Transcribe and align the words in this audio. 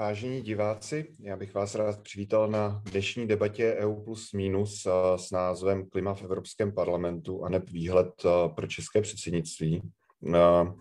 vážení 0.00 0.42
diváci. 0.42 1.06
Já 1.20 1.36
bych 1.36 1.54
vás 1.54 1.74
rád 1.74 2.02
přivítal 2.02 2.48
na 2.48 2.82
dnešní 2.92 3.26
debatě 3.26 3.74
EU 3.78 3.94
plus 3.94 4.32
minus 4.32 4.86
eh, 4.86 5.18
s 5.18 5.30
názvem 5.30 5.86
Klima 5.90 6.14
v 6.14 6.22
Evropském 6.22 6.72
parlamentu 6.72 7.44
a 7.44 7.48
neb 7.48 7.70
výhled 7.70 8.12
eh, 8.24 8.48
pro 8.54 8.66
české 8.66 9.02
předsednictví. 9.02 9.82
Eh, 10.34 10.72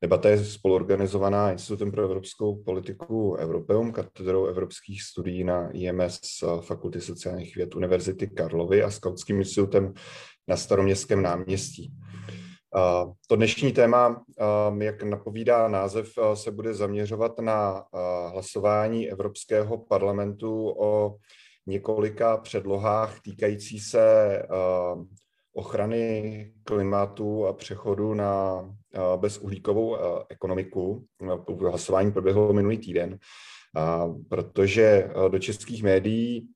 debata 0.00 0.28
je 0.28 0.44
spoluorganizovaná 0.44 1.52
Institutem 1.52 1.92
pro 1.92 2.02
evropskou 2.02 2.62
politiku 2.62 3.36
Europeum, 3.38 3.92
katedrou 3.92 4.46
evropských 4.46 5.02
studií 5.02 5.44
na 5.44 5.70
IMS 5.70 6.20
Fakulty 6.60 7.00
sociálních 7.00 7.56
věd 7.56 7.74
Univerzity 7.74 8.26
Karlovy 8.26 8.82
a 8.82 8.90
Skautským 8.90 9.38
institutem 9.38 9.92
na 10.48 10.56
Staroměstském 10.56 11.22
náměstí. 11.22 11.92
To 13.26 13.36
dnešní 13.36 13.72
téma, 13.72 14.24
jak 14.78 15.02
napovídá 15.02 15.68
název, 15.68 16.08
se 16.34 16.50
bude 16.50 16.74
zaměřovat 16.74 17.38
na 17.38 17.84
hlasování 18.32 19.10
Evropského 19.10 19.78
parlamentu 19.78 20.74
o 20.78 21.16
několika 21.66 22.36
předlohách 22.36 23.20
týkající 23.20 23.80
se 23.80 24.42
ochrany 25.54 26.52
klimatu 26.64 27.46
a 27.46 27.52
přechodu 27.52 28.14
na 28.14 28.64
bezuhlíkovou 29.16 29.96
ekonomiku. 30.28 31.04
Hlasování 31.60 32.12
proběhlo 32.12 32.52
minulý 32.52 32.78
týden, 32.78 33.18
protože 34.28 35.10
do 35.28 35.38
českých 35.38 35.82
médií 35.82 36.48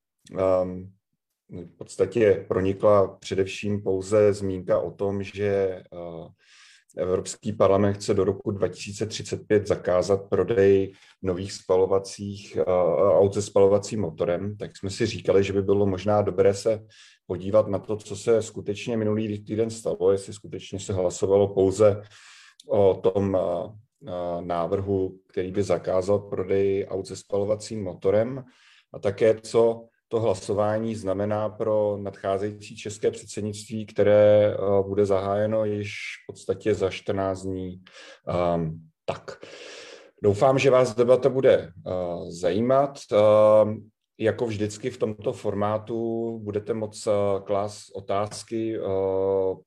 v 1.50 1.76
podstatě 1.78 2.44
pronikla 2.48 3.08
především 3.08 3.82
pouze 3.82 4.32
zmínka 4.32 4.80
o 4.80 4.90
tom, 4.90 5.22
že 5.22 5.46
eh, 5.46 5.82
Evropský 6.96 7.52
parlament 7.52 7.94
chce 7.94 8.14
do 8.14 8.24
roku 8.24 8.50
2035 8.50 9.66
zakázat 9.66 10.28
prodej 10.28 10.92
nových 11.22 11.52
spalovacích 11.52 12.56
uh, 12.56 12.72
aut 13.18 13.34
se 13.34 13.42
spalovacím 13.42 14.00
motorem, 14.00 14.56
tak 14.56 14.76
jsme 14.76 14.90
si 14.90 15.06
říkali, 15.06 15.44
že 15.44 15.52
by 15.52 15.62
bylo 15.62 15.86
možná 15.86 16.22
dobré 16.22 16.54
se 16.54 16.86
podívat 17.26 17.68
na 17.68 17.78
to, 17.78 17.96
co 17.96 18.16
se 18.16 18.42
skutečně 18.42 18.96
minulý 18.96 19.44
týden 19.44 19.70
stalo, 19.70 20.12
jestli 20.12 20.32
skutečně 20.32 20.80
se 20.80 20.92
hlasovalo 20.92 21.48
pouze 21.48 22.02
o 22.68 22.94
tom 22.94 23.34
uh, 23.34 24.44
návrhu, 24.44 25.18
který 25.28 25.52
by 25.52 25.62
zakázal 25.62 26.18
prodej 26.18 26.86
aut 26.88 27.06
se 27.06 27.16
spalovacím 27.16 27.84
motorem. 27.84 28.44
A 28.92 28.98
také 28.98 29.34
co 29.40 29.88
to 30.08 30.20
hlasování 30.20 30.94
znamená 30.94 31.48
pro 31.48 31.98
nadcházející 32.00 32.76
české 32.76 33.10
předsednictví, 33.10 33.86
které 33.86 34.54
eh, 34.54 34.82
bude 34.82 35.06
zahájeno 35.06 35.64
již 35.64 35.92
v 36.22 36.26
podstatě 36.32 36.74
za 36.74 36.90
14 36.90 37.42
dní. 37.42 37.82
Um, 38.54 38.80
tak, 39.04 39.38
doufám, 40.22 40.58
že 40.58 40.70
vás 40.70 40.94
debata 40.94 41.28
bude 41.28 41.72
uh, 41.86 42.30
zajímat. 42.30 42.98
Uh, 43.12 43.74
jako 44.18 44.46
vždycky 44.46 44.90
v 44.90 44.98
tomto 44.98 45.32
formátu 45.32 46.38
budete 46.42 46.74
moct 46.74 47.08
klást 47.44 47.90
otázky 47.94 48.78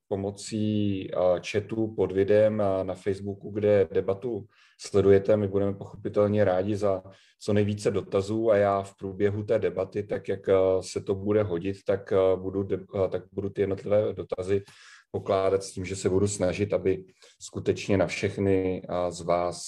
pomocí 0.07 1.07
chatu 1.51 1.93
pod 1.95 2.11
videem 2.11 2.63
na 2.83 2.93
Facebooku, 2.93 3.49
kde 3.49 3.87
debatu 3.91 4.45
sledujete. 4.79 5.37
My 5.37 5.47
budeme 5.47 5.73
pochopitelně 5.73 6.43
rádi 6.43 6.75
za 6.75 7.03
co 7.41 7.53
nejvíce 7.53 7.91
dotazů 7.91 8.51
a 8.51 8.57
já 8.57 8.81
v 8.81 8.97
průběhu 8.97 9.43
té 9.43 9.59
debaty, 9.59 10.03
tak 10.03 10.27
jak 10.27 10.39
se 10.79 11.01
to 11.01 11.15
bude 11.15 11.43
hodit, 11.43 11.77
tak 11.85 12.13
budu, 12.35 12.67
tak 13.09 13.23
budu 13.31 13.49
ty 13.49 13.61
jednotlivé 13.61 14.13
dotazy 14.13 14.63
pokládat 15.11 15.63
s 15.63 15.71
tím, 15.71 15.85
že 15.85 15.95
se 15.95 16.09
budu 16.09 16.27
snažit, 16.27 16.73
aby 16.73 17.03
skutečně 17.41 17.97
na 17.97 18.07
všechny 18.07 18.81
z 19.09 19.21
vás 19.21 19.61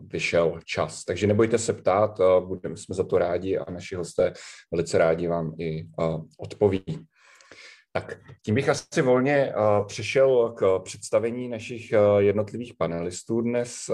vyšel 0.00 0.60
čas. 0.64 1.04
Takže 1.04 1.26
nebojte 1.26 1.58
se 1.58 1.72
ptát, 1.72 2.20
budeme 2.40 2.76
jsme 2.76 2.94
za 2.94 3.04
to 3.04 3.18
rádi 3.18 3.58
a 3.58 3.70
naši 3.70 3.94
hosté 3.94 4.32
velice 4.72 4.98
rádi 4.98 5.26
vám 5.26 5.54
i 5.58 5.86
odpoví. 6.38 6.84
Tak 7.92 8.20
tím 8.44 8.54
bych 8.54 8.68
asi 8.68 9.02
volně 9.02 9.52
přešel 9.86 10.52
k 10.52 10.78
představení 10.78 11.48
našich 11.48 11.92
jednotlivých 12.18 12.74
panelistů 12.78 13.40
dnes. 13.40 13.90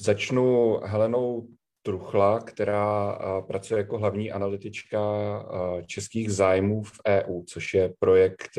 Začnu 0.00 0.76
Helenou 0.84 1.48
Truchla, 1.86 2.40
která 2.40 3.18
pracuje 3.46 3.78
jako 3.78 3.98
hlavní 3.98 4.32
analytička 4.32 5.00
českých 5.86 6.32
zájmů 6.32 6.82
v 6.82 6.92
EU, 7.06 7.42
což 7.42 7.74
je 7.74 7.94
projekt 7.98 8.50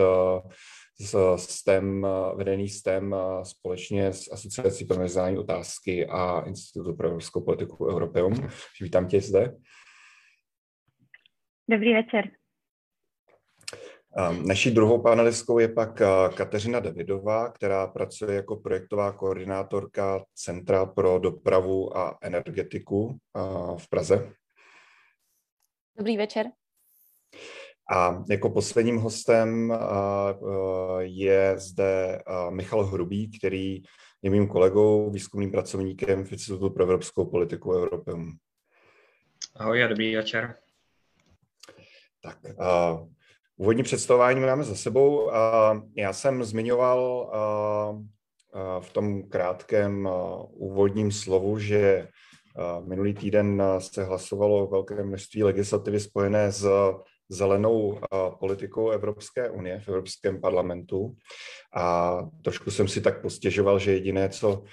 s 1.00 1.35
STEM, 1.35 2.08
vedený 2.35 2.69
STEM 2.69 3.16
společně 3.44 4.08
s 4.08 4.31
Asociací 4.31 4.85
pro 4.85 4.97
mezinárodní 4.97 5.40
otázky 5.40 6.08
a 6.08 6.44
Institutu 6.47 6.96
pro 6.96 7.08
evropskou 7.08 7.41
politiku 7.41 7.88
Europeum. 7.91 8.34
Vítám 8.81 9.08
tě 9.08 9.22
zde. 9.22 9.56
Dobrý 11.69 11.94
večer. 11.94 12.31
Naší 14.46 14.72
druhou 14.72 15.02
panelistkou 15.02 15.59
je 15.59 15.68
pak 15.68 16.02
Kateřina 16.36 16.80
Davidová, 16.80 17.52
která 17.52 17.88
pracuje 17.88 18.36
jako 18.36 18.56
projektová 18.56 19.12
koordinátorka 19.12 20.26
Centra 20.36 20.86
pro 20.86 21.20
dopravu 21.20 21.98
a 21.98 22.18
energetiku 22.22 23.18
v 23.78 23.90
Praze. 23.90 24.34
Dobrý 25.98 26.18
večer. 26.18 26.46
A 27.92 28.24
jako 28.30 28.50
posledním 28.50 28.98
hostem 28.98 29.74
je 31.00 31.53
zde 31.58 32.22
Michal 32.50 32.84
Hrubý, 32.84 33.38
který 33.40 33.84
je 34.22 34.30
mým 34.30 34.47
kolegou, 34.47 35.09
výzkumným 35.09 35.52
pracovníkem 35.52 36.26
v 36.26 36.32
Institutu 36.32 36.70
pro 36.70 36.84
evropskou 36.84 37.26
politiku 37.26 37.74
Europeum. 37.74 38.38
Ahoj 39.56 39.84
a 39.84 39.88
dobrý 39.88 40.16
večer. 40.16 40.56
Tak, 42.22 42.38
Úvodní 43.58 43.84
představování 43.84 44.40
máme 44.40 44.64
za 44.64 44.76
sebou. 44.76 45.32
Já 45.98 46.14
jsem 46.14 46.44
zmiňoval 46.44 47.32
v 48.80 48.94
tom 48.94 49.24
krátkém 49.24 50.10
úvodním 50.52 51.12
slovu, 51.12 51.60
že 51.60 52.08
minulý 52.88 53.14
týden 53.14 53.64
se 53.80 54.04
hlasovalo 54.04 54.64
o 54.64 54.68
velké 54.68 55.04
množství 55.04 55.44
legislativy 55.44 56.00
spojené 56.00 56.52
s 56.52 56.94
zelenou 57.30 58.00
politikou 58.40 58.90
Evropské 58.90 59.50
unie 59.50 59.80
v 59.80 59.88
Evropském 59.88 60.41
parlamentu. 60.41 61.16
A 61.75 62.18
trošku 62.44 62.72
jsem 62.72 62.88
si 62.88 63.02
tak 63.02 63.22
postěžoval, 63.22 63.80
že 63.80 63.94
jediné, 63.94 64.30
co 64.30 64.63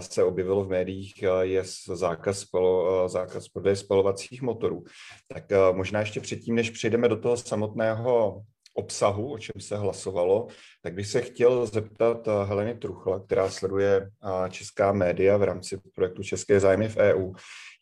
se 0.00 0.24
objevilo 0.24 0.64
v 0.64 0.68
médiích, 0.68 1.22
je 1.40 1.62
zákaz, 1.94 2.38
spalo, 2.38 3.08
zákaz 3.08 3.48
prodeje 3.48 3.76
spalovacích 3.76 4.42
motorů. 4.42 4.84
Tak 5.28 5.44
možná 5.72 6.00
ještě 6.00 6.20
předtím, 6.20 6.54
než 6.54 6.70
přejdeme 6.70 7.08
do 7.08 7.16
toho 7.16 7.36
samotného 7.36 8.42
obsahu, 8.74 9.32
o 9.32 9.38
čem 9.38 9.60
se 9.60 9.76
hlasovalo, 9.76 10.46
tak 10.82 10.94
bych 10.94 11.06
se 11.06 11.20
chtěl 11.20 11.66
zeptat 11.66 12.28
Heleny 12.44 12.74
Truchla, 12.74 13.20
která 13.20 13.50
sleduje 13.50 14.10
česká 14.50 14.92
média 14.92 15.36
v 15.36 15.42
rámci 15.42 15.80
projektu 15.94 16.22
České 16.22 16.60
zájmy 16.60 16.88
v 16.88 16.96
EU, 16.96 17.32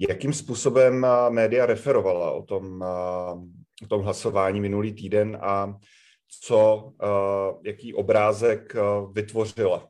jakým 0.08 0.32
způsobem 0.32 1.06
média 1.28 1.66
referovala 1.66 2.30
o 2.30 2.42
tom, 2.42 2.84
o 3.84 3.87
tom 3.87 4.03
hlasování 4.03 4.61
minulý 4.61 4.93
týden 4.93 5.39
a 5.41 5.78
co, 6.41 6.93
jaký 7.65 7.94
obrázek 7.94 8.77
vytvořila 9.12 9.89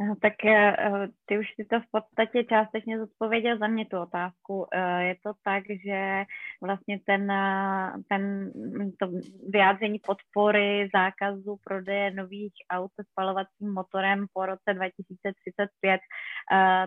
No, 0.00 0.16
tak 0.22 0.44
eh, 0.44 1.08
ty 1.26 1.38
už 1.38 1.46
si 1.54 1.64
to 1.64 1.80
v 1.80 1.90
podstatě 1.90 2.44
částečně 2.44 2.98
zodpověděl 2.98 3.58
za 3.58 3.66
mě 3.66 3.86
tu 3.86 3.98
otázku. 3.98 4.66
Eh, 4.72 5.02
je 5.04 5.16
to 5.22 5.32
tak, 5.44 5.64
že 5.84 6.24
vlastně 6.62 7.00
ten, 7.06 7.30
eh, 7.30 7.92
ten 8.08 8.52
to 8.98 9.06
vyjádření 9.48 9.98
podpory 9.98 10.88
zákazu 10.94 11.56
prodeje 11.64 12.10
nových 12.10 12.52
aut 12.70 12.90
se 12.94 13.04
spalovacím 13.10 13.72
motorem 13.72 14.26
po 14.32 14.46
roce 14.46 14.74
2035 14.74 16.00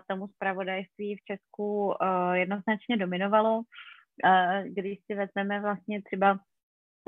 tomu 0.08 0.28
zpravodajství 0.28 1.16
v 1.16 1.26
Česku 1.26 1.94
jednoznačně 2.34 2.98
dominovalo. 2.98 3.62
Když 4.64 5.00
si 5.06 5.16
vezmeme 5.16 5.62
vlastně 5.62 6.02
třeba 6.02 6.40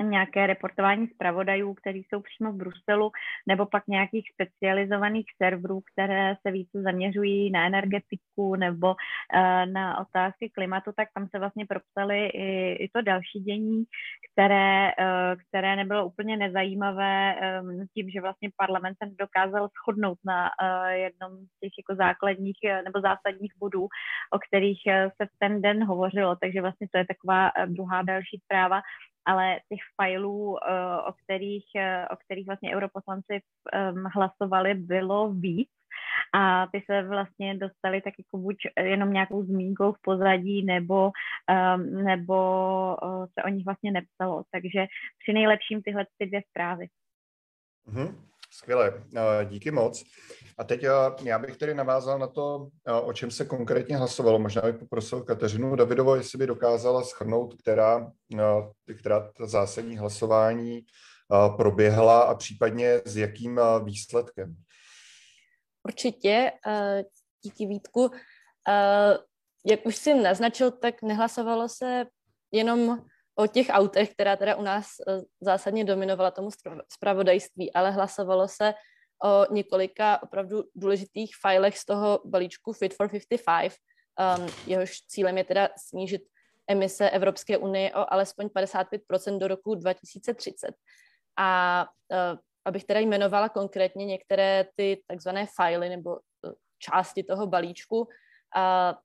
nějaké 0.02 0.46
reportování 0.46 1.08
zpravodajů, 1.08 1.74
kteří 1.74 2.06
jsou 2.08 2.20
přímo 2.20 2.52
v 2.52 2.56
Bruselu, 2.56 3.10
nebo 3.48 3.66
pak 3.66 3.86
nějakých 3.88 4.24
specializovaných 4.34 5.26
serverů, 5.42 5.80
které 5.92 6.34
se 6.46 6.52
více 6.52 6.82
zaměřují 6.82 7.50
na 7.50 7.66
energetiku 7.66 8.56
nebo 8.56 8.86
uh, 8.88 9.72
na 9.72 10.00
otázky 10.00 10.50
klimatu, 10.50 10.90
tak 10.96 11.08
tam 11.14 11.28
se 11.28 11.38
vlastně 11.38 11.66
propsaly 11.66 12.26
i, 12.26 12.72
i 12.72 12.90
to 12.94 13.02
další 13.02 13.40
dění, 13.40 13.84
které, 14.32 14.90
uh, 15.00 15.40
které 15.48 15.76
nebylo 15.76 16.06
úplně 16.06 16.36
nezajímavé 16.36 17.34
um, 17.62 17.86
tím, 17.94 18.10
že 18.10 18.20
vlastně 18.20 18.50
parlament 18.56 18.96
se 19.02 19.10
dokázal 19.18 19.68
shodnout 19.68 20.18
na 20.24 20.50
jednom 20.90 21.32
z 21.32 21.60
těch 21.60 21.72
jako 21.78 21.94
základních 21.94 22.58
nebo 22.84 23.00
zásadních 23.00 23.52
bodů, 23.58 23.88
o 24.32 24.38
kterých 24.38 24.82
se 25.16 25.26
v 25.26 25.38
ten 25.38 25.62
den 25.62 25.84
hovořilo. 25.84 26.36
Takže 26.36 26.60
vlastně 26.60 26.88
to 26.92 26.98
je 26.98 27.06
taková 27.06 27.50
druhá 27.66 28.02
další 28.02 28.40
zpráva, 28.44 28.80
ale 29.28 29.60
těch 29.68 29.80
filů, 30.02 30.56
eh, 30.56 31.02
o 31.08 31.12
kterých, 31.12 31.66
eh, 31.76 32.08
o 32.08 32.16
kterých 32.16 32.46
vlastně 32.46 32.74
europoslanci 32.76 33.40
hlasovali, 34.14 34.74
bylo 34.74 35.32
víc. 35.32 35.68
a 36.34 36.66
ty 36.66 36.82
se 36.90 37.02
vlastně 37.02 37.54
dostali 37.54 38.00
tak 38.00 38.14
jako 38.18 38.38
buď 38.38 38.56
jenom 38.80 39.12
nějakou 39.12 39.44
zmínkou 39.44 39.92
v 39.92 40.02
pozadí, 40.02 40.64
nebo, 40.64 41.10
um, 41.76 42.04
nebo 42.04 42.36
uh, 43.02 43.26
se 43.26 43.42
o 43.44 43.48
nich 43.48 43.64
vlastně 43.64 43.92
nepsalo. 43.92 44.42
Takže 44.50 44.86
při 45.22 45.32
nejlepším 45.32 45.82
tyhle 45.82 46.06
ty 46.18 46.26
dvě 46.26 46.42
zprávy. 46.50 46.86
Mm-hmm. 47.88 48.14
Skvěle, 48.58 49.04
díky 49.44 49.70
moc. 49.70 50.04
A 50.58 50.64
teď 50.64 50.82
já 51.24 51.38
bych 51.38 51.56
tedy 51.56 51.74
navázal 51.74 52.18
na 52.18 52.26
to, 52.26 52.68
o 53.02 53.12
čem 53.12 53.30
se 53.30 53.44
konkrétně 53.44 53.96
hlasovalo. 53.96 54.38
Možná 54.38 54.62
bych 54.62 54.76
poprosil 54.76 55.20
Kateřinu 55.22 55.76
Davidovo, 55.76 56.16
jestli 56.16 56.38
by 56.38 56.46
dokázala 56.46 57.02
schrnout, 57.02 57.54
která, 57.62 58.12
která 58.98 59.32
ta 59.32 59.46
zásadní 59.46 59.98
hlasování 59.98 60.80
proběhla 61.56 62.22
a 62.22 62.34
případně 62.34 63.00
s 63.04 63.16
jakým 63.16 63.60
výsledkem. 63.84 64.56
Určitě, 65.82 66.52
díky 67.42 67.66
Vítku. 67.66 68.10
Jak 69.66 69.86
už 69.86 69.96
jsi 69.96 70.14
naznačil, 70.14 70.70
tak 70.70 71.02
nehlasovalo 71.02 71.68
se 71.68 72.04
jenom 72.52 73.04
o 73.38 73.46
těch 73.46 73.66
autech, 73.70 74.12
která 74.12 74.36
teda 74.36 74.56
u 74.56 74.62
nás 74.62 74.86
e, 74.86 75.20
zásadně 75.40 75.84
dominovala 75.84 76.30
tomu 76.30 76.48
spravodajství, 76.92 77.72
ale 77.72 77.90
hlasovalo 77.90 78.48
se 78.48 78.74
o 79.24 79.52
několika 79.52 80.22
opravdu 80.22 80.64
důležitých 80.74 81.30
filech 81.46 81.78
z 81.78 81.84
toho 81.84 82.20
balíčku 82.24 82.72
Fit 82.72 82.94
for 82.94 83.08
55, 83.08 83.72
um, 84.38 84.46
jehož 84.66 85.00
cílem 85.00 85.38
je 85.38 85.44
teda 85.44 85.68
snížit 85.78 86.22
emise 86.68 87.10
Evropské 87.10 87.58
unie 87.58 87.94
o 87.94 88.12
alespoň 88.12 88.46
55% 88.46 89.38
do 89.38 89.48
roku 89.48 89.74
2030. 89.74 90.70
A 91.38 91.86
uh, 92.10 92.38
abych 92.64 92.84
teda 92.84 93.00
jmenovala 93.00 93.48
konkrétně 93.48 94.06
některé 94.06 94.66
ty 94.76 95.02
takzvané 95.06 95.46
fily 95.62 95.88
nebo 95.88 96.10
uh, 96.10 96.52
části 96.78 97.22
toho 97.22 97.46
balíčku, 97.46 97.98
uh, 98.00 98.06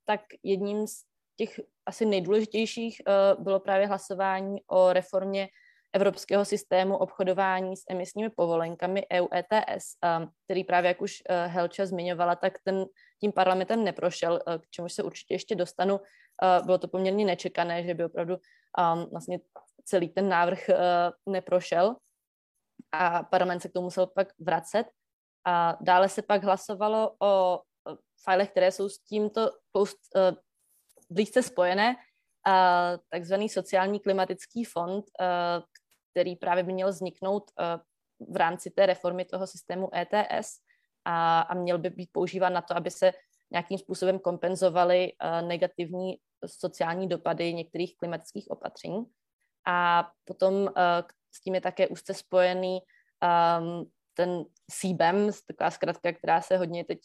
tak 0.05 0.21
jedním 0.43 0.87
z 0.87 1.12
těch 1.35 1.59
asi 1.85 2.05
nejdůležitějších 2.05 3.01
uh, 3.07 3.43
bylo 3.43 3.59
právě 3.59 3.87
hlasování 3.87 4.61
o 4.67 4.93
reformě 4.93 5.49
evropského 5.93 6.45
systému 6.45 6.97
obchodování 6.97 7.77
s 7.77 7.83
emisními 7.89 8.29
povolenkami 8.29 9.03
EU 9.13 9.27
ETS, 9.33 9.85
um, 10.19 10.29
který 10.45 10.63
právě, 10.63 10.87
jak 10.87 11.01
už 11.01 11.21
uh, 11.29 11.51
Helča 11.51 11.85
zmiňovala, 11.85 12.35
tak 12.35 12.53
ten 12.63 12.85
tím 13.21 13.31
parlamentem 13.31 13.83
neprošel, 13.83 14.39
k 14.39 14.69
čemuž 14.69 14.93
se 14.93 15.03
určitě 15.03 15.33
ještě 15.33 15.55
dostanu. 15.55 15.99
Bylo 16.65 16.77
to 16.77 16.87
poměrně 16.87 17.25
nečekané, 17.25 17.83
že 17.83 17.93
by 17.93 18.05
opravdu 18.05 18.37
vlastně 19.11 19.39
celý 19.85 20.09
ten 20.09 20.29
návrh 20.29 20.69
neprošel 21.29 21.95
a 22.91 23.23
parlament 23.23 23.59
se 23.59 23.69
k 23.69 23.73
tomu 23.73 23.83
musel 23.83 24.07
pak 24.07 24.27
vracet. 24.39 24.87
A 25.45 25.77
dále 25.81 26.09
se 26.09 26.21
pak 26.21 26.43
hlasovalo 26.43 27.15
o 27.21 27.61
filech, 28.23 28.51
které 28.51 28.71
jsou 28.71 28.89
s 28.89 28.99
tímto 28.99 29.51
post, 29.71 29.99
blízce 31.13 31.43
spojené, 31.43 31.95
takzvaný 33.09 33.49
sociální 33.49 33.99
klimatický 33.99 34.63
fond, 34.63 35.05
který 36.11 36.35
právě 36.35 36.63
by 36.63 36.73
měl 36.73 36.89
vzniknout 36.89 37.51
v 38.29 38.35
rámci 38.35 38.69
té 38.69 38.85
reformy 38.85 39.25
toho 39.25 39.47
systému 39.47 39.89
ETS 39.95 40.59
a, 41.05 41.41
a 41.41 41.53
měl 41.53 41.77
by 41.77 41.89
být 41.89 42.09
používán 42.11 42.53
na 42.53 42.61
to, 42.61 42.77
aby 42.77 42.91
se 42.91 43.11
nějakým 43.51 43.77
způsobem 43.77 44.19
kompenzovaly 44.19 45.11
negativní 45.47 46.17
sociální 46.45 47.09
dopady 47.09 47.53
některých 47.53 47.97
klimatických 47.97 48.51
opatření. 48.51 49.05
A 49.65 50.09
potom 50.25 50.69
s 51.31 51.41
tím 51.41 51.55
je 51.55 51.61
také 51.61 51.87
úzce 51.87 52.13
spojený 52.13 52.79
ten 54.13 54.45
CBAM, 54.71 55.31
taková 55.47 55.71
zkratka, 55.71 56.13
která 56.13 56.41
se 56.41 56.57
hodně 56.57 56.85
teď 56.85 56.99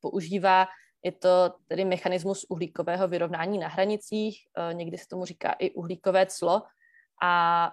používá, 0.00 0.66
je 1.04 1.12
to 1.12 1.54
tedy 1.68 1.84
mechanismus 1.84 2.46
uhlíkového 2.48 3.08
vyrovnání 3.08 3.58
na 3.58 3.68
hranicích, 3.68 4.38
eh, 4.56 4.74
někdy 4.74 4.98
se 4.98 5.08
tomu 5.08 5.24
říká 5.24 5.52
i 5.52 5.70
uhlíkové 5.70 6.26
clo 6.26 6.62
a 7.22 7.72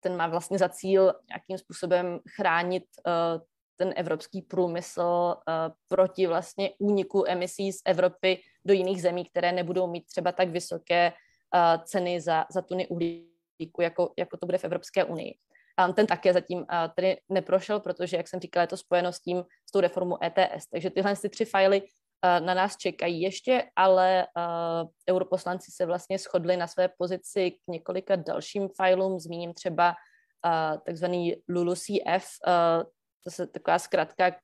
ten 0.00 0.16
má 0.16 0.26
vlastně 0.26 0.58
za 0.58 0.68
cíl 0.68 1.14
nějakým 1.28 1.58
způsobem 1.58 2.20
chránit 2.36 2.84
eh, 3.06 3.40
ten 3.76 3.92
evropský 3.96 4.42
průmysl 4.42 5.34
eh, 5.36 5.52
proti 5.88 6.26
vlastně 6.26 6.70
úniku 6.78 7.24
emisí 7.26 7.72
z 7.72 7.82
Evropy 7.84 8.40
do 8.64 8.74
jiných 8.74 9.02
zemí, 9.02 9.24
které 9.24 9.52
nebudou 9.52 9.86
mít 9.86 10.06
třeba 10.06 10.32
tak 10.32 10.48
vysoké 10.48 11.12
ceny 11.84 12.20
za, 12.20 12.46
za 12.50 12.62
tuny 12.62 12.88
uhlíku, 12.88 13.80
jako, 13.80 14.12
jako 14.18 14.36
to 14.36 14.46
bude 14.46 14.58
v 14.58 14.64
Evropské 14.64 15.04
unii. 15.04 15.34
Ten 15.94 16.06
také 16.06 16.32
zatím 16.32 16.66
tedy 16.96 17.16
neprošel, 17.28 17.80
protože, 17.80 18.16
jak 18.16 18.28
jsem 18.28 18.40
říkala, 18.40 18.62
je 18.62 18.66
to 18.66 18.76
spojeno 18.76 19.12
s 19.12 19.20
tím, 19.20 19.44
s 19.68 19.72
tou 19.72 19.80
reformou 19.80 20.18
ETS. 20.24 20.66
Takže 20.66 20.90
tyhle 20.90 21.16
ty 21.16 21.28
tři 21.28 21.44
fajly 21.44 21.82
na 22.40 22.54
nás 22.54 22.76
čekají 22.76 23.20
ještě, 23.20 23.64
ale 23.76 24.26
uh, 24.36 24.88
europoslanci 25.10 25.72
se 25.72 25.86
vlastně 25.86 26.18
shodli 26.18 26.56
na 26.56 26.66
své 26.66 26.88
pozici 26.88 27.50
k 27.50 27.58
několika 27.68 28.16
dalším 28.16 28.68
filům, 28.82 29.20
zmíním 29.20 29.54
třeba 29.54 29.88
uh, 29.88 30.78
takzvaný 30.86 31.36
LULUCF, 31.48 32.26
to 33.36 33.42
je 33.42 33.46
taková 33.46 33.78
zkratka, 33.78 34.36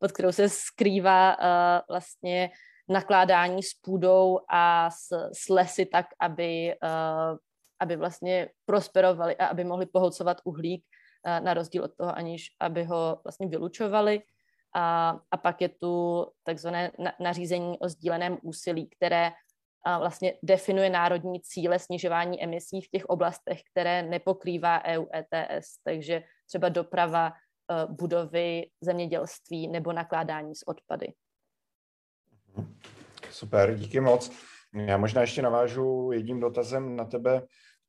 pod 0.00 0.12
kterou 0.12 0.32
se 0.32 0.48
skrývá 0.48 1.36
vlastně 1.88 2.50
nakládání 2.88 3.62
s 3.62 3.74
půdou 3.74 4.40
a 4.50 4.90
s, 4.90 5.08
s 5.32 5.48
lesy 5.48 5.86
tak, 5.86 6.06
aby, 6.20 6.74
aby 7.80 7.96
vlastně 7.96 8.48
prosperovali 8.64 9.36
a 9.36 9.46
aby 9.46 9.64
mohli 9.64 9.86
poholcovat 9.86 10.40
uhlík, 10.44 10.84
uh, 10.84 11.40
na 11.40 11.54
rozdíl 11.54 11.84
od 11.84 11.96
toho, 11.96 12.16
aniž 12.16 12.46
aby 12.60 12.84
ho 12.84 13.20
vlastně 13.24 13.46
vylučovali. 13.46 14.22
A, 14.76 15.10
a 15.30 15.36
pak 15.36 15.60
je 15.60 15.68
tu 15.68 16.26
takzvané 16.42 16.92
nařízení 17.20 17.78
o 17.78 17.88
sdíleném 17.88 18.38
úsilí, 18.42 18.88
které 18.88 19.32
vlastně 19.98 20.34
definuje 20.42 20.90
národní 20.90 21.40
cíle 21.40 21.78
snižování 21.78 22.42
emisí 22.44 22.80
v 22.80 22.88
těch 22.88 23.04
oblastech, 23.04 23.60
které 23.70 24.02
nepokrývá 24.02 24.84
EU 24.84 25.06
ETS, 25.14 25.68
takže 25.84 26.22
třeba 26.46 26.68
doprava, 26.68 27.28
e, 27.28 27.32
budovy, 27.86 28.70
zemědělství 28.80 29.68
nebo 29.68 29.92
nakládání 29.92 30.54
s 30.54 30.68
odpady. 30.68 31.12
Super, 33.30 33.74
díky 33.74 34.00
moc. 34.00 34.32
Já 34.72 34.96
možná 34.96 35.20
ještě 35.20 35.42
navážu 35.42 36.10
jedním 36.12 36.40
dotazem 36.40 36.96
na 36.96 37.04
tebe. 37.04 37.42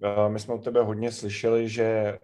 E, 0.03 0.29
my 0.29 0.39
jsme 0.39 0.53
od 0.53 0.63
tebe 0.63 0.83
hodně 0.83 1.11
slyšeli, 1.11 1.69
že 1.69 1.83
e, 1.83 2.19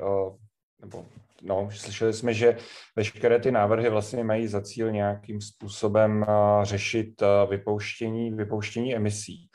nebo 0.79 1.05
no, 1.43 1.69
slyšeli 1.71 2.13
jsme, 2.13 2.33
že 2.33 2.57
veškeré 2.95 3.39
ty 3.39 3.51
návrhy 3.51 3.89
vlastně 3.89 4.23
mají 4.23 4.47
za 4.47 4.61
cíl 4.61 4.91
nějakým 4.91 5.41
způsobem 5.41 6.25
řešit 6.63 7.23
vypouštění, 7.49 8.31
vypouštění 8.31 8.95
emisí. 8.95 9.49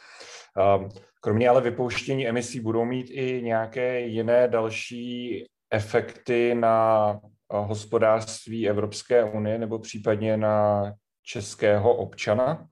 Kromě 1.21 1.49
ale 1.49 1.61
vypouštění 1.61 2.28
emisí 2.28 2.61
budou 2.61 2.85
mít 2.85 3.07
i 3.11 3.42
nějaké 3.42 4.00
jiné 4.00 4.49
další 4.49 5.45
efekty 5.71 6.54
na 6.54 7.18
hospodářství 7.50 8.68
Evropské 8.68 9.25
unie 9.25 9.59
nebo 9.59 9.78
případně 9.78 10.37
na 10.37 10.85
českého 11.23 11.95
občana? 11.95 12.66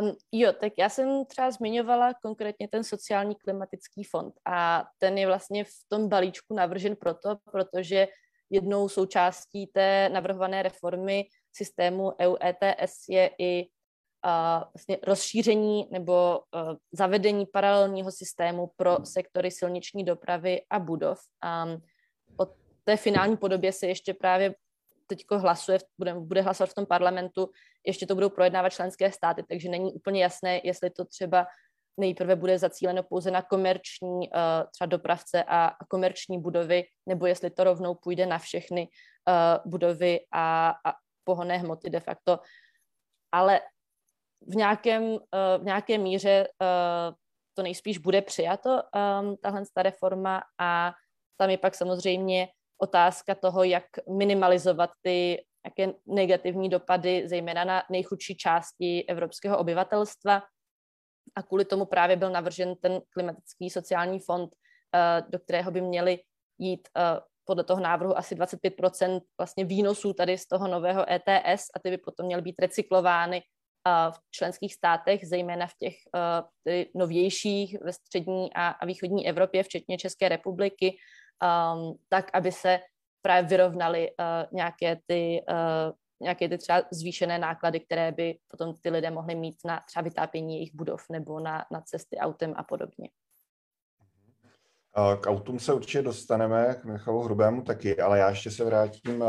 Um, 0.00 0.12
jo, 0.32 0.52
tak 0.52 0.72
já 0.78 0.88
jsem 0.88 1.26
třeba 1.26 1.50
zmiňovala 1.50 2.14
konkrétně 2.22 2.68
ten 2.68 2.84
sociální 2.84 3.34
klimatický 3.34 4.04
fond 4.04 4.34
a 4.46 4.84
ten 4.98 5.18
je 5.18 5.26
vlastně 5.26 5.64
v 5.64 5.70
tom 5.88 6.08
balíčku 6.08 6.54
navržen 6.54 6.96
proto, 6.96 7.36
protože 7.52 8.08
jednou 8.50 8.88
součástí 8.88 9.66
té 9.66 10.08
navrhované 10.08 10.62
reformy 10.62 11.24
systému 11.56 12.12
EU 12.20 12.36
ETS 12.44 13.08
je 13.08 13.30
i 13.38 13.62
uh, 13.62 14.62
vlastně 14.74 14.98
rozšíření 15.02 15.88
nebo 15.90 16.38
uh, 16.38 16.74
zavedení 16.92 17.46
paralelního 17.46 18.12
systému 18.12 18.70
pro 18.76 18.96
sektory 19.04 19.50
silniční 19.50 20.04
dopravy 20.04 20.60
a 20.70 20.78
budov. 20.78 21.18
Um, 21.64 21.82
o 22.40 22.46
té 22.84 22.96
finální 22.96 23.36
podobě 23.36 23.72
se 23.72 23.86
ještě 23.86 24.14
právě 24.14 24.54
teď 25.06 25.24
hlasuje, 25.30 25.78
bude, 25.98 26.14
bude 26.14 26.42
hlasovat 26.42 26.70
v 26.70 26.74
tom 26.74 26.86
parlamentu, 26.86 27.50
ještě 27.86 28.06
to 28.06 28.14
budou 28.14 28.30
projednávat 28.30 28.70
členské 28.70 29.12
státy, 29.12 29.42
takže 29.48 29.68
není 29.68 29.92
úplně 29.92 30.22
jasné, 30.22 30.60
jestli 30.64 30.90
to 30.90 31.04
třeba 31.04 31.46
nejprve 31.96 32.36
bude 32.36 32.58
zacíleno 32.58 33.02
pouze 33.02 33.30
na 33.30 33.42
komerční 33.42 34.30
uh, 34.30 34.70
třeba 34.72 34.86
dopravce 34.86 35.44
a, 35.44 35.70
komerční 35.88 36.40
budovy, 36.40 36.84
nebo 37.06 37.26
jestli 37.26 37.50
to 37.50 37.64
rovnou 37.64 37.94
půjde 37.94 38.26
na 38.26 38.38
všechny 38.38 38.88
uh, 39.28 39.70
budovy 39.70 40.20
a, 40.32 40.74
a 40.84 40.92
pohonné 41.24 41.58
hmoty 41.58 41.90
de 41.90 42.00
facto. 42.00 42.38
Ale 43.32 43.60
v 44.40 44.56
nějakém, 44.56 45.02
uh, 45.02 45.18
v 45.58 45.64
nějaké 45.64 45.98
míře 45.98 46.48
to 47.54 47.62
nejspíš 47.62 47.98
bude 47.98 48.22
přijato, 48.22 48.82
tahle 49.42 49.62
ta 49.74 49.82
reforma 49.82 50.42
a 50.60 50.92
tam 51.36 51.50
je 51.50 51.58
pak 51.58 51.74
samozřejmě 51.74 52.48
otázka 52.84 53.34
toho, 53.34 53.64
jak 53.64 53.84
minimalizovat 54.08 54.90
ty 55.02 55.44
jaké 55.64 55.92
negativní 56.06 56.68
dopady, 56.68 57.28
zejména 57.28 57.64
na 57.64 57.82
nejchudší 57.90 58.36
části 58.36 59.04
evropského 59.08 59.58
obyvatelstva. 59.58 60.42
A 61.36 61.42
kvůli 61.42 61.64
tomu 61.64 61.84
právě 61.84 62.16
byl 62.16 62.30
navržen 62.30 62.74
ten 62.76 63.00
klimatický 63.10 63.70
sociální 63.70 64.20
fond, 64.20 64.50
eh, 64.94 65.22
do 65.28 65.38
kterého 65.38 65.70
by 65.70 65.80
měly 65.80 66.18
jít 66.58 66.88
eh, 66.96 67.20
podle 67.44 67.64
toho 67.64 67.80
návrhu 67.80 68.18
asi 68.18 68.34
25% 68.34 69.20
vlastně 69.38 69.64
výnosů 69.64 70.12
tady 70.12 70.38
z 70.38 70.46
toho 70.46 70.68
nového 70.68 71.04
ETS 71.12 71.64
a 71.76 71.78
ty 71.82 71.90
by 71.90 71.98
potom 71.98 72.26
měly 72.26 72.42
být 72.42 72.58
recyklovány 72.58 73.42
v 74.10 74.16
členských 74.30 74.74
státech, 74.74 75.28
zejména 75.28 75.66
v 75.66 75.74
těch 75.78 75.94
novějších 76.94 77.76
ve 77.80 77.92
střední 77.92 78.48
a 78.54 78.86
východní 78.86 79.28
Evropě, 79.28 79.62
včetně 79.62 79.98
České 79.98 80.28
republiky, 80.28 80.96
um, 81.42 81.98
tak, 82.08 82.30
aby 82.32 82.52
se 82.52 82.80
právě 83.22 83.48
vyrovnaly 83.48 84.10
uh, 84.10 84.16
nějaké 84.52 84.98
ty 85.06 85.42
uh, 85.48 85.92
nějaké 86.20 86.48
ty 86.48 86.58
třeba 86.58 86.82
zvýšené 86.92 87.38
náklady, 87.38 87.80
které 87.80 88.12
by 88.12 88.38
potom 88.48 88.74
ty 88.82 88.90
lidé 88.90 89.10
mohli 89.10 89.34
mít 89.34 89.56
na 89.64 89.80
třeba 89.86 90.02
vytápění 90.02 90.54
jejich 90.54 90.74
budov 90.74 91.04
nebo 91.10 91.40
na, 91.40 91.64
na 91.72 91.80
cesty 91.80 92.16
autem 92.16 92.54
a 92.56 92.62
podobně. 92.62 93.08
K 95.20 95.26
autům 95.26 95.58
se 95.58 95.72
určitě 95.72 96.02
dostaneme, 96.02 96.74
k 96.74 96.84
Michalu 96.84 97.22
Hrubému 97.22 97.62
taky, 97.62 98.00
ale 98.00 98.18
já 98.18 98.30
ještě 98.30 98.50
se 98.50 98.64
vrátím 98.64 99.24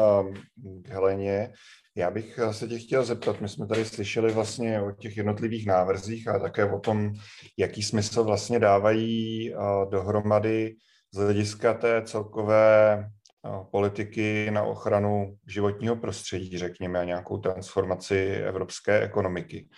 k 0.81 0.89
Heleně. 0.89 1.53
Já 1.95 2.11
bych 2.11 2.39
se 2.51 2.67
tě 2.67 2.79
chtěl 2.79 3.05
zeptat, 3.05 3.41
my 3.41 3.49
jsme 3.49 3.67
tady 3.67 3.85
slyšeli 3.85 4.33
vlastně 4.33 4.81
o 4.81 4.91
těch 4.91 5.17
jednotlivých 5.17 5.67
návrzích 5.67 6.27
a 6.27 6.39
také 6.39 6.71
o 6.71 6.79
tom, 6.79 7.11
jaký 7.57 7.83
smysl 7.83 8.23
vlastně 8.23 8.59
dávají 8.59 9.53
dohromady 9.89 10.75
z 11.13 11.17
hlediska 11.17 11.73
té 11.73 12.01
celkové 12.01 13.09
politiky 13.71 14.51
na 14.51 14.63
ochranu 14.63 15.37
životního 15.47 15.95
prostředí, 15.95 16.57
řekněme, 16.57 16.99
a 16.99 17.03
nějakou 17.03 17.37
transformaci 17.37 18.35
evropské 18.45 18.99
ekonomiky. 19.01 19.69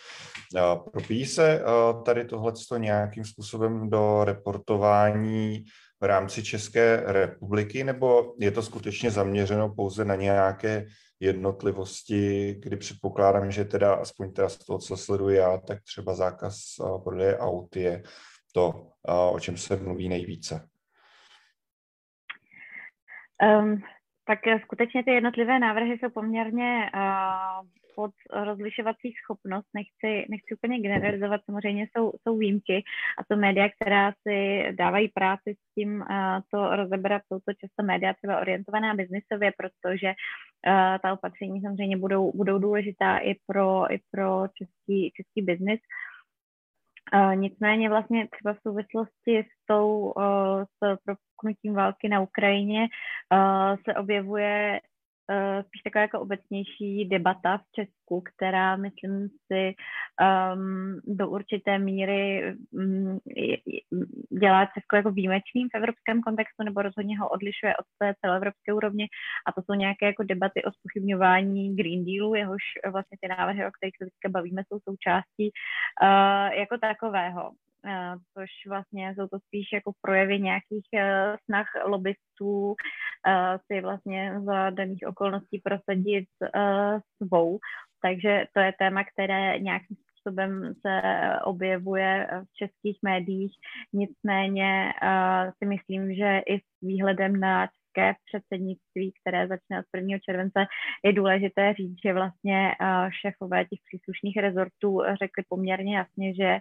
Propíjí 0.91 1.25
se 1.25 1.61
tady 2.05 2.25
tohleto 2.25 2.77
nějakým 2.77 3.25
způsobem 3.25 3.89
do 3.89 4.23
reportování 4.23 5.65
v 6.01 6.05
rámci 6.05 6.43
České 6.43 7.03
republiky, 7.05 7.83
nebo 7.83 8.33
je 8.39 8.51
to 8.51 8.61
skutečně 8.61 9.11
zaměřeno 9.11 9.69
pouze 9.75 10.05
na 10.05 10.15
nějaké 10.15 10.85
jednotlivosti, 11.19 12.55
kdy 12.59 12.77
předpokládám, 12.77 13.51
že 13.51 13.65
teda 13.65 13.93
aspoň 13.93 14.31
teda 14.31 14.49
z 14.49 14.57
toho, 14.57 14.79
co 14.79 14.97
sleduji 14.97 15.37
já, 15.37 15.57
tak 15.57 15.83
třeba 15.83 16.15
zákaz 16.15 16.57
prodeje 17.03 17.37
aut 17.37 17.75
je 17.75 18.03
to, 18.53 18.87
o 19.31 19.39
čem 19.39 19.57
se 19.57 19.75
mluví 19.75 20.09
nejvíce. 20.09 20.67
Um, 23.43 23.81
tak 24.27 24.39
skutečně 24.63 25.03
ty 25.03 25.11
jednotlivé 25.11 25.59
návrhy 25.59 25.97
jsou 25.97 26.09
poměrně 26.09 26.89
uh, 26.95 27.67
pod 27.95 28.11
rozlišovací 28.43 29.13
schopnost. 29.23 29.67
Nechci, 29.75 30.25
nechci 30.29 30.55
úplně 30.55 30.79
generalizovat, 30.79 31.41
samozřejmě 31.45 31.87
jsou, 31.87 32.11
jsou 32.21 32.37
výjimky 32.37 32.83
a 33.19 33.23
to 33.29 33.37
média, 33.37 33.69
která 33.69 34.13
si 34.27 34.63
dávají 34.71 35.07
práci 35.07 35.55
s 35.55 35.73
tím 35.75 36.01
uh, 36.01 36.07
to 36.51 36.75
rozebrat, 36.75 37.21
jsou 37.27 37.39
to 37.39 37.53
často 37.53 37.83
média 37.83 38.13
třeba 38.13 38.39
orientovaná 38.39 38.93
biznisově, 38.93 39.51
protože 39.57 40.07
uh, 40.07 40.97
ta 41.03 41.13
opatření 41.13 41.61
samozřejmě 41.61 41.97
budou, 41.97 42.31
budou 42.31 42.59
důležitá 42.59 43.17
i 43.17 43.35
pro, 43.47 43.93
i 43.93 43.99
pro 44.11 44.47
český, 44.57 45.11
český 45.15 45.41
biznis. 45.41 45.79
Uh, 45.79 46.16
nicméně 47.33 47.89
vlastně 47.89 48.27
třeba 48.27 48.53
v 48.53 48.61
souvislosti 48.61 49.39
s 49.39 49.65
tou 49.65 50.13
uh, 50.17 50.23
s 50.63 50.97
vypuknutím 51.07 51.73
války 51.73 52.09
na 52.09 52.21
Ukrajině 52.21 52.81
uh, 52.81 53.75
se 53.85 53.93
objevuje 53.95 54.79
spíš 55.67 55.81
taková 55.81 56.01
jako 56.01 56.19
obecnější 56.19 57.05
debata 57.05 57.57
v 57.57 57.71
Česku, 57.75 58.21
která, 58.21 58.75
myslím 58.75 59.27
si, 59.29 59.75
um, 60.55 61.01
do 61.05 61.29
určité 61.29 61.79
míry 61.79 62.53
um, 62.71 63.19
dělá 64.39 64.65
Česko 64.65 64.95
jako 64.95 65.11
výjimečným 65.11 65.69
v 65.69 65.75
evropském 65.75 66.21
kontextu, 66.21 66.63
nebo 66.63 66.81
rozhodně 66.81 67.19
ho 67.19 67.29
odlišuje 67.29 67.77
od 67.77 67.85
té 67.99 68.13
celoevropské 68.21 68.73
úrovně. 68.73 69.07
A 69.47 69.51
to 69.51 69.61
jsou 69.61 69.73
nějaké 69.73 70.05
jako 70.05 70.23
debaty 70.23 70.63
o 70.63 70.71
spochybňování 70.71 71.75
Green 71.75 72.05
Dealu, 72.05 72.35
jehož 72.35 72.63
vlastně 72.91 73.17
ty 73.21 73.27
návrhy, 73.27 73.65
o 73.65 73.71
kterých 73.71 73.97
se 73.97 74.05
teďka 74.05 74.29
bavíme, 74.29 74.61
jsou 74.67 74.79
součástí 74.89 75.51
uh, 76.01 76.53
jako 76.59 76.77
takového. 76.77 77.51
Eh, 77.85 78.15
což 78.33 78.49
vlastně 78.67 79.15
jsou 79.15 79.27
to 79.27 79.39
spíš 79.39 79.67
jako 79.73 79.91
projevy 80.01 80.39
nějakých 80.39 80.87
eh, 80.95 81.35
snah 81.45 81.67
lobbystů 81.85 82.75
eh, 83.27 83.57
si 83.67 83.81
vlastně 83.81 84.41
za 84.45 84.69
daných 84.69 85.03
okolností 85.07 85.61
prosadit 85.63 86.27
svou. 87.23 87.59
Takže 88.01 88.45
to 88.53 88.59
je 88.59 88.73
téma, 88.79 89.03
které 89.03 89.59
nějakým 89.59 89.97
způsobem 89.97 90.73
se 90.85 91.01
objevuje 91.43 92.27
v 92.43 92.53
českých 92.53 92.97
médiích. 93.03 93.55
Nicméně 93.93 94.93
si 95.57 95.65
myslím, 95.65 96.15
že 96.15 96.39
i 96.39 96.59
s 96.59 96.81
výhledem 96.81 97.39
na 97.39 97.67
české 97.97 98.13
předsednictví, 98.25 99.13
které 99.21 99.47
začne 99.47 99.79
od 99.79 99.85
1. 99.95 100.17
července, 100.25 100.65
je 101.05 101.13
důležité 101.13 101.73
říct, 101.73 101.97
že 102.05 102.13
vlastně 102.13 102.71
eh, 102.71 103.09
šéfové 103.21 103.65
těch 103.65 103.79
příslušných 103.87 104.37
rezortů 104.37 105.01
řekli 105.19 105.43
poměrně 105.49 105.97
jasně, 105.97 106.35
že, 106.35 106.59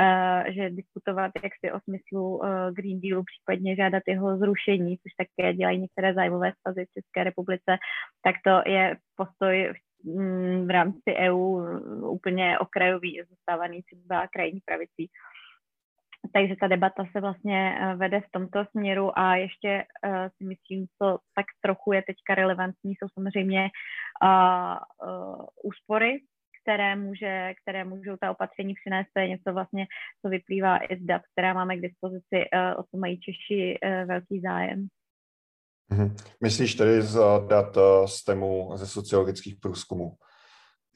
eh, 0.00 0.44
že 0.52 0.70
diskutovat 0.70 1.32
jaksi 1.42 1.72
o 1.72 1.80
smyslu 1.80 2.44
eh, 2.44 2.72
Green 2.72 3.00
Dealu, 3.00 3.22
případně 3.24 3.76
žádat 3.76 4.02
jeho 4.08 4.38
zrušení, 4.38 4.98
což 4.98 5.12
také 5.18 5.54
dělají 5.54 5.80
některé 5.80 6.14
zájmové 6.14 6.52
svazy 6.60 6.84
v 6.84 6.92
České 6.94 7.24
republice, 7.24 7.76
tak 8.24 8.34
to 8.44 8.70
je 8.70 8.96
postoj 9.16 9.72
v 10.66 10.70
rámci 10.70 11.14
EU 11.16 11.64
úplně 12.08 12.58
okrajový, 12.58 13.22
zůstávaný 13.28 13.82
třeba 13.82 14.26
krajní 14.28 14.60
pravicí. 14.64 15.10
Takže 16.32 16.54
ta 16.60 16.66
debata 16.66 17.04
se 17.12 17.20
vlastně 17.20 17.78
eh, 17.80 17.96
vede 17.96 18.20
v 18.20 18.30
tomto 18.30 18.64
směru 18.70 19.18
a 19.18 19.36
ještě 19.36 19.84
uh, 20.06 20.28
si 20.36 20.44
myslím, 20.44 20.86
co 21.02 21.18
tak 21.34 21.46
trochu 21.62 21.92
je 21.92 22.02
teďka 22.02 22.34
relevantní, 22.34 22.90
jsou 22.90 23.06
samozřejmě 23.14 23.70
uh, 24.24 25.08
uh, 25.08 25.46
úspory, 25.62 26.20
které, 26.62 26.96
může, 26.96 27.54
které 27.62 27.84
můžou 27.84 28.16
ta 28.20 28.30
opatření 28.30 28.74
přinést. 28.74 29.08
To 29.12 29.20
je 29.20 29.28
něco 29.28 29.52
vlastně, 29.52 29.86
co 30.22 30.28
vyplývá 30.28 30.78
i 30.78 30.96
z 30.96 31.06
dat, 31.06 31.22
která 31.32 31.54
máme 31.54 31.76
k 31.76 31.82
dispozici, 31.82 32.36
o 32.76 32.82
co 32.82 32.96
mají 32.96 33.20
Češi 33.20 33.78
velký 34.06 34.40
zájem. 34.40 34.88
Mm-hmm. 35.90 36.14
Myslíš 36.42 36.74
tedy 36.74 37.02
z 37.02 37.20
dat 37.48 37.76
z 38.06 38.24
tému 38.24 38.76
ze 38.76 38.86
sociologických 38.86 39.56
průzkumů? 39.60 40.16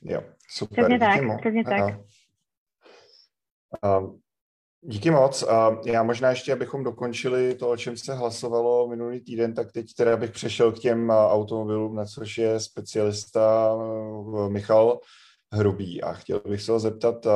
Jo, 0.02 0.22
super. 0.48 0.84
Přesně 0.84 0.98
tak, 0.98 1.40
přesně 1.40 1.64
tak. 1.64 1.94
Um, 3.82 4.20
Díky 4.80 5.10
moc. 5.10 5.44
Já 5.86 6.02
možná 6.02 6.30
ještě, 6.30 6.52
abychom 6.52 6.84
dokončili 6.84 7.54
to, 7.54 7.70
o 7.70 7.76
čem 7.76 7.96
se 7.96 8.14
hlasovalo 8.14 8.88
minulý 8.88 9.20
týden, 9.20 9.54
tak 9.54 9.72
teď 9.72 9.94
teda 9.94 10.16
bych 10.16 10.30
přešel 10.30 10.72
k 10.72 10.78
těm 10.78 11.10
automobilům, 11.10 11.94
na 11.94 12.04
což 12.04 12.38
je 12.38 12.60
specialista 12.60 13.76
Michal 14.48 15.00
Hrubý. 15.52 16.02
A 16.02 16.12
chtěl 16.12 16.40
bych 16.48 16.62
se 16.62 16.72
ho 16.72 16.78
zeptat, 16.78 17.26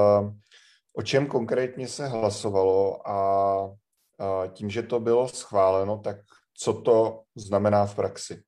o 0.96 1.02
čem 1.02 1.26
konkrétně 1.26 1.88
se 1.88 2.06
hlasovalo 2.06 3.08
a 3.08 3.70
tím, 4.52 4.70
že 4.70 4.82
to 4.82 5.00
bylo 5.00 5.28
schváleno, 5.28 5.98
tak 5.98 6.16
co 6.58 6.72
to 6.72 7.22
znamená 7.36 7.86
v 7.86 7.94
praxi? 7.94 8.42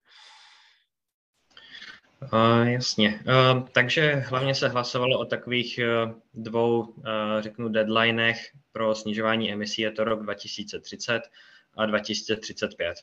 Uh, 2.32 2.68
jasně. 2.68 3.20
Uh, 3.26 3.68
takže 3.72 4.14
hlavně 4.14 4.54
se 4.54 4.68
hlasovalo 4.68 5.18
o 5.18 5.24
takových 5.24 5.80
uh, 6.06 6.12
dvou, 6.34 6.80
uh, 6.80 7.04
řeknu, 7.40 7.68
deadlinech 7.68 8.50
pro 8.72 8.94
snižování 8.94 9.52
emisí. 9.52 9.82
Je 9.82 9.90
to 9.90 10.04
rok 10.04 10.22
2030 10.22 11.22
a 11.76 11.86
2035. 11.86 12.96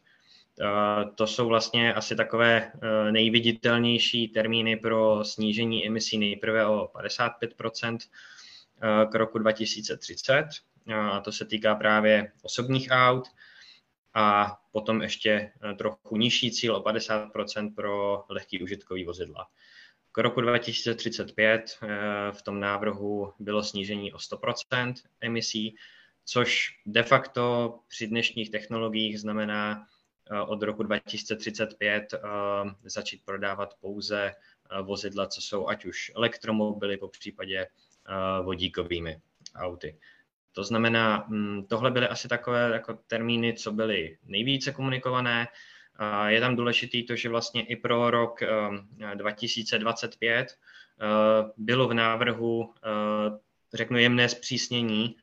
Uh, 0.62 1.16
to 1.16 1.28
jsou 1.28 1.48
vlastně 1.48 1.94
asi 1.94 2.16
takové 2.16 2.72
uh, 2.76 3.12
nejviditelnější 3.12 4.28
termíny 4.28 4.76
pro 4.76 5.24
snížení 5.24 5.88
emisí 5.88 6.18
nejprve 6.18 6.66
o 6.66 6.90
55 6.94 7.54
uh, 7.62 7.98
k 9.12 9.16
roku 9.16 9.40
2030. 9.40 10.46
A 10.96 11.20
to 11.20 11.32
se 11.32 11.46
týká 11.46 11.76
právě 11.76 12.32
osobních 12.42 12.88
aut, 12.92 13.28
a 14.14 14.58
potom 14.72 15.02
ještě 15.02 15.52
eh, 15.72 15.74
trochu 15.74 16.18
nižší 16.18 16.52
cíl 16.52 16.76
o 16.76 16.82
50 16.82 17.30
pro 17.76 18.24
lehký 18.30 18.64
užitkový 18.64 19.06
vozidla. 19.06 19.48
K 20.12 20.18
roku 20.18 20.42
2035 20.42 21.78
eh, 21.84 21.88
v 22.32 22.42
tom 22.42 22.60
návrhu 22.60 23.34
bylo 23.40 23.64
snížení 23.64 24.14
o 24.14 24.20
100 24.20 24.40
emisí, 25.22 25.76
což 26.26 26.80
de 26.86 27.04
facto 27.04 27.76
při 27.88 28.08
dnešních 28.08 28.52
technologiích 28.52 29.20
znamená 29.20 29.88
eh, 30.32 30.42
od 30.42 30.64
roku 30.64 30.84
2035 30.84 32.14
začít 32.84 33.26
prodávat 33.26 33.74
pouze 33.82 34.32
vozidla, 34.82 35.28
co 35.28 35.42
jsou 35.42 35.68
ať 35.68 35.86
už 35.86 36.12
elektromobily, 36.16 36.98
po 36.98 37.08
případě 37.08 37.68
vodíkovými 38.44 39.22
auty. 39.56 39.98
To 40.52 40.64
znamená, 40.64 41.26
mm, 41.28 41.66
tohle 41.66 41.92
byly 41.92 42.08
asi 42.08 42.28
takové 42.28 42.70
jako 42.74 42.94
termíny, 43.08 43.54
co 43.54 43.72
byly 43.72 44.18
nejvíce 44.24 44.72
komunikované. 44.72 45.48
Je 46.28 46.40
tam 46.40 46.56
důležitý 46.56 47.06
to, 47.06 47.16
že 47.16 47.30
vlastně 47.30 47.66
i 47.66 47.76
pro 47.76 48.12
rok 48.12 48.40
2025 49.14 50.48
um, 50.48 51.08
uh, 51.08 51.50
bylo 51.58 51.88
v 51.88 51.94
návrhu, 51.94 52.60
uh, 52.60 52.74
řeknu, 53.74 53.98
jemné 53.98 54.30
zpřísnění 54.30 55.16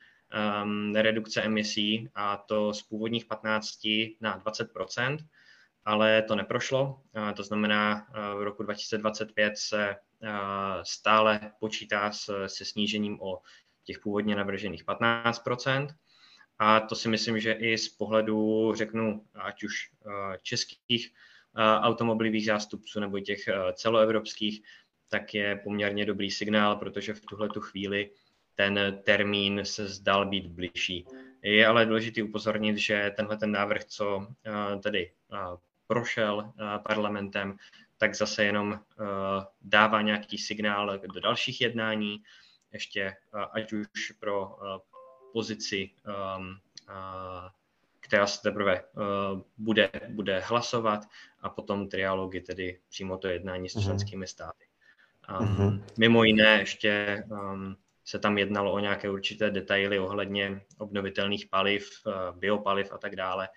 um, 0.63 0.95
redukce 0.97 1.43
emisí 1.43 2.09
a 2.15 2.37
to 2.37 2.75
z 2.75 2.83
původních 2.83 3.25
15 3.25 3.79
na 4.21 4.41
20% 4.41 5.19
ale 5.89 6.23
to 6.23 6.37
neprošlo. 6.37 7.01
To 7.37 7.43
znamená, 7.43 8.07
v 8.39 8.43
roku 8.43 8.63
2025 8.63 9.59
se 9.59 9.97
stále 10.83 11.53
počítá 11.61 12.13
se 12.47 12.65
snížením 12.65 13.21
o 13.21 13.41
těch 13.88 13.99
původně 13.99 14.37
navržených 14.37 14.85
15% 14.85 15.88
a 16.59 16.80
to 16.80 16.95
si 16.95 17.09
myslím, 17.09 17.40
že 17.40 17.52
i 17.52 17.78
z 17.78 17.88
pohledu, 17.88 18.73
řeknu, 18.75 19.25
ať 19.35 19.64
už 19.64 19.90
českých 20.42 21.12
automobilových 21.80 22.47
zástupců 22.47 23.00
nebo 23.00 23.21
těch 23.21 23.49
celoevropských, 23.75 24.62
tak 25.09 25.35
je 25.35 25.61
poměrně 25.64 26.04
dobrý 26.04 26.30
signál, 26.30 26.76
protože 26.76 27.14
v 27.14 27.21
tuhle 27.21 27.49
tu 27.49 27.61
chvíli 27.61 28.11
ten 28.54 29.00
termín 29.04 29.61
se 29.64 29.88
zdal 29.88 30.28
být 30.28 30.47
bližší. 30.47 31.07
Je 31.42 31.66
ale 31.66 31.87
důležité 31.87 32.23
upozornit, 32.23 32.76
že 32.76 33.12
tenhle 33.16 33.37
ten 33.37 33.52
návrh, 33.52 33.85
co 33.85 34.26
tedy 34.83 35.12
prošel 35.87 36.52
parlamentem, 36.88 37.57
tak 37.97 38.14
zase 38.14 38.45
jenom 38.45 38.80
dává 39.62 40.02
nějaký 40.02 40.38
signál 40.38 40.99
do 40.99 41.21
dalších 41.21 41.61
jednání, 41.61 42.23
ještě 42.73 43.17
ať 43.53 43.73
už 43.73 44.13
pro 44.21 44.59
pozici, 45.33 45.91
která 48.01 48.27
se 48.27 48.43
teprve 48.43 48.85
bude, 49.59 49.91
bude 50.09 50.41
hlasovat 50.41 51.01
a 51.41 51.49
potom 51.49 51.89
trialogy, 51.89 52.41
tedy 52.41 52.81
přímo 52.89 53.19
to 53.19 53.29
jednání 53.29 53.69
s 53.69 53.75
mhm. 53.75 53.85
členskými 53.85 54.27
státy. 54.27 54.65
Mm-hmm. 55.29 55.83
Mimo 55.99 56.25
jiné 56.25 56.59
ještě 56.59 57.25
um, 57.31 57.77
se 58.05 58.19
tam 58.19 58.39
jednalo 58.39 58.73
o 58.73 58.79
nějaké 58.79 59.11
určité 59.11 59.51
detaily 59.51 59.99
ohledně 59.99 60.61
obnovitelných 60.79 61.47
paliv, 61.47 61.91
biopaliv 62.33 62.93
a 62.93 62.99
tak 62.99 63.17
dále, 63.17 63.49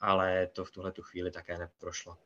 ale 0.00 0.46
to 0.46 0.64
v 0.64 0.70
tuhle 0.70 0.92
tu 0.92 1.02
chvíli 1.02 1.30
také 1.30 1.58
neprošlo. 1.58 2.16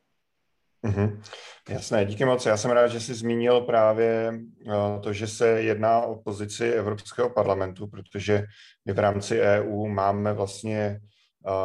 Mm-hmm. 0.85 1.21
Jasné, 1.69 2.05
díky 2.05 2.25
moc. 2.25 2.47
Já 2.47 2.57
jsem 2.57 2.71
rád, 2.71 2.87
že 2.87 3.01
jsi 3.01 3.15
zmínil 3.15 3.61
právě 3.61 4.33
uh, 4.67 5.01
to, 5.01 5.12
že 5.12 5.27
se 5.27 5.49
jedná 5.49 6.01
o 6.01 6.17
pozici 6.17 6.73
Evropského 6.73 7.31
parlamentu, 7.31 7.87
protože 7.87 8.45
my 8.87 8.93
v 8.93 8.99
rámci 8.99 9.41
EU 9.41 9.89
máme 9.89 10.33
vlastně 10.33 11.01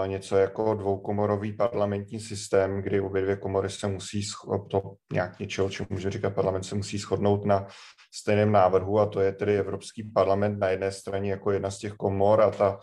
něco 0.05 0.37
jako 0.37 0.73
dvoukomorový 0.73 1.53
parlamentní 1.53 2.19
systém, 2.19 2.81
kdy 2.81 3.01
obě 3.01 3.21
dvě 3.21 3.35
komory 3.35 3.69
se 3.69 3.87
musí, 3.87 4.21
to 4.71 4.81
nějak 5.13 5.39
něčeho, 5.39 5.69
čemu 5.69 5.87
může 5.89 6.09
říkat 6.09 6.35
parlament, 6.35 6.63
se 6.63 6.75
musí 6.75 6.97
shodnout 6.97 7.45
na 7.45 7.67
stejném 8.13 8.51
návrhu 8.51 8.99
a 8.99 9.05
to 9.05 9.19
je 9.19 9.31
tedy 9.31 9.57
Evropský 9.57 10.03
parlament 10.03 10.59
na 10.59 10.69
jedné 10.69 10.91
straně 10.91 11.31
jako 11.31 11.51
jedna 11.51 11.71
z 11.71 11.77
těch 11.77 11.93
komor 11.93 12.41
a 12.41 12.51
ta 12.51 12.79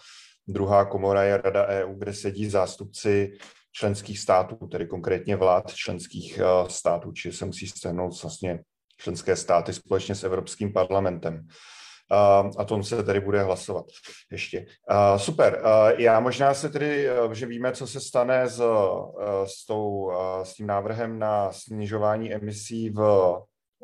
druhá 0.49 0.85
komora 0.85 1.23
je 1.23 1.37
Rada 1.37 1.67
EU, 1.67 1.95
kde 1.95 2.13
sedí 2.13 2.51
zástupci 2.51 3.33
členských 3.77 4.19
států, 4.19 4.67
tedy 4.67 4.87
konkrétně 4.87 5.37
vlád 5.37 5.75
členských 5.75 6.41
států, 6.69 7.13
či 7.13 7.33
se 7.33 7.45
musí 7.45 7.67
stehnout 7.67 8.23
vlastně 8.23 8.61
členské 9.01 9.37
státy 9.37 9.73
společně 9.73 10.15
s 10.15 10.25
Evropským 10.25 10.73
parlamentem 10.73 11.47
a 12.59 12.65
tom 12.65 12.85
se 12.85 13.03
tedy 13.03 13.21
bude 13.21 13.43
hlasovat 13.43 13.85
ještě. 14.33 14.67
Super. 15.17 15.63
Já 15.99 16.21
možná 16.21 16.55
se 16.55 16.69
tedy, 16.69 17.09
že 17.33 17.47
víme, 17.47 17.73
co 17.73 17.87
se 17.87 18.01
stane 18.01 18.49
s, 18.49 18.63
s, 19.45 19.67
tou, 19.67 20.13
s 20.43 20.55
tím 20.55 20.67
návrhem 20.67 21.19
na 21.19 21.53
snižování 21.53 22.35
emisí 22.35 22.91
v 22.91 23.35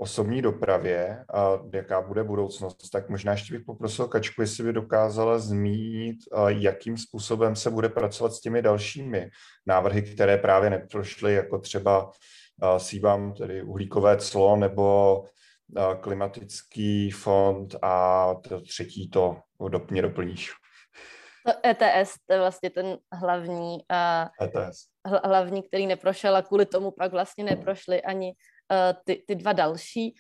osobní 0.01 0.43
dopravě, 0.43 1.25
a 1.35 1.59
jaká 1.75 2.03
bude 2.03 2.25
budoucnost, 2.25 2.91
tak 2.93 3.09
možná 3.09 3.33
ještě 3.33 3.55
bych 3.55 3.65
poprosil 3.67 4.09
Kačku, 4.09 4.41
jestli 4.41 4.65
by 4.65 4.73
dokázala 4.73 5.39
zmínit, 5.39 6.17
jakým 6.47 6.99
způsobem 6.99 7.57
se 7.57 7.71
bude 7.71 7.89
pracovat 7.89 8.33
s 8.33 8.41
těmi 8.41 8.63
dalšími 8.63 9.31
návrhy, 9.67 10.03
které 10.03 10.39
právě 10.39 10.71
neprošly, 10.71 11.35
jako 11.35 11.59
třeba 11.59 12.11
síbám, 12.79 13.35
tedy 13.35 13.63
uhlíkové 13.63 14.17
clo 14.17 14.57
nebo 14.57 15.25
klimatický 16.01 17.11
fond 17.11 17.77
a 17.83 18.35
to 18.49 18.61
třetí 18.61 19.11
to 19.11 19.37
mě 19.91 20.03
doplníš. 20.03 20.51
To 21.47 21.53
ETS, 21.67 22.15
to 22.27 22.33
je 22.33 22.39
vlastně 22.39 22.71
ten 22.71 22.99
hlavní, 23.13 23.79
uh, 23.93 24.47
ETS. 24.47 24.79
hlavní, 25.25 25.63
který 25.63 25.87
neprošel 25.87 26.37
a 26.37 26.43
kvůli 26.43 26.67
tomu 26.67 26.91
pak 26.91 27.13
vlastně 27.13 27.45
neprošly 27.45 28.03
ani 28.03 28.33
ty, 29.05 29.25
ty 29.27 29.35
dva 29.35 29.53
další. 29.53 30.15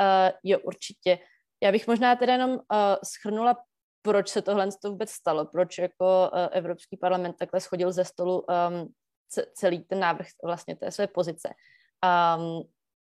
Uh, 0.00 0.30
jo, 0.42 0.58
určitě. 0.62 1.18
Já 1.62 1.72
bych 1.72 1.86
možná 1.86 2.16
teda 2.16 2.32
jenom 2.32 2.50
uh, 2.50 2.58
schrnula, 3.04 3.56
proč 4.02 4.28
se 4.28 4.42
tohle 4.42 4.68
to 4.82 4.90
vůbec 4.90 5.10
stalo, 5.10 5.44
proč 5.44 5.78
jako 5.78 6.30
Evropský 6.52 6.96
parlament 6.96 7.36
takhle 7.38 7.60
schodil 7.60 7.92
ze 7.92 8.04
stolu 8.04 8.40
um, 8.40 8.92
celý 9.54 9.84
ten 9.84 10.00
návrh 10.00 10.26
vlastně 10.44 10.76
té 10.76 10.90
své 10.90 11.06
pozice. 11.06 11.48
Um, 12.04 12.62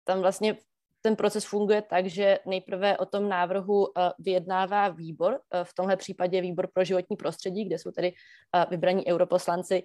tam 0.05 0.21
vlastně 0.21 0.57
ten 1.05 1.17
proces 1.17 1.45
funguje 1.45 1.83
tak, 1.83 2.07
že 2.07 2.39
nejprve 2.47 2.99
o 2.99 3.07
tom 3.07 3.29
návrhu 3.29 3.89
eh, 3.89 4.11
vyjednává 4.19 4.89
výbor, 4.89 5.41
eh, 5.55 5.65
v 5.65 5.75
tomhle 5.75 5.97
případě 5.97 6.41
výbor 6.41 6.69
pro 6.75 6.85
životní 6.85 7.17
prostředí, 7.17 7.65
kde 7.65 7.79
jsou 7.79 7.91
tedy 7.91 8.13
eh, 8.57 8.67
vybraní 8.71 9.07
europoslanci, 9.07 9.83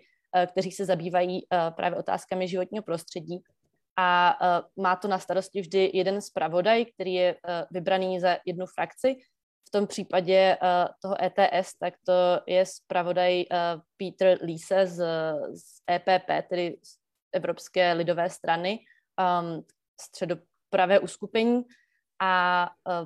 kteří 0.51 0.71
se 0.71 0.85
zabývají 0.85 1.41
právě 1.75 1.99
otázkami 1.99 2.47
životního 2.47 2.83
prostředí. 2.83 3.41
A 3.99 4.37
má 4.79 4.95
to 4.95 5.07
na 5.07 5.19
starosti 5.19 5.61
vždy 5.61 5.91
jeden 5.93 6.21
zpravodaj, 6.21 6.85
který 6.85 7.13
je 7.13 7.35
vybraný 7.71 8.19
za 8.19 8.37
jednu 8.45 8.65
frakci. 8.65 9.15
V 9.67 9.71
tom 9.71 9.87
případě 9.87 10.57
toho 11.01 11.15
ETS, 11.23 11.73
tak 11.79 11.93
to 12.05 12.13
je 12.47 12.65
zpravodaj 12.65 13.43
Peter 13.97 14.39
Lise 14.41 14.87
z, 14.87 14.95
z 15.53 15.81
EPP, 15.91 16.49
tedy 16.49 16.77
z 16.83 16.97
Evropské 17.33 17.93
lidové 17.93 18.29
strany, 18.29 18.79
um, 19.19 19.65
středo, 20.01 20.35
pravé 20.69 20.99
uskupení 20.99 21.63
a 22.21 22.63
e, 22.89 23.05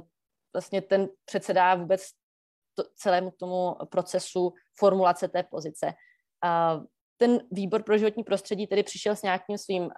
vlastně 0.53 0.81
ten 0.81 1.09
předsedá 1.25 1.75
vůbec 1.75 2.09
to, 2.75 2.83
celému 2.95 3.31
tomu 3.31 3.75
procesu 3.91 4.53
formulace 4.79 5.27
té 5.27 5.43
pozice. 5.43 5.93
Ten 7.23 7.39
výbor 7.51 7.83
pro 7.83 7.97
životní 7.97 8.23
prostředí 8.23 8.67
tedy 8.67 8.83
přišel 8.83 9.15
s 9.15 9.21
nějakým 9.21 9.57
svým 9.57 9.83
e, 9.83 9.89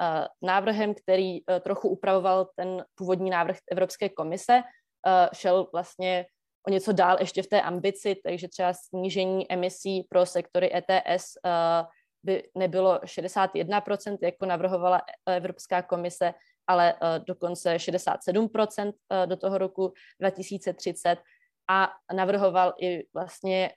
návrhem, 0.41 0.93
který 0.93 1.37
e, 1.37 1.59
trochu 1.59 1.89
upravoval 1.89 2.49
ten 2.55 2.85
původní 2.95 3.29
návrh 3.29 3.57
Evropské 3.71 4.09
komise, 4.09 4.61
šel 5.33 5.67
vlastně 5.73 6.25
o 6.67 6.71
něco 6.71 6.91
dál 6.91 7.17
ještě 7.19 7.43
v 7.43 7.47
té 7.47 7.61
ambici, 7.61 8.15
takže 8.23 8.47
třeba 8.47 8.73
snížení 8.73 9.51
emisí 9.51 10.03
pro 10.09 10.25
sektory 10.25 10.71
ETS 10.75 11.25
by 12.25 12.43
nebylo 12.55 12.99
61%, 12.99 14.17
jako 14.21 14.45
navrhovala 14.45 15.01
Evropská 15.25 15.81
komise, 15.81 16.33
ale 16.67 16.93
uh, 16.93 17.25
dokonce 17.25 17.75
67% 17.75 18.87
uh, 18.87 18.93
eh, 19.11 19.27
do 19.27 19.35
toho 19.37 19.57
roku 19.57 19.93
2030 20.19 21.17
a 21.69 21.91
navrhoval 22.13 22.73
i 22.81 23.07
vlastně 23.13 23.71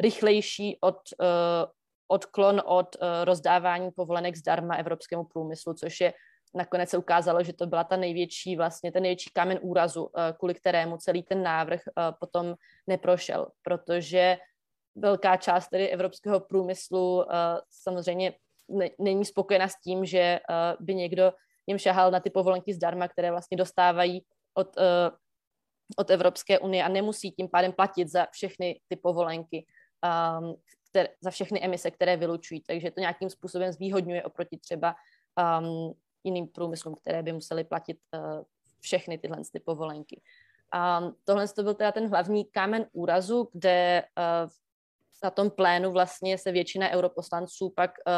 rychlejší 0.00 0.78
od, 0.80 0.96
uh, 1.20 1.70
odklon 2.12 2.62
od 2.64 2.96
uh, 2.96 3.08
rozdávání 3.24 3.90
povolenek 3.90 4.36
zdarma 4.36 4.74
evropskému 4.74 5.24
průmyslu, 5.24 5.74
což 5.74 6.00
je 6.00 6.12
nakonec 6.54 6.90
se 6.90 6.98
ukázalo, 6.98 7.42
že 7.42 7.52
to 7.52 7.66
byla 7.66 7.84
ta 7.84 7.96
největší, 7.96 8.56
vlastně 8.56 8.92
ten 8.92 9.02
největší 9.02 9.30
kámen 9.32 9.58
úrazu, 9.62 10.10
kvůli 10.38 10.54
kterému 10.54 10.96
celý 10.96 11.22
ten 11.22 11.42
návrh 11.42 11.80
potom 12.20 12.54
neprošel, 12.86 13.46
protože 13.62 14.36
velká 14.94 15.36
část 15.36 15.68
tedy 15.68 15.88
evropského 15.88 16.40
průmyslu 16.40 17.24
samozřejmě 17.70 18.32
není 18.98 19.24
spokojena 19.24 19.68
s 19.68 19.80
tím, 19.80 20.04
že 20.04 20.40
by 20.80 20.94
někdo 20.94 21.32
jim 21.66 21.78
šahal 21.78 22.10
na 22.10 22.20
ty 22.20 22.30
povolenky 22.30 22.74
zdarma, 22.74 23.08
které 23.08 23.30
vlastně 23.30 23.56
dostávají 23.56 24.24
od, 24.54 24.76
od 25.96 26.10
Evropské 26.10 26.58
unie 26.58 26.84
a 26.84 26.88
nemusí 26.88 27.32
tím 27.32 27.48
pádem 27.48 27.72
platit 27.72 28.08
za 28.08 28.26
všechny 28.30 28.80
ty 28.88 28.96
povolenky, 28.96 29.66
um, 30.04 30.54
které, 30.92 31.08
za 31.20 31.30
všechny 31.30 31.64
emise, 31.64 31.90
které 31.90 32.16
vylučují. 32.16 32.60
Takže 32.60 32.90
to 32.90 33.00
nějakým 33.00 33.30
způsobem 33.30 33.72
zvýhodňuje 33.72 34.22
oproti 34.22 34.58
třeba 34.58 34.94
um, 35.60 35.94
jiným 36.24 36.46
průmyslům, 36.46 36.94
které 36.94 37.22
by 37.22 37.32
museli 37.32 37.64
platit 37.64 37.98
uh, 38.14 38.44
všechny 38.80 39.18
tyhle 39.18 39.38
ty 39.52 39.60
povolenky. 39.60 40.20
Um, 41.00 41.16
tohle 41.24 41.48
to 41.48 41.62
byl 41.62 41.74
teda 41.74 41.92
ten 41.92 42.08
hlavní 42.08 42.44
kámen 42.44 42.86
úrazu, 42.92 43.48
kde 43.52 44.04
uh, 44.18 44.50
na 45.24 45.30
tom 45.30 45.50
plénu 45.50 45.92
vlastně 45.92 46.38
se 46.38 46.52
většina 46.52 46.90
europoslanců 46.90 47.72
pak 47.76 47.90
uh, 47.90 48.12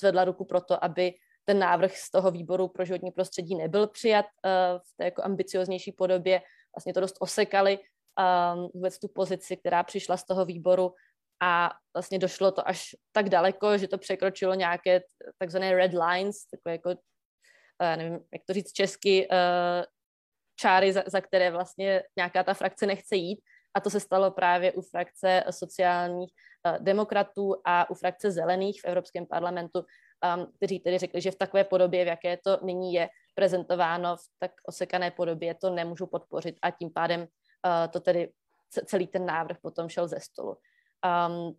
zvedla 0.00 0.24
ruku 0.24 0.44
pro 0.44 0.60
to, 0.60 0.84
aby 0.84 1.14
ten 1.44 1.58
návrh 1.58 1.96
z 1.96 2.10
toho 2.10 2.30
výboru 2.30 2.68
pro 2.68 2.84
životní 2.84 3.10
prostředí 3.10 3.54
nebyl 3.54 3.86
přijat 3.86 4.26
uh, 4.26 4.50
v 4.78 4.96
té 4.96 5.04
jako 5.04 5.24
ambicioznější 5.24 5.92
podobě. 5.92 6.42
Vlastně 6.76 6.94
to 6.94 7.00
dost 7.00 7.16
osekali 7.20 7.78
um, 7.78 8.70
vůbec 8.74 8.98
tu 8.98 9.08
pozici, 9.08 9.56
která 9.56 9.82
přišla 9.82 10.16
z 10.16 10.24
toho 10.24 10.44
výboru 10.44 10.94
a 11.42 11.72
vlastně 11.94 12.18
došlo 12.18 12.52
to 12.52 12.68
až 12.68 12.96
tak 13.12 13.28
daleko, 13.28 13.78
že 13.78 13.88
to 13.88 13.98
překročilo 13.98 14.54
nějaké 14.54 15.00
takzvané 15.38 15.74
red 15.74 15.92
lines, 15.92 16.36
takové 16.50 16.72
jako, 16.72 16.88
uh, 16.90 17.96
nevím, 17.96 18.20
jak 18.32 18.42
to 18.46 18.52
říct 18.52 18.72
česky, 18.72 19.28
uh, 19.28 19.84
čáry, 20.56 20.92
za, 20.92 21.02
za 21.06 21.20
které 21.20 21.50
vlastně 21.50 22.02
nějaká 22.16 22.42
ta 22.42 22.54
frakce 22.54 22.86
nechce 22.86 23.16
jít. 23.16 23.40
A 23.74 23.80
to 23.80 23.90
se 23.90 24.00
stalo 24.00 24.30
právě 24.30 24.72
u 24.72 24.82
frakce 24.82 25.44
sociálních 25.50 26.30
demokratů 26.78 27.56
a 27.64 27.90
u 27.90 27.94
frakce 27.94 28.30
zelených 28.30 28.80
v 28.82 28.84
Evropském 28.84 29.26
parlamentu, 29.26 29.78
um, 30.36 30.52
kteří 30.56 30.80
tedy 30.80 30.98
řekli, 30.98 31.20
že 31.20 31.30
v 31.30 31.36
takové 31.36 31.64
podobě, 31.64 32.04
v 32.04 32.06
jaké 32.06 32.36
to 32.36 32.58
nyní 32.62 32.94
je 32.94 33.08
prezentováno, 33.34 34.16
v 34.16 34.20
tak 34.38 34.52
osekané 34.68 35.10
podobě 35.10 35.54
to 35.54 35.70
nemůžu 35.70 36.06
podpořit 36.06 36.56
a 36.62 36.70
tím 36.70 36.90
pádem 36.92 37.26
to 37.90 38.00
tedy 38.00 38.32
celý 38.86 39.06
ten 39.06 39.26
návrh 39.26 39.56
potom 39.62 39.88
šel 39.88 40.08
ze 40.08 40.20
stolu. 40.20 40.56
Um, 41.04 41.56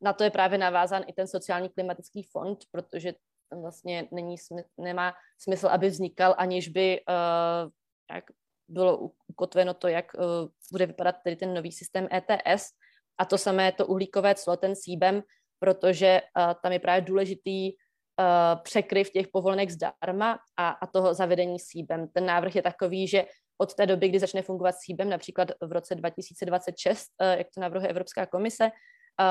na 0.00 0.12
to 0.12 0.24
je 0.24 0.30
právě 0.30 0.58
navázán 0.58 1.02
i 1.06 1.12
ten 1.12 1.26
sociální 1.26 1.68
klimatický 1.68 2.22
fond, 2.22 2.58
protože 2.70 3.14
tam 3.50 3.60
vlastně 3.60 4.08
není, 4.12 4.36
nemá 4.78 5.14
smysl, 5.38 5.66
aby 5.66 5.88
vznikal, 5.88 6.34
aniž 6.38 6.68
by 6.68 7.00
uh, 7.08 7.70
jak 8.14 8.24
bylo 8.68 9.10
ukotveno 9.26 9.74
to, 9.74 9.88
jak 9.88 10.14
uh, 10.14 10.48
bude 10.72 10.86
vypadat 10.86 11.16
tedy 11.24 11.36
ten 11.36 11.54
nový 11.54 11.72
systém 11.72 12.08
ETS. 12.12 12.70
A 13.18 13.24
to 13.24 13.38
samé 13.38 13.72
to 13.72 13.86
uhlíkové 13.86 14.34
clo, 14.34 14.56
ten 14.56 14.76
síbem, 14.76 15.22
protože 15.58 16.22
uh, 16.22 16.54
tam 16.62 16.72
je 16.72 16.78
právě 16.78 17.02
důležitý 17.02 17.72
uh, 17.72 18.62
překryv 18.62 19.10
těch 19.10 19.28
povolenek 19.28 19.70
zdarma 19.70 20.38
a, 20.56 20.68
a 20.68 20.86
toho 20.86 21.14
zavedení 21.14 21.58
síbem. 21.58 22.08
Ten 22.08 22.26
návrh 22.26 22.56
je 22.56 22.62
takový, 22.62 23.08
že 23.08 23.24
od 23.58 23.74
té 23.74 23.86
doby, 23.86 24.08
kdy 24.08 24.18
začne 24.18 24.42
fungovat 24.42 24.74
síbem, 24.78 25.10
například 25.10 25.48
v 25.60 25.72
roce 25.72 25.94
2026, 25.94 27.08
uh, 27.20 27.28
jak 27.38 27.46
to 27.54 27.60
navrhuje 27.60 27.90
Evropská 27.90 28.26
komise, 28.26 28.70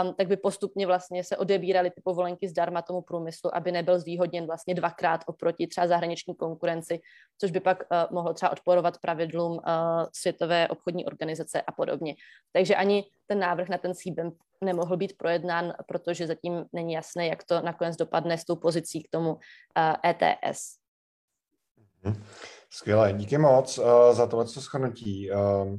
um, 0.03 0.13
tak 0.13 0.27
by 0.27 0.37
postupně 0.37 0.87
vlastně 0.87 1.23
se 1.23 1.37
odebíraly 1.37 1.91
ty 1.91 2.01
povolenky 2.01 2.47
zdarma 2.47 2.81
tomu 2.81 3.01
průmyslu, 3.01 3.55
aby 3.55 3.71
nebyl 3.71 3.99
zvýhodněn 3.99 4.45
vlastně 4.45 4.75
dvakrát 4.75 5.21
oproti 5.25 5.67
třeba 5.67 5.87
zahraniční 5.87 6.35
konkurenci, 6.35 6.99
což 7.37 7.51
by 7.51 7.59
pak 7.59 7.77
uh, 7.79 7.97
mohlo 8.11 8.33
třeba 8.33 8.51
odporovat 8.51 8.97
pravidlům 8.97 9.51
uh, 9.51 9.59
Světové 10.15 10.67
obchodní 10.67 11.05
organizace 11.05 11.61
a 11.61 11.71
podobně. 11.71 12.15
Takže 12.51 12.75
ani 12.75 13.03
ten 13.27 13.39
návrh 13.39 13.69
na 13.69 13.77
ten 13.77 13.93
CBAM 13.93 14.31
nemohl 14.63 14.97
být 14.97 15.17
projednán, 15.17 15.73
protože 15.87 16.27
zatím 16.27 16.65
není 16.73 16.93
jasné, 16.93 17.27
jak 17.27 17.43
to 17.43 17.61
nakonec 17.61 17.95
dopadne 17.95 18.37
s 18.37 18.45
tou 18.45 18.55
pozicí 18.55 19.03
k 19.03 19.09
tomu 19.09 19.33
uh, 19.33 19.39
ETS. 20.05 20.77
Mhm. 22.03 22.23
Skvěle, 22.75 23.13
díky 23.13 23.37
moc 23.37 23.77
uh, 23.77 23.85
za 24.11 24.27
tohle 24.27 24.45
shrnutí. 24.47 25.31
Uh, 25.31 25.77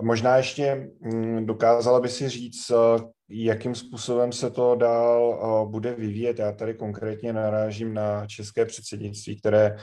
možná 0.00 0.36
ještě 0.36 0.90
um, 1.00 1.46
dokázala 1.46 2.00
by 2.00 2.08
si 2.08 2.28
říct, 2.28 2.70
uh, 2.70 3.10
jakým 3.30 3.74
způsobem 3.74 4.32
se 4.32 4.50
to 4.50 4.74
dál 4.74 5.22
uh, 5.22 5.70
bude 5.70 5.94
vyvíjet. 5.94 6.38
Já 6.38 6.52
tady 6.52 6.74
konkrétně 6.74 7.32
narážím 7.32 7.94
na 7.94 8.26
české 8.26 8.64
předsednictví, 8.64 9.40
které 9.40 9.76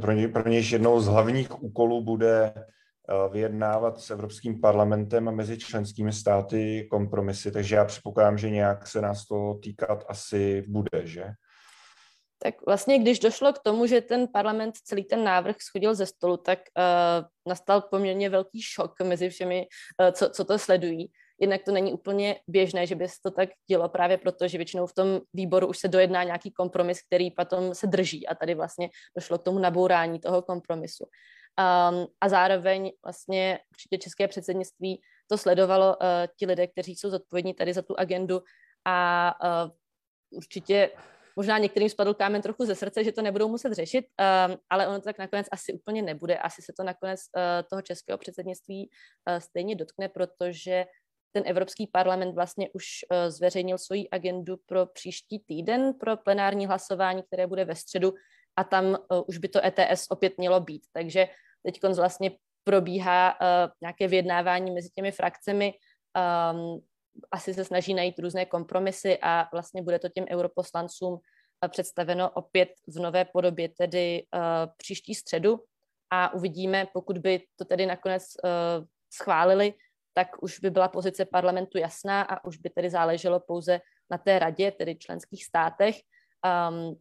pro, 0.00 0.12
ně, 0.12 0.28
pro 0.28 0.48
něž 0.48 0.70
jednou 0.70 1.00
z 1.00 1.06
hlavních 1.06 1.62
úkolů 1.62 2.04
bude 2.04 2.54
vyjednávat 3.32 4.00
s 4.00 4.10
Evropským 4.10 4.60
parlamentem 4.60 5.28
a 5.28 5.30
mezi 5.30 5.58
členskými 5.58 6.12
státy 6.12 6.86
kompromisy, 6.90 7.52
takže 7.52 7.76
já 7.76 7.84
předpokládám, 7.84 8.38
že 8.38 8.50
nějak 8.50 8.86
se 8.86 9.00
nás 9.00 9.26
to 9.26 9.54
týkat 9.62 10.04
asi 10.08 10.64
bude, 10.68 11.06
že? 11.06 11.24
Tak 12.42 12.54
vlastně, 12.66 12.98
když 12.98 13.18
došlo 13.18 13.52
k 13.52 13.58
tomu, 13.58 13.86
že 13.86 14.00
ten 14.00 14.28
parlament 14.28 14.74
celý 14.84 15.04
ten 15.04 15.24
návrh 15.24 15.56
schodil 15.60 15.94
ze 15.94 16.06
stolu, 16.06 16.36
tak 16.36 16.58
uh, 16.58 17.24
nastal 17.46 17.80
poměrně 17.80 18.30
velký 18.30 18.62
šok 18.62 19.00
mezi 19.00 19.28
všemi, 19.28 19.66
uh, 20.00 20.10
co, 20.10 20.30
co 20.30 20.44
to 20.44 20.58
sledují. 20.58 21.10
Jednak 21.40 21.62
to 21.62 21.72
není 21.72 21.92
úplně 21.92 22.36
běžné, 22.46 22.86
že 22.86 22.94
by 22.94 23.08
se 23.08 23.16
to 23.22 23.30
tak 23.30 23.48
dělo 23.70 23.88
právě 23.88 24.18
proto, 24.18 24.48
že 24.48 24.58
většinou 24.58 24.86
v 24.86 24.94
tom 24.94 25.20
výboru 25.34 25.66
už 25.66 25.78
se 25.78 25.88
dojedná 25.88 26.22
nějaký 26.22 26.50
kompromis, 26.50 27.02
který 27.02 27.30
potom 27.30 27.74
se 27.74 27.86
drží 27.86 28.26
a 28.26 28.34
tady 28.34 28.54
vlastně 28.54 28.90
došlo 29.16 29.38
k 29.38 29.42
tomu 29.42 29.58
nabourání 29.58 30.20
toho 30.20 30.42
kompromisu. 30.42 31.04
Um, 31.04 32.06
a 32.20 32.28
zároveň 32.28 32.92
vlastně 33.04 33.58
určitě 33.70 33.98
české 33.98 34.28
předsednictví 34.28 35.00
to 35.30 35.38
sledovalo 35.38 35.96
uh, 35.96 36.06
ti 36.38 36.46
lidé, 36.46 36.66
kteří 36.66 36.96
jsou 36.96 37.10
zodpovědní 37.10 37.54
tady 37.54 37.72
za 37.72 37.82
tu 37.82 37.98
agendu 37.98 38.42
a 38.84 39.34
uh, 39.64 39.70
určitě 40.30 40.90
možná 41.36 41.58
některým 41.58 41.88
spadl 41.88 42.14
kámen 42.14 42.42
trochu 42.42 42.64
ze 42.64 42.74
srdce, 42.74 43.04
že 43.04 43.12
to 43.12 43.22
nebudou 43.22 43.48
muset 43.48 43.72
řešit, 43.72 44.04
um, 44.04 44.56
ale 44.70 44.88
ono 44.88 44.98
to 44.98 45.04
tak 45.04 45.18
nakonec 45.18 45.46
asi 45.52 45.72
úplně 45.72 46.02
nebude. 46.02 46.38
Asi 46.38 46.62
se 46.62 46.72
to 46.76 46.84
nakonec 46.84 47.20
uh, 47.20 47.42
toho 47.70 47.82
českého 47.82 48.18
předsednictví 48.18 48.88
uh, 48.88 49.36
stejně 49.36 49.76
dotkne, 49.76 50.08
protože 50.08 50.84
ten 51.32 51.42
Evropský 51.46 51.86
parlament 51.86 52.34
vlastně 52.34 52.70
už 52.72 52.84
uh, 52.84 53.30
zveřejnil 53.30 53.78
svoji 53.78 54.10
agendu 54.10 54.56
pro 54.66 54.86
příští 54.86 55.38
týden 55.38 55.94
pro 56.00 56.16
plenární 56.16 56.66
hlasování, 56.66 57.22
které 57.22 57.46
bude 57.46 57.64
ve 57.64 57.74
středu 57.74 58.14
a 58.56 58.64
tam 58.64 58.84
uh, 58.84 58.96
už 59.26 59.38
by 59.38 59.48
to 59.48 59.60
ETS 59.64 60.06
opět 60.10 60.38
mělo 60.38 60.60
být. 60.60 60.82
Takže 60.92 61.28
teď 61.62 61.80
vlastně 61.96 62.30
probíhá 62.64 63.40
uh, 63.40 63.70
nějaké 63.80 64.08
vyjednávání 64.08 64.70
mezi 64.70 64.88
těmi 64.90 65.12
frakcemi. 65.12 65.74
Um, 66.52 66.80
asi 67.30 67.54
se 67.54 67.64
snaží 67.64 67.94
najít 67.94 68.18
různé 68.18 68.46
kompromisy 68.46 69.18
a 69.22 69.48
vlastně 69.52 69.82
bude 69.82 69.98
to 69.98 70.08
těm 70.08 70.26
europoslancům 70.30 71.18
představeno 71.68 72.30
opět 72.30 72.68
v 72.86 73.00
nové 73.00 73.24
podobě, 73.24 73.68
tedy 73.68 74.26
uh, 74.34 74.40
příští 74.76 75.14
středu 75.14 75.60
a 76.10 76.34
uvidíme, 76.34 76.86
pokud 76.92 77.18
by 77.18 77.42
to 77.56 77.64
tedy 77.64 77.86
nakonec 77.86 78.22
uh, 78.22 78.50
schválili, 79.14 79.74
tak 80.14 80.42
už 80.42 80.58
by 80.58 80.70
byla 80.70 80.88
pozice 80.88 81.24
parlamentu 81.24 81.78
jasná 81.78 82.22
a 82.22 82.44
už 82.44 82.56
by 82.56 82.70
tedy 82.70 82.90
záleželo 82.90 83.40
pouze 83.40 83.80
na 84.10 84.18
té 84.18 84.38
radě, 84.38 84.70
tedy 84.70 84.96
členských 84.96 85.44
státech. 85.44 85.96
Um, 86.68 87.00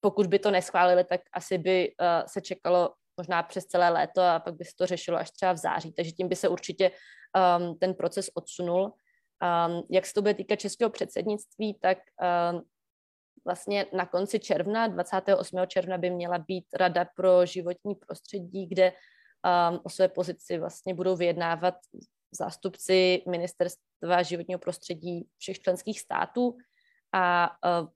pokud 0.00 0.26
by 0.26 0.38
to 0.38 0.50
neschválili, 0.50 1.04
tak 1.04 1.20
asi 1.32 1.58
by 1.58 1.88
uh, 1.88 2.26
se 2.26 2.40
čekalo 2.40 2.94
možná 3.16 3.42
přes 3.42 3.64
celé 3.64 3.88
léto 3.88 4.22
a 4.22 4.38
pak 4.38 4.54
by 4.54 4.64
se 4.64 4.72
to 4.76 4.86
řešilo 4.86 5.18
až 5.18 5.30
třeba 5.30 5.52
v 5.52 5.56
září. 5.56 5.92
Takže 5.92 6.12
tím 6.12 6.28
by 6.28 6.36
se 6.36 6.48
určitě 6.48 6.90
um, 6.90 7.78
ten 7.78 7.94
proces 7.94 8.30
odsunul. 8.34 8.92
Um, 9.42 9.82
jak 9.90 10.06
se 10.06 10.14
to 10.14 10.22
bude 10.22 10.34
týkat 10.34 10.56
českého 10.56 10.90
předsednictví, 10.90 11.78
tak 11.80 11.98
um, 12.52 12.62
vlastně 13.44 13.86
na 13.92 14.06
konci 14.06 14.40
června, 14.40 14.86
28. 14.86 15.66
června 15.66 15.98
by 15.98 16.10
měla 16.10 16.38
být 16.38 16.64
Rada 16.74 17.04
pro 17.16 17.46
životní 17.46 17.94
prostředí, 17.94 18.66
kde 18.66 18.92
um, 18.92 19.80
o 19.84 19.90
své 19.90 20.08
pozici 20.08 20.58
vlastně 20.58 20.94
budou 20.94 21.16
vyjednávat 21.16 21.74
zástupci 22.38 23.22
ministerstva 23.28 24.22
životního 24.22 24.58
prostředí 24.58 25.28
všech 25.38 25.60
členských 25.60 26.00
států 26.00 26.56
a 27.12 27.50
uh, 27.50 27.88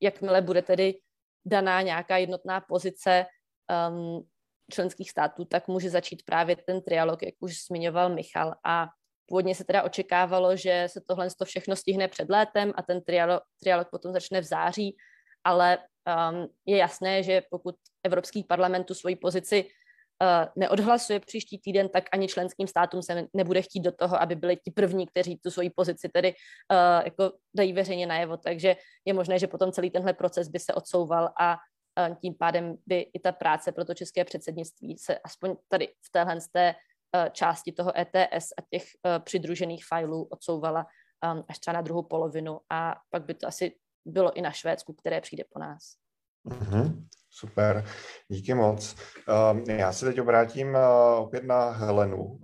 jakmile 0.00 0.42
bude 0.42 0.62
tedy 0.62 1.00
daná 1.46 1.82
nějaká 1.82 2.16
jednotná 2.16 2.60
pozice 2.60 3.26
um, 3.90 4.28
členských 4.72 5.10
států, 5.10 5.44
tak 5.44 5.68
může 5.68 5.90
začít 5.90 6.22
právě 6.24 6.56
ten 6.56 6.82
trialog, 6.82 7.22
jak 7.22 7.34
už 7.40 7.64
zmiňoval 7.68 8.14
Michal. 8.14 8.54
A 8.64 8.88
původně 9.28 9.54
se 9.54 9.64
teda 9.64 9.82
očekávalo, 9.82 10.56
že 10.56 10.84
se 10.86 11.00
tohle 11.08 11.28
to 11.38 11.44
všechno 11.44 11.76
stihne 11.76 12.08
před 12.08 12.30
létem 12.30 12.72
a 12.76 12.82
ten 12.82 13.02
trialog, 13.04 13.42
trialog 13.60 13.88
potom 13.90 14.12
začne 14.12 14.40
v 14.40 14.44
září, 14.44 14.96
ale 15.44 15.78
um, 15.78 16.48
je 16.66 16.76
jasné, 16.76 17.22
že 17.22 17.42
pokud 17.50 17.74
Evropský 18.04 18.44
parlament 18.44 18.84
tu 18.84 18.94
svoji 18.94 19.16
pozici 19.16 19.64
uh, 19.64 20.48
neodhlasuje 20.56 21.20
příští 21.20 21.58
týden, 21.58 21.88
tak 21.88 22.04
ani 22.12 22.28
členským 22.28 22.66
státům 22.66 23.02
se 23.02 23.28
nebude 23.34 23.62
chtít 23.62 23.80
do 23.80 23.92
toho, 23.92 24.22
aby 24.22 24.34
byli 24.34 24.56
ti 24.56 24.70
první, 24.70 25.06
kteří 25.06 25.38
tu 25.38 25.50
svoji 25.50 25.70
pozici 25.70 26.08
tedy 26.08 26.34
uh, 26.72 27.04
jako 27.04 27.32
dají 27.56 27.72
veřejně 27.72 28.06
najevo. 28.06 28.36
Takže 28.36 28.76
je 29.04 29.12
možné, 29.14 29.38
že 29.38 29.46
potom 29.46 29.72
celý 29.72 29.90
tenhle 29.90 30.12
proces 30.12 30.48
by 30.48 30.58
se 30.58 30.74
odsouval 30.74 31.30
a 31.40 31.56
uh, 31.56 32.14
tím 32.14 32.34
pádem 32.34 32.76
by 32.86 33.00
i 33.00 33.20
ta 33.20 33.32
práce 33.32 33.72
pro 33.72 33.84
to 33.84 33.94
české 33.94 34.24
předsednictví 34.24 34.98
se 34.98 35.18
aspoň 35.18 35.56
tady 35.68 35.88
v 35.88 36.10
téhle 36.12 36.40
z 36.40 36.48
té 36.48 36.74
části 37.32 37.72
toho 37.72 37.92
ETS 37.98 38.52
a 38.58 38.62
těch 38.70 38.82
uh, 38.82 39.24
přidružených 39.24 39.84
filů 39.94 40.24
odsouvala 40.24 40.86
um, 41.34 41.44
až 41.48 41.58
třeba 41.58 41.74
na 41.74 41.80
druhou 41.80 42.02
polovinu 42.02 42.60
a 42.70 42.96
pak 43.10 43.24
by 43.24 43.34
to 43.34 43.46
asi 43.46 43.72
bylo 44.04 44.32
i 44.32 44.42
na 44.42 44.50
Švédsku, 44.50 44.92
které 44.92 45.20
přijde 45.20 45.44
po 45.52 45.58
nás. 45.58 45.82
Mm-hmm. 46.46 47.06
Super, 47.30 47.84
díky 48.28 48.54
moc. 48.54 48.96
Um, 49.52 49.64
já 49.70 49.92
se 49.92 50.06
teď 50.06 50.20
obrátím 50.20 50.68
uh, 50.68 51.22
opět 51.22 51.44
na 51.44 51.70
Helenu, 51.70 52.24
um, 52.24 52.40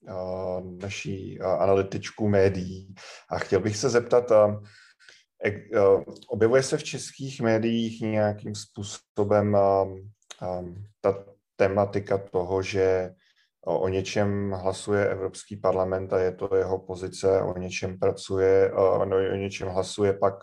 uh, 0.00 0.78
naší 0.80 1.40
uh, 1.40 1.46
analytičku 1.46 2.28
médií 2.28 2.94
a 3.30 3.38
chtěl 3.38 3.60
bych 3.60 3.76
se 3.76 3.90
zeptat, 3.90 4.30
uh, 4.30 4.62
objevuje 6.28 6.62
se 6.62 6.76
v 6.76 6.84
českých 6.84 7.40
médiích 7.40 8.00
nějakým 8.00 8.54
způsobem 8.54 9.56
um, 9.56 10.84
ta 11.00 11.24
tematika 11.56 12.18
toho, 12.18 12.62
že 12.62 13.14
o 13.68 13.88
něčem 13.88 14.50
hlasuje 14.50 15.08
Evropský 15.08 15.56
parlament 15.56 16.12
a 16.12 16.18
je 16.18 16.32
to 16.32 16.56
jeho 16.56 16.78
pozice, 16.78 17.42
o 17.42 17.58
něčem 17.58 17.98
pracuje, 17.98 18.72
no, 19.04 19.16
o 19.16 19.36
něčem 19.36 19.68
hlasuje 19.68 20.12
pak 20.12 20.34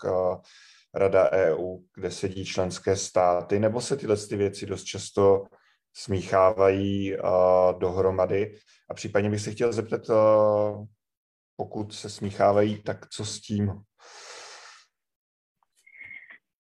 Rada 0.94 1.32
EU, 1.32 1.78
kde 1.96 2.12
sedí 2.12 2.46
členské 2.46 2.96
státy, 2.96 3.60
nebo 3.60 3.82
se 3.82 3.98
tyhle 3.98 4.18
ty 4.18 4.36
věci 4.36 4.66
dost 4.66 4.84
často 4.84 5.44
smíchávají 5.94 7.16
dohromady. 7.80 8.56
A 8.90 8.94
případně 8.94 9.30
bych 9.30 9.42
se 9.42 9.52
chtěl 9.52 9.74
zeptat, 9.74 10.02
pokud 11.56 11.94
se 11.94 12.10
smíchávají, 12.10 12.84
tak 12.84 13.10
co 13.10 13.26
s 13.26 13.42
tím? 13.42 13.82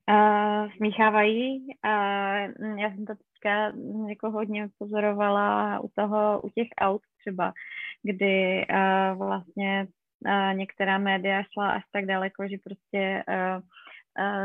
Uh, 0.09 0.71
smíchávají. 0.77 1.67
Uh, 1.85 2.79
já 2.79 2.89
jsem 2.89 3.05
to 3.05 3.13
teďka 3.15 3.73
jako 4.09 4.31
hodně 4.31 4.67
pozorovala 4.77 5.79
u 5.79 5.89
toho, 5.95 6.41
u 6.41 6.49
těch 6.49 6.67
aut 6.77 7.01
třeba, 7.19 7.53
kdy 8.03 8.65
uh, 8.69 9.17
vlastně 9.17 9.87
uh, 10.25 10.57
některá 10.57 10.97
média 10.97 11.43
šla 11.53 11.69
až 11.69 11.83
tak 11.91 12.05
daleko, 12.05 12.47
že 12.47 12.57
prostě 12.63 13.23
uh, 13.29 13.61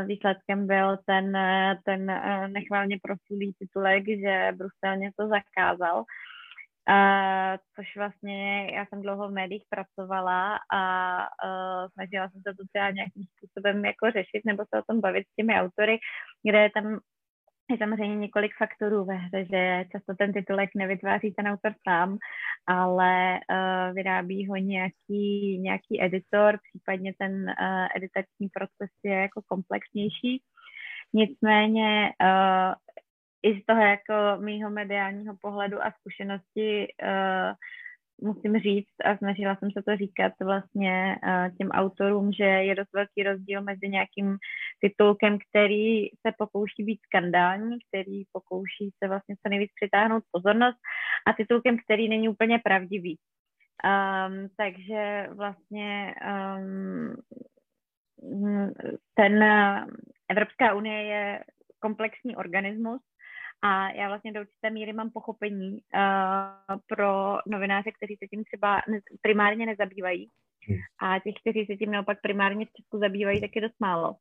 výsledkem 0.05 0.67
byl 0.67 0.97
ten, 1.05 1.37
ten 1.85 2.05
nechválně 2.47 2.97
proslulý 3.03 3.53
titulek, 3.59 4.03
že 4.07 4.51
Brusel 4.51 4.97
něco 4.97 5.27
zakázal. 5.27 6.03
Uh, 6.89 7.57
což 7.75 7.95
vlastně 7.97 8.71
já 8.73 8.85
jsem 8.85 9.01
dlouho 9.01 9.29
v 9.29 9.31
médiích 9.31 9.63
pracovala 9.69 10.59
a 10.73 10.81
uh, 11.19 11.87
snažila 11.93 12.29
jsem 12.29 12.41
se 12.41 12.53
to 12.57 12.63
třeba 12.73 12.91
nějakým 12.91 13.23
způsobem 13.37 13.85
jako 13.85 14.11
řešit 14.11 14.41
nebo 14.45 14.63
se 14.63 14.79
o 14.79 14.83
tom 14.87 15.01
bavit 15.01 15.27
s 15.27 15.35
těmi 15.35 15.53
autory, 15.53 15.99
kde 16.43 16.61
je 16.61 16.69
tam 16.69 16.99
je 17.71 17.77
samozřejmě 17.77 18.15
několik 18.15 18.51
faktorů 18.57 19.05
ve 19.05 19.15
hře, 19.15 19.45
že 19.45 19.85
často 19.91 20.13
ten 20.15 20.33
titulek 20.33 20.69
nevytváří 20.75 21.33
ten 21.33 21.47
autor 21.47 21.73
sám, 21.87 22.17
ale 22.67 23.33
uh, 23.33 23.95
vyrábí 23.95 24.47
ho 24.47 24.55
nějaký, 24.55 25.59
nějaký 25.59 26.03
editor, 26.03 26.59
případně 26.69 27.13
ten 27.19 27.33
uh, 27.33 27.87
editační 27.95 28.49
proces 28.53 28.89
je 29.03 29.13
jako 29.13 29.41
komplexnější. 29.47 30.43
Nicméně 31.13 32.13
i 33.43 33.61
z 33.61 33.65
toho 33.65 33.81
jako 33.81 34.13
mýho 34.39 34.69
mediálního 34.69 35.35
pohledu 35.41 35.85
a 35.85 35.91
zkušenosti 35.91 36.87
uh, 37.03 37.53
musím 38.29 38.59
říct 38.59 38.93
a 39.05 39.17
snažila 39.17 39.55
jsem 39.55 39.71
se 39.71 39.83
to 39.83 39.95
říkat 39.95 40.33
vlastně 40.41 41.15
uh, 41.23 41.57
těm 41.57 41.69
autorům, 41.69 42.31
že 42.31 42.43
je 42.43 42.75
dost 42.75 42.93
velký 42.93 43.23
rozdíl 43.23 43.61
mezi 43.61 43.89
nějakým 43.89 44.37
titulkem, 44.81 45.37
který 45.49 46.07
se 46.07 46.33
pokouší 46.37 46.83
být 46.83 46.99
skandální, 47.05 47.77
který 47.87 48.23
pokouší 48.31 48.89
se 49.03 49.07
vlastně 49.07 49.35
co 49.35 49.49
nejvíc 49.49 49.71
přitáhnout 49.81 50.23
pozornost 50.31 50.77
a 51.27 51.33
titulkem, 51.33 51.77
který 51.77 52.09
není 52.09 52.29
úplně 52.29 52.59
pravdivý. 52.59 53.17
Um, 53.83 54.49
takže 54.57 55.27
vlastně 55.31 56.15
um, 56.57 57.15
ten 59.13 59.43
Evropská 60.29 60.73
unie 60.73 61.03
je 61.03 61.43
komplexní 61.79 62.35
organismus 62.35 63.01
a 63.61 63.91
já 63.91 64.07
vlastně 64.07 64.31
do 64.31 64.41
určité 64.41 64.69
míry 64.69 64.93
mám 64.93 65.09
pochopení 65.09 65.71
uh, 65.71 66.79
pro 66.87 67.37
novináře, 67.47 67.91
kteří 67.91 68.15
se 68.15 68.27
tím 68.27 68.43
třeba 68.43 68.81
ne, 68.89 68.99
primárně 69.21 69.65
nezabývají. 69.65 70.29
Hmm. 70.67 70.77
A 71.01 71.19
těch, 71.19 71.33
kteří 71.41 71.65
se 71.65 71.75
tím 71.75 71.91
naopak 71.91 72.21
primárně 72.21 72.65
v 72.65 72.73
Česku 72.77 72.99
zabývají, 72.99 73.41
tak 73.41 73.55
je 73.55 73.61
dost 73.61 73.79
málo. 73.79 74.15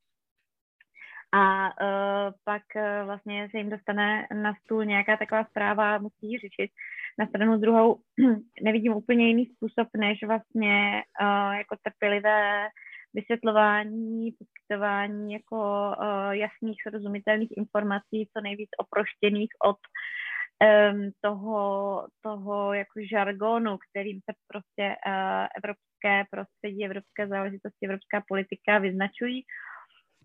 A 1.32 1.66
uh, 1.66 2.34
pak 2.44 2.62
uh, 2.76 3.06
vlastně 3.06 3.48
se 3.50 3.58
jim 3.58 3.70
dostane 3.70 4.26
na 4.34 4.54
stůl 4.54 4.84
nějaká 4.84 5.16
taková 5.16 5.44
zpráva, 5.44 5.98
musí 5.98 6.32
ji 6.32 6.38
řešit. 6.38 6.70
Na 7.18 7.26
stranu 7.26 7.58
druhou 7.58 8.00
nevidím 8.62 8.92
úplně 8.92 9.26
jiný 9.26 9.46
způsob, 9.46 9.88
než 9.96 10.18
vlastně 10.26 11.02
uh, 11.22 11.52
jako 11.52 11.76
trpělivé 11.82 12.68
vysvětlování, 13.14 14.30
poskytování 14.70 15.32
jako 15.32 15.56
uh, 15.98 16.30
jasných, 16.30 16.76
srozumitelných 16.82 17.50
informací, 17.56 18.28
co 18.32 18.40
nejvíc 18.42 18.68
oproštěných 18.78 19.50
od 19.64 19.76
um, 19.76 21.10
toho, 21.20 22.06
toho 22.22 22.72
jako 22.74 23.00
žargonu, 23.10 23.78
kterým 23.78 24.20
se 24.20 24.32
prostě 24.48 24.96
uh, 25.06 25.46
evropské 25.56 26.24
prostředí, 26.30 26.84
evropské 26.84 27.28
záležitosti, 27.28 27.86
evropská 27.86 28.22
politika 28.28 28.78
vyznačují. 28.78 29.44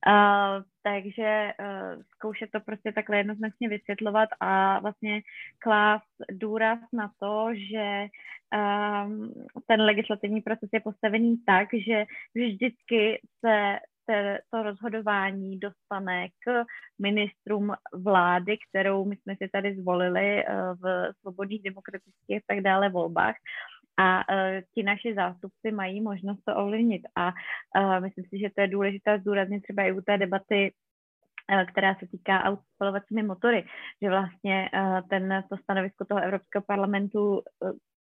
Uh, 0.07 0.63
takže 0.83 1.53
uh, 1.59 2.01
zkoušet 2.15 2.49
to 2.51 2.59
prostě 2.59 2.91
takhle 2.91 3.17
jednoznačně 3.17 3.69
vysvětlovat 3.69 4.29
a 4.39 4.79
vlastně 4.79 5.21
klást 5.59 6.15
důraz 6.31 6.79
na 6.93 7.11
to, 7.19 7.47
že 7.71 8.05
um, 8.53 9.33
ten 9.67 9.81
legislativní 9.81 10.41
proces 10.41 10.69
je 10.73 10.79
postavený 10.79 11.37
tak, 11.45 11.67
že 11.87 12.05
vždycky 12.35 13.21
se 13.45 13.79
te, 14.05 14.39
to 14.51 14.63
rozhodování 14.63 15.59
dostane 15.59 16.27
k 16.27 16.63
ministrům 16.99 17.73
vlády, 17.93 18.57
kterou 18.69 19.05
my 19.05 19.15
jsme 19.15 19.35
si 19.35 19.49
tady 19.49 19.75
zvolili 19.75 20.43
uh, 20.45 20.53
v 20.81 21.13
svobodných 21.21 21.63
demokratických 21.63 22.37
a 22.37 22.45
tak 22.47 22.61
dále 22.61 22.89
volbách 22.89 23.35
a 23.97 24.17
uh, 24.17 24.61
ti 24.75 24.83
naši 24.83 25.13
zástupci 25.13 25.71
mají 25.71 26.01
možnost 26.01 26.39
to 26.45 26.55
ovlivnit. 26.55 27.01
A 27.15 27.27
uh, 27.27 27.99
myslím 27.99 28.25
si, 28.25 28.39
že 28.39 28.49
to 28.55 28.61
je 28.61 28.67
důležité 28.67 29.19
zdůraznit 29.19 29.61
třeba 29.61 29.83
i 29.83 29.91
u 29.91 30.01
té 30.01 30.17
debaty 30.17 30.73
která 31.71 31.95
se 31.95 32.07
týká 32.07 32.43
aut 32.43 32.59
spalovacími 32.75 33.23
motory, 33.23 33.65
že 34.01 34.09
vlastně 34.09 34.69
ten, 35.09 35.43
to 35.49 35.57
stanovisko 35.57 36.05
toho 36.05 36.21
Evropského 36.23 36.63
parlamentu 36.67 37.41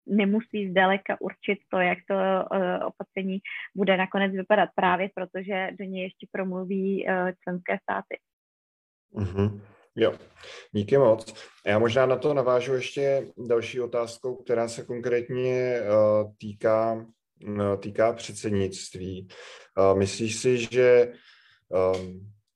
nemusí 0.08 0.70
zdaleka 0.72 1.18
určit 1.20 1.60
to, 1.72 1.78
jak 1.78 1.98
to 2.08 2.16
uh, 2.16 2.88
opatření 2.88 3.40
bude 3.76 3.98
nakonec 3.98 4.32
vypadat, 4.32 4.70
právě 4.76 5.10
protože 5.16 5.70
do 5.80 5.86
něj 5.86 6.04
ještě 6.04 6.28
promluví 6.32 7.06
uh, 7.06 7.30
členské 7.44 7.78
státy. 7.84 8.18
Mm-hmm. 9.14 9.62
Jo, 9.96 10.14
díky 10.72 10.98
moc. 10.98 11.48
Já 11.66 11.80
možná 11.80 12.06
na 12.06 12.16
to 12.16 12.34
navážu 12.34 12.74
ještě 12.74 13.28
další 13.48 13.82
otázkou, 13.82 14.36
která 14.36 14.68
se 14.68 14.86
konkrétně 14.86 15.80
uh, 15.82 16.34
týká, 16.38 17.06
týká 17.80 18.14
předsednictví. 18.14 19.28
Myslíš 19.98 20.36
si, 20.36 20.58
že 20.58 21.14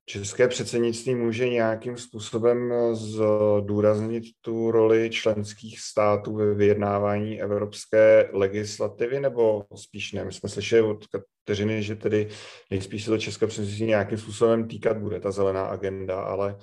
České 0.05 0.47
předsednictví 0.47 1.15
může 1.15 1.49
nějakým 1.49 1.97
způsobem 1.97 2.73
zdůraznit 2.93 4.23
tu 4.41 4.71
roli 4.71 5.09
členských 5.09 5.79
států 5.79 6.35
ve 6.35 6.53
vyjednávání 6.53 7.41
evropské 7.41 8.29
legislativy, 8.33 9.19
nebo 9.19 9.65
spíš 9.75 10.11
ne? 10.11 10.25
My 10.25 10.31
jsme 10.33 10.49
slyšeli 10.49 10.81
od 10.81 11.05
Kateřiny, 11.07 11.83
že 11.83 11.95
tedy 11.95 12.29
nejspíš 12.71 13.03
se 13.03 13.11
to 13.11 13.17
České 13.17 13.47
předsednictví 13.47 13.85
nějakým 13.85 14.17
způsobem 14.17 14.67
týkat 14.67 14.97
bude, 14.97 15.19
ta 15.19 15.31
zelená 15.31 15.65
agenda, 15.65 16.21
ale 16.21 16.57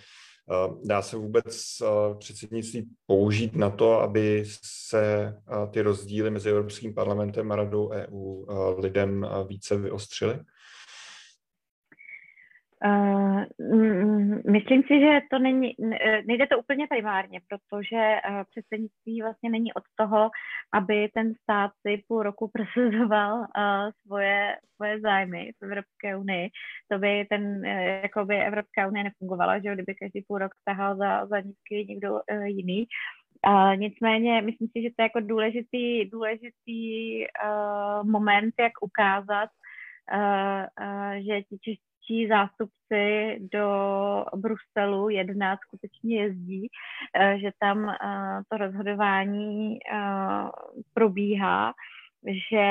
Dá 0.84 1.02
se 1.02 1.16
vůbec 1.16 1.66
předsednictví 2.18 2.88
použít 3.06 3.56
na 3.56 3.70
to, 3.70 4.00
aby 4.00 4.44
se 4.64 5.34
ty 5.70 5.80
rozdíly 5.82 6.30
mezi 6.30 6.50
Evropským 6.50 6.94
parlamentem 6.94 7.52
a 7.52 7.56
Radou 7.56 7.90
EU 7.90 8.44
lidem 8.78 9.26
více 9.48 9.76
vyostřily? 9.76 10.38
Uh, 12.84 13.44
myslím 14.52 14.82
si, 14.82 15.00
že 15.00 15.20
to 15.30 15.38
není, 15.38 15.74
nejde 16.26 16.46
to 16.46 16.58
úplně 16.58 16.86
primárně, 16.86 17.40
protože 17.48 18.16
uh, 18.30 18.42
předsednictví 18.50 19.22
vlastně 19.22 19.50
není 19.50 19.74
od 19.74 19.82
toho, 19.96 20.30
aby 20.72 21.08
ten 21.14 21.34
stát 21.42 21.70
si 21.86 22.02
půl 22.08 22.22
roku 22.22 22.50
prosazoval 22.52 23.38
uh, 23.38 23.44
svoje, 24.06 24.56
svoje 24.76 25.00
zájmy 25.00 25.52
v 25.60 25.64
Evropské 25.64 26.16
unii. 26.16 26.48
To 26.92 26.98
by 26.98 27.26
ten, 27.30 27.64
jako 28.02 28.24
by 28.24 28.36
Evropská 28.36 28.88
unie 28.88 29.04
nefungovala, 29.04 29.58
že 29.58 29.74
kdyby 29.74 29.94
každý 29.94 30.22
půl 30.28 30.38
rok 30.38 30.52
tahal 30.64 30.96
za, 30.96 31.26
za 31.26 31.40
nízky 31.40 31.86
někdo 31.88 32.20
jiný. 32.44 32.86
Uh, 33.46 33.76
nicméně 33.76 34.42
myslím 34.42 34.68
si, 34.68 34.82
že 34.82 34.88
to 34.96 35.02
je 35.02 35.04
jako 35.04 35.20
důležitý, 35.20 36.04
důležitý 36.04 37.24
uh, 37.26 38.10
moment, 38.10 38.54
jak 38.60 38.72
ukázat, 38.80 39.50
uh, 40.12 40.64
uh, 40.86 41.12
že 41.12 41.42
ti 41.42 41.58
čeští 42.10 42.28
zástupci 42.28 43.38
do 43.52 44.24
Bruselu 44.36 45.08
jednat 45.08 45.58
skutečně 45.66 46.22
jezdí, 46.22 46.68
eh, 47.14 47.38
že 47.38 47.50
tam 47.58 47.88
eh, 47.88 47.96
to 48.48 48.56
rozhodování 48.56 49.78
eh, 49.78 49.98
probíhá, 50.94 51.72
že 52.50 52.66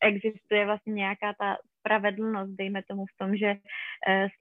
existuje 0.00 0.66
vlastně 0.66 0.92
nějaká 0.92 1.32
ta 1.38 1.56
spravedlnost, 1.80 2.50
dejme 2.50 2.82
tomu 2.88 3.04
v 3.06 3.18
tom, 3.18 3.36
že 3.36 3.54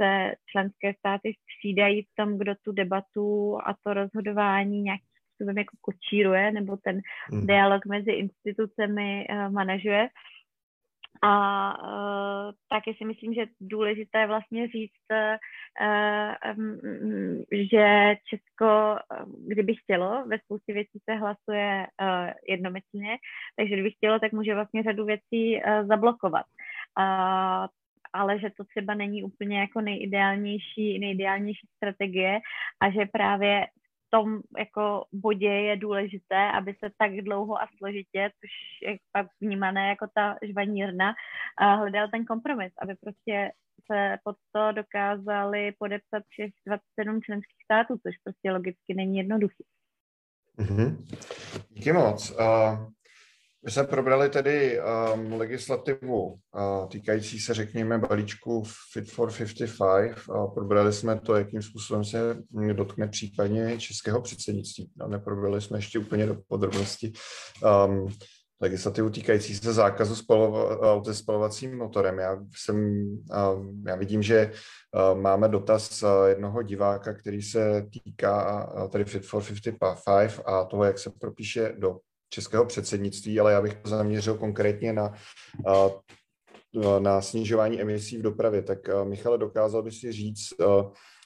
se 0.02 0.32
členské 0.52 0.94
státy 0.94 1.34
střídají 1.44 2.02
v 2.02 2.16
tom, 2.16 2.38
kdo 2.38 2.54
tu 2.64 2.72
debatu 2.72 3.58
a 3.66 3.76
to 3.84 3.94
rozhodování 3.94 4.82
nějakým 4.82 5.08
způsobem 5.36 5.58
jako 5.58 5.78
kočíruje, 5.82 6.52
nebo 6.52 6.78
ten 6.78 7.00
hmm. 7.32 7.48
dialog 7.48 7.86
mezi 7.86 8.12
institucemi 8.12 9.28
manažuje. 9.50 10.08
A 11.24 11.34
uh, 11.84 12.54
taky 12.70 12.94
si 12.98 13.06
myslím, 13.06 13.34
že 13.34 13.46
důležité 13.62 14.28
vlastně 14.28 14.68
říct, 14.68 15.06
uh, 15.12 16.58
um, 16.58 17.44
že 17.72 18.16
Česko, 18.30 18.98
kdyby 19.48 19.76
chtělo, 19.76 20.24
ve 20.28 20.40
spoustě 20.40 20.74
věcí 20.74 21.00
se 21.10 21.16
hlasuje 21.16 21.88
uh, 22.02 22.30
jednomyslně, 22.48 23.18
takže 23.56 23.74
kdyby 23.74 23.92
chtělo, 23.92 24.20
tak 24.20 24.32
může 24.32 24.56
vlastně 24.56 24.84
řadu 24.84 25.06
věcí 25.06 25.56
uh, 25.56 25.88
zablokovat. 25.88 26.46
Uh, 27.00 27.68
ale 28.14 28.40
že 28.40 28.50
to 28.58 28.64
třeba 28.64 28.94
není 28.94 29.24
úplně 29.24 29.60
jako 29.60 29.82
nejideálnější, 29.82 31.00
nejideálnější 31.00 31.68
strategie 31.78 32.40
a 32.82 32.92
že 32.92 33.06
právě 33.14 33.68
tom 34.12 34.42
jako 34.58 35.06
bodě 35.12 35.48
je 35.48 35.78
důležité, 35.78 36.52
aby 36.52 36.74
se 36.74 36.92
tak 36.98 37.12
dlouho 37.12 37.62
a 37.62 37.68
složitě, 37.78 38.32
což 38.40 38.52
je 38.90 38.98
pak 39.12 39.28
vnímané 39.42 39.90
jako 39.90 40.08
ta 40.16 40.38
žvanírna, 40.42 41.14
hledal 41.60 42.08
ten 42.12 42.26
kompromis, 42.26 42.74
aby 42.82 42.96
prostě 42.96 43.52
se 43.92 44.18
pod 44.24 44.36
to 44.52 44.72
dokázali 44.72 45.72
podepsat 45.80 46.24
všech 46.30 46.52
27 46.68 47.22
členských 47.22 47.64
států, 47.64 47.94
což 48.04 48.16
prostě 48.24 48.52
logicky 48.52 48.94
není 48.96 49.18
jednoduché. 49.18 49.64
Mm-hmm. 50.58 50.98
Díky 51.70 51.94
moc. 51.94 52.32
Uh, 52.32 52.92
My 53.66 53.72
jsme 53.72 53.84
probrali 53.84 54.30
tedy 54.30 54.80
um, 55.14 55.34
legislativu 55.34 56.24
uh, 56.26 56.88
týkající 56.88 57.40
se, 57.40 57.54
řekněme, 57.54 57.98
balíčku 57.98 58.64
Fit 58.94 59.12
for 59.12 59.32
55. 59.34 60.16
Uh, 60.30 60.54
probrali 60.54 60.94
jsme 60.94 61.20
to, 61.20 61.36
jakým 61.36 61.62
způsobem 61.62 62.06
se 62.06 62.38
dotkne 62.74 63.08
případně 63.08 63.80
českého 63.80 64.22
předsednictví. 64.22 64.92
A 65.02 65.08
neprobrali 65.08 65.62
jsme 65.62 65.78
ještě 65.78 66.00
úplně 66.00 66.26
do 66.26 66.38
podrobnosti 66.48 67.12
um, 67.88 68.08
legislativu 68.62 69.10
týkající 69.10 69.56
se 69.56 69.74
zákazu 69.74 70.16
spalova, 70.16 71.04
se 71.04 71.16
spalovacím 71.16 71.78
motorem. 71.78 72.20
Já, 72.20 72.38
jsem, 72.56 73.04
uh, 73.30 73.66
já 73.88 73.96
vidím, 73.96 74.24
že 74.24 74.52
uh, 74.52 75.22
máme 75.22 75.48
dotaz 75.48 76.04
uh, 76.04 76.10
jednoho 76.28 76.62
diváka, 76.62 77.14
který 77.14 77.42
se 77.42 77.86
týká 77.94 78.66
uh, 78.74 78.90
tady 78.90 79.06
Fit 79.06 79.26
for 79.26 79.44
55 79.80 80.44
a 80.46 80.64
toho, 80.64 80.84
jak 80.84 81.00
se 81.00 81.12
propíše 81.20 81.74
do 81.78 81.98
českého 82.34 82.66
předsednictví, 82.66 83.40
ale 83.40 83.54
já 83.54 83.62
bych 83.62 83.76
to 83.76 83.90
zaměřil 83.90 84.38
konkrétně 84.38 84.94
na, 84.94 85.14
na 87.00 87.22
snižování 87.22 87.82
emisí 87.82 88.18
v 88.18 88.22
dopravě. 88.22 88.62
Tak 88.62 88.80
Michale, 89.04 89.38
dokázal 89.38 89.84
by 89.84 89.92
si 89.92 90.12
říct, 90.12 90.54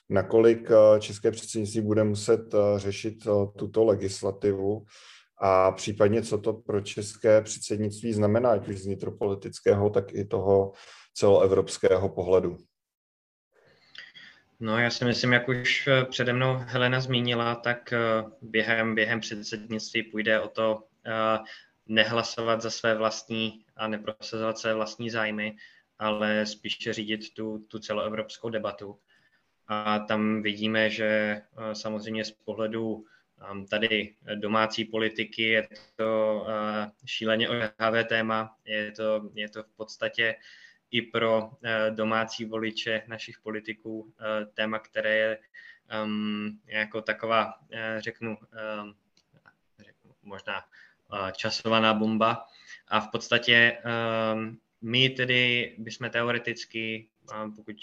nakolik 0.10 0.70
české 1.00 1.32
předsednictví 1.32 1.82
bude 1.82 2.04
muset 2.04 2.42
řešit 2.76 3.28
tuto 3.58 3.86
legislativu 3.86 4.86
a 5.42 5.72
případně 5.72 6.22
co 6.22 6.38
to 6.38 6.54
pro 6.54 6.82
české 6.82 7.42
předsednictví 7.42 8.14
znamená, 8.14 8.52
ať 8.52 8.68
už 8.68 8.78
z 8.78 8.86
vnitropolitického, 8.86 9.90
tak 9.90 10.14
i 10.14 10.26
toho 10.26 10.72
celoevropského 11.14 12.10
pohledu. 12.10 12.58
No, 14.60 14.80
já 14.80 14.90
si 14.90 15.06
myslím, 15.06 15.34
jak 15.34 15.48
už 15.48 15.90
přede 16.10 16.34
mnou 16.34 16.58
Helena 16.60 17.00
zmínila, 17.00 17.56
tak 17.56 17.94
během, 18.42 18.96
během 18.96 19.20
předsednictví 19.20 20.04
půjde 20.04 20.40
o 20.40 20.48
to 20.48 20.84
nehlasovat 21.88 22.62
za 22.62 22.70
své 22.70 22.96
vlastní 22.96 23.66
a 23.76 23.88
neprosazovat 23.88 24.58
své 24.58 24.74
vlastní 24.74 25.10
zájmy, 25.10 25.56
ale 26.00 26.46
spíše 26.46 26.94
řídit 26.94 27.34
tu, 27.34 27.60
tu 27.68 27.80
celoevropskou 27.80 28.50
debatu. 28.50 29.00
A 29.68 30.00
tam 30.00 30.42
vidíme, 30.42 30.90
že 30.90 31.42
samozřejmě 31.74 32.26
z 32.26 32.32
pohledu 32.32 33.06
tady 33.70 34.16
domácí 34.36 34.86
politiky 34.86 35.42
je 35.42 35.68
to 35.96 36.48
šíleně 37.06 37.50
ožahavé 37.50 38.04
téma. 38.04 38.58
Je 38.66 38.92
to, 38.92 39.30
je 39.34 39.50
to 39.50 39.64
v 39.64 39.70
podstatě 39.76 40.36
i 40.92 41.02
pro 41.02 41.50
domácí 41.90 42.46
voliče 42.46 43.04
našich 43.08 43.40
politiků 43.40 44.14
téma, 44.54 44.80
které 44.80 45.16
je 45.16 45.40
um, 46.04 46.60
jako 46.66 47.02
taková, 47.02 47.54
um, 47.54 48.02
řeknu 48.02 48.38
možná 50.24 50.66
časovaná 51.32 51.94
bomba. 51.94 52.46
A 52.88 53.00
v 53.00 53.12
podstatě 53.12 53.78
ehm, 53.84 54.58
my 54.82 55.10
tedy 55.10 55.76
bychom 55.78 56.10
teoreticky, 56.10 57.08
pokud 57.56 57.76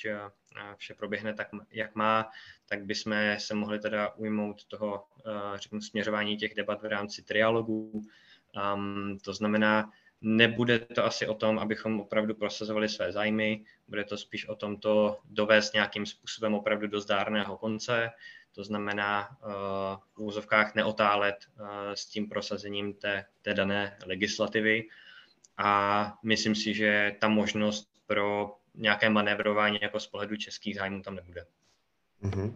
vše 0.77 0.95
proběhne 0.95 1.35
tak, 1.35 1.49
jak 1.71 1.95
má, 1.95 2.31
tak 2.69 2.85
bychom 2.85 3.15
se 3.39 3.55
mohli 3.55 3.79
teda 3.79 4.15
ujmout 4.15 4.65
toho, 4.65 5.05
řeknu, 5.55 5.81
směřování 5.81 6.37
těch 6.37 6.55
debat 6.55 6.83
v 6.83 6.87
rámci 6.87 7.23
trialogů. 7.23 8.03
Um, 8.75 9.19
to 9.25 9.35
znamená, 9.35 9.91
nebude 10.21 10.79
to 10.79 11.05
asi 11.05 11.27
o 11.27 11.35
tom, 11.35 11.59
abychom 11.59 12.01
opravdu 12.01 12.35
prosazovali 12.35 12.89
své 12.89 13.13
zájmy, 13.13 13.65
bude 13.89 14.05
to 14.05 14.17
spíš 14.19 14.49
o 14.49 14.55
tom 14.55 14.77
to 14.77 15.19
dovést 15.25 15.75
nějakým 15.75 16.07
způsobem 16.07 16.55
opravdu 16.55 16.87
do 16.87 17.01
zdárného 17.01 17.57
konce, 17.57 18.11
to 18.55 18.65
znamená 18.65 19.29
uh, 19.31 19.53
v 20.15 20.21
úzovkách 20.21 20.75
neotálet 20.75 21.37
uh, 21.61 21.67
s 21.95 22.07
tím 22.07 22.29
prosazením 22.29 22.95
té, 22.95 23.25
té 23.43 23.55
dané 23.55 23.99
legislativy 24.07 24.83
a 25.59 26.15
myslím 26.25 26.55
si, 26.55 26.75
že 26.75 27.17
ta 27.21 27.29
možnost 27.29 27.89
pro 28.07 28.55
nějaké 28.75 29.11
manévrování 29.11 29.79
jako 29.83 30.01
z 30.01 30.07
pohledu 30.07 30.37
českých 30.37 30.77
zájmů 30.77 31.03
tam 31.03 31.15
nebude. 31.15 31.47
Mm-hmm. 32.23 32.53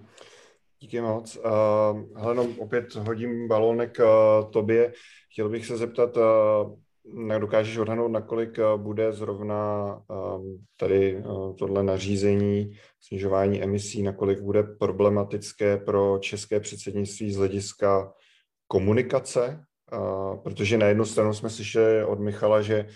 Díky 0.81 1.01
moc. 1.01 1.37
Uh, 1.37 2.21
Heleno, 2.21 2.49
opět 2.59 2.95
hodím 2.95 3.49
balónek 3.49 3.99
uh, 3.99 4.51
tobě. 4.51 4.93
Chtěl 5.33 5.49
bych 5.49 5.67
se 5.67 5.77
zeptat, 5.77 6.17
uh, 6.17 6.23
dokážeš 7.39 7.79
odhadnout, 7.79 8.09
nakolik 8.09 8.59
eh, 8.59 8.63
bude 8.77 9.13
zrovna 9.13 9.93
ehm, 10.11 10.59
tady 10.79 11.17
eh, 11.17 11.23
tohle 11.59 11.83
nařízení 11.83 12.73
snižování 13.01 13.63
emisí, 13.63 14.03
nakolik 14.03 14.41
bude 14.41 14.63
problematické 14.63 15.77
pro 15.77 16.19
české 16.19 16.61
předsednictví 16.61 17.33
z 17.33 17.37
hlediska 17.37 18.13
komunikace, 18.67 19.65
eh, 19.93 20.37
protože 20.43 20.79
na 20.79 20.87
jednu 20.87 21.05
stranu 21.05 21.35
jsme 21.35 21.51
slyšeli 21.51 22.05
od 22.05 22.21
Michala, 22.21 22.63
že 22.63 22.87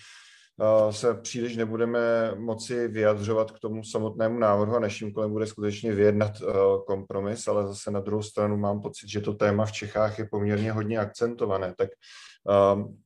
se 0.90 1.14
příliš 1.14 1.56
nebudeme 1.56 2.34
moci 2.34 2.88
vyjadřovat 2.88 3.50
k 3.50 3.58
tomu 3.58 3.84
samotnému 3.84 4.38
návrhu 4.38 4.76
a 4.76 4.80
naším 4.80 5.12
kolem 5.12 5.32
bude 5.32 5.46
skutečně 5.46 5.92
vyjednat 5.92 6.32
kompromis, 6.86 7.48
ale 7.48 7.66
zase 7.66 7.90
na 7.90 8.00
druhou 8.00 8.22
stranu 8.22 8.56
mám 8.56 8.80
pocit, 8.80 9.08
že 9.08 9.20
to 9.20 9.34
téma 9.34 9.64
v 9.64 9.72
Čechách 9.72 10.18
je 10.18 10.28
poměrně 10.30 10.72
hodně 10.72 10.98
akcentované. 10.98 11.74
Tak 11.78 11.88
ehm, 12.48 12.96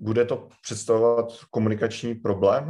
bude 0.00 0.24
to 0.24 0.48
představovat 0.62 1.26
komunikační 1.50 2.14
problém? 2.14 2.64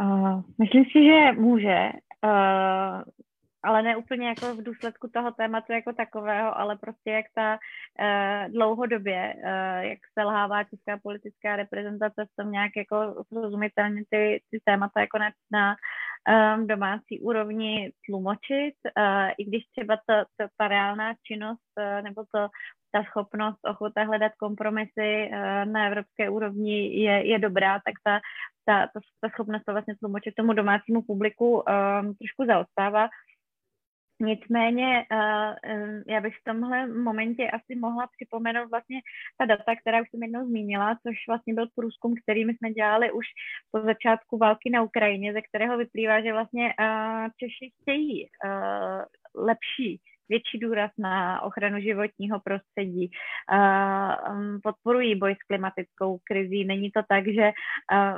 Uh, 0.00 0.42
myslím 0.58 0.84
si, 0.84 1.04
že 1.04 1.40
může, 1.40 1.90
uh, 2.24 3.02
ale 3.62 3.82
ne 3.82 3.96
úplně 3.96 4.28
jako 4.28 4.54
v 4.54 4.62
důsledku 4.62 5.08
toho 5.08 5.32
tématu 5.32 5.72
jako 5.72 5.92
takového, 5.92 6.58
ale 6.58 6.76
prostě 6.76 7.10
jak 7.10 7.26
ta 7.34 7.58
uh, 7.58 8.52
dlouhodobě, 8.52 9.34
uh, 9.36 9.82
jak 9.90 9.98
selhává 10.18 10.64
česká 10.64 10.98
politická 11.02 11.56
reprezentace 11.56 12.24
v 12.24 12.36
tom 12.42 12.52
nějak 12.52 12.72
jako 12.76 13.24
srozumitelně 13.28 14.02
ty, 14.10 14.42
ty 14.50 14.60
témata 14.64 15.00
jako 15.00 15.18
na, 15.18 15.30
na 15.52 15.76
um, 16.26 16.66
domácí 16.66 17.20
úrovni 17.20 17.92
tlumočit, 18.06 18.74
uh, 18.84 19.30
i 19.38 19.44
když 19.44 19.62
třeba 19.76 19.96
ta, 20.06 20.24
ta, 20.36 20.48
ta 20.56 20.68
reálná 20.68 21.14
činnost 21.26 21.70
uh, 21.78 22.02
nebo 22.02 22.24
to 22.34 22.48
ta 22.92 23.02
schopnost, 23.02 23.58
ochota 23.70 24.02
hledat 24.04 24.32
kompromisy 24.38 25.30
uh, 25.30 25.72
na 25.72 25.86
evropské 25.86 26.30
úrovni 26.30 27.02
je, 27.02 27.28
je 27.28 27.38
dobrá, 27.38 27.74
tak 27.74 27.94
ta, 28.04 28.20
ta, 28.64 28.86
ta, 28.86 29.00
ta 29.20 29.28
schopnost 29.28 29.64
to 29.64 29.72
vlastně 29.72 29.94
tlumočit 29.96 30.34
tomu 30.34 30.52
domácímu 30.52 31.02
publiku 31.02 31.54
um, 31.54 32.14
trošku 32.14 32.44
zaostává. 32.46 33.08
Nicméně 34.20 35.06
uh, 35.12 36.02
já 36.06 36.20
bych 36.20 36.36
v 36.36 36.44
tomhle 36.44 36.86
momentě 36.86 37.50
asi 37.50 37.74
mohla 37.74 38.06
připomenout 38.06 38.70
vlastně 38.70 39.00
ta 39.36 39.44
data, 39.44 39.76
která 39.76 40.02
už 40.02 40.10
jsem 40.10 40.22
jednou 40.22 40.46
zmínila, 40.46 40.98
což 41.02 41.16
vlastně 41.28 41.54
byl 41.54 41.66
průzkum, 41.74 42.14
který 42.22 42.44
my 42.44 42.54
jsme 42.54 42.70
dělali 42.70 43.12
už 43.12 43.26
po 43.70 43.80
začátku 43.80 44.38
války 44.38 44.70
na 44.70 44.82
Ukrajině, 44.82 45.32
ze 45.32 45.42
kterého 45.42 45.78
vyplývá, 45.78 46.20
že 46.20 46.32
vlastně 46.32 46.74
uh, 46.80 47.28
Češi 47.36 47.72
chtějí 47.82 48.28
uh, 48.44 49.02
lepší 49.44 50.00
větší 50.28 50.58
důraz 50.58 50.90
na 50.98 51.42
ochranu 51.42 51.80
životního 51.80 52.40
prostředí, 52.40 53.10
um, 54.30 54.60
podporují 54.62 55.14
boj 55.14 55.34
s 55.34 55.46
klimatickou 55.46 56.18
krizí. 56.24 56.64
Není 56.64 56.90
to 56.90 57.00
tak, 57.08 57.24
že 57.28 57.50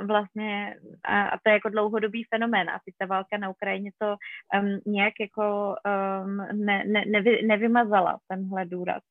vlastně, 0.05 0.75
a 1.05 1.37
to 1.43 1.49
je 1.49 1.53
jako 1.53 1.69
dlouhodobý 1.69 2.23
fenomén, 2.23 2.69
asi 2.69 2.93
ta 2.97 3.05
válka 3.05 3.37
na 3.37 3.49
Ukrajině 3.49 3.91
to 3.97 4.15
nějak 4.85 5.13
jako 5.19 5.75
ne, 6.53 6.83
ne, 6.85 7.03
nevy, 7.07 7.41
nevymazala 7.47 8.17
tenhle 8.27 8.65
důraz. 8.65 9.03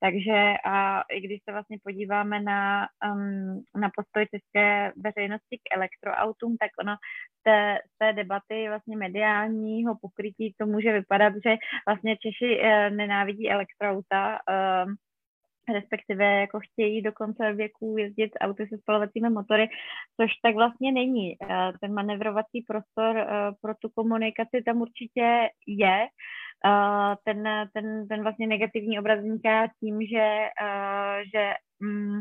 Takže 0.00 0.54
a 0.64 1.02
i 1.10 1.20
když 1.20 1.40
se 1.44 1.52
vlastně 1.52 1.78
podíváme 1.82 2.40
na, 2.40 2.88
um, 3.12 3.64
na 3.80 3.90
postoj 3.96 4.26
české 4.34 4.92
veřejnosti 5.04 5.58
k 5.58 5.76
elektroautům, 5.76 6.56
tak 6.60 6.70
ono 6.80 6.96
z 7.40 7.42
té, 7.42 7.78
té 7.98 8.12
debaty 8.12 8.68
vlastně 8.68 8.96
mediálního 8.96 9.94
pokrytí 10.00 10.54
to 10.58 10.66
může 10.66 10.92
vypadat, 10.92 11.32
že 11.46 11.56
vlastně 11.88 12.16
Češi 12.16 12.60
uh, 12.60 12.96
nenávidí 12.96 13.50
elektroauta, 13.50 14.38
uh, 14.50 14.92
respektive 15.74 16.24
jako 16.24 16.60
chtějí 16.60 17.02
do 17.02 17.12
konce 17.12 17.52
věku 17.52 17.96
jezdit 17.98 18.30
auty 18.40 18.66
se 18.66 18.78
spalovacími 18.78 19.30
motory, 19.30 19.68
což 20.20 20.30
tak 20.42 20.54
vlastně 20.54 20.92
není. 20.92 21.36
Uh, 21.38 21.48
ten 21.80 21.94
manevrovací 21.94 22.64
prostor 22.68 23.16
uh, 23.16 23.54
pro 23.62 23.74
tu 23.74 23.88
komunikaci 23.88 24.62
tam 24.66 24.80
určitě 24.80 25.48
je, 25.66 26.06
ten, 27.24 27.68
ten, 27.72 28.08
ten 28.08 28.22
vlastně 28.22 28.46
negativní 28.46 28.98
obraz 28.98 29.18
vzniká 29.18 29.68
tím, 29.80 29.98
že, 30.06 30.48
že 31.34 31.52
mm, 31.80 32.20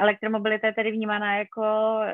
elektromobilita 0.00 0.66
je 0.66 0.74
tedy 0.74 0.90
vnímána 0.90 1.36
jako 1.36 1.62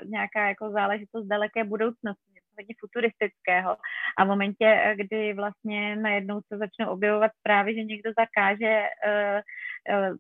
nějaká 0.04 0.48
jako 0.48 0.70
záležitost 0.70 1.26
daleké 1.26 1.64
budoucnosti, 1.64 2.29
hodně 2.58 2.74
futuristického. 2.80 3.76
A 4.18 4.24
v 4.24 4.28
momentě, 4.28 4.94
kdy 4.96 5.32
vlastně 5.32 5.96
najednou 5.96 6.40
se 6.40 6.58
začnou 6.58 6.92
objevovat 6.92 7.32
zprávy, 7.38 7.74
že 7.74 7.82
někdo 7.84 8.10
zakáže 8.18 8.82
uh, 9.06 9.40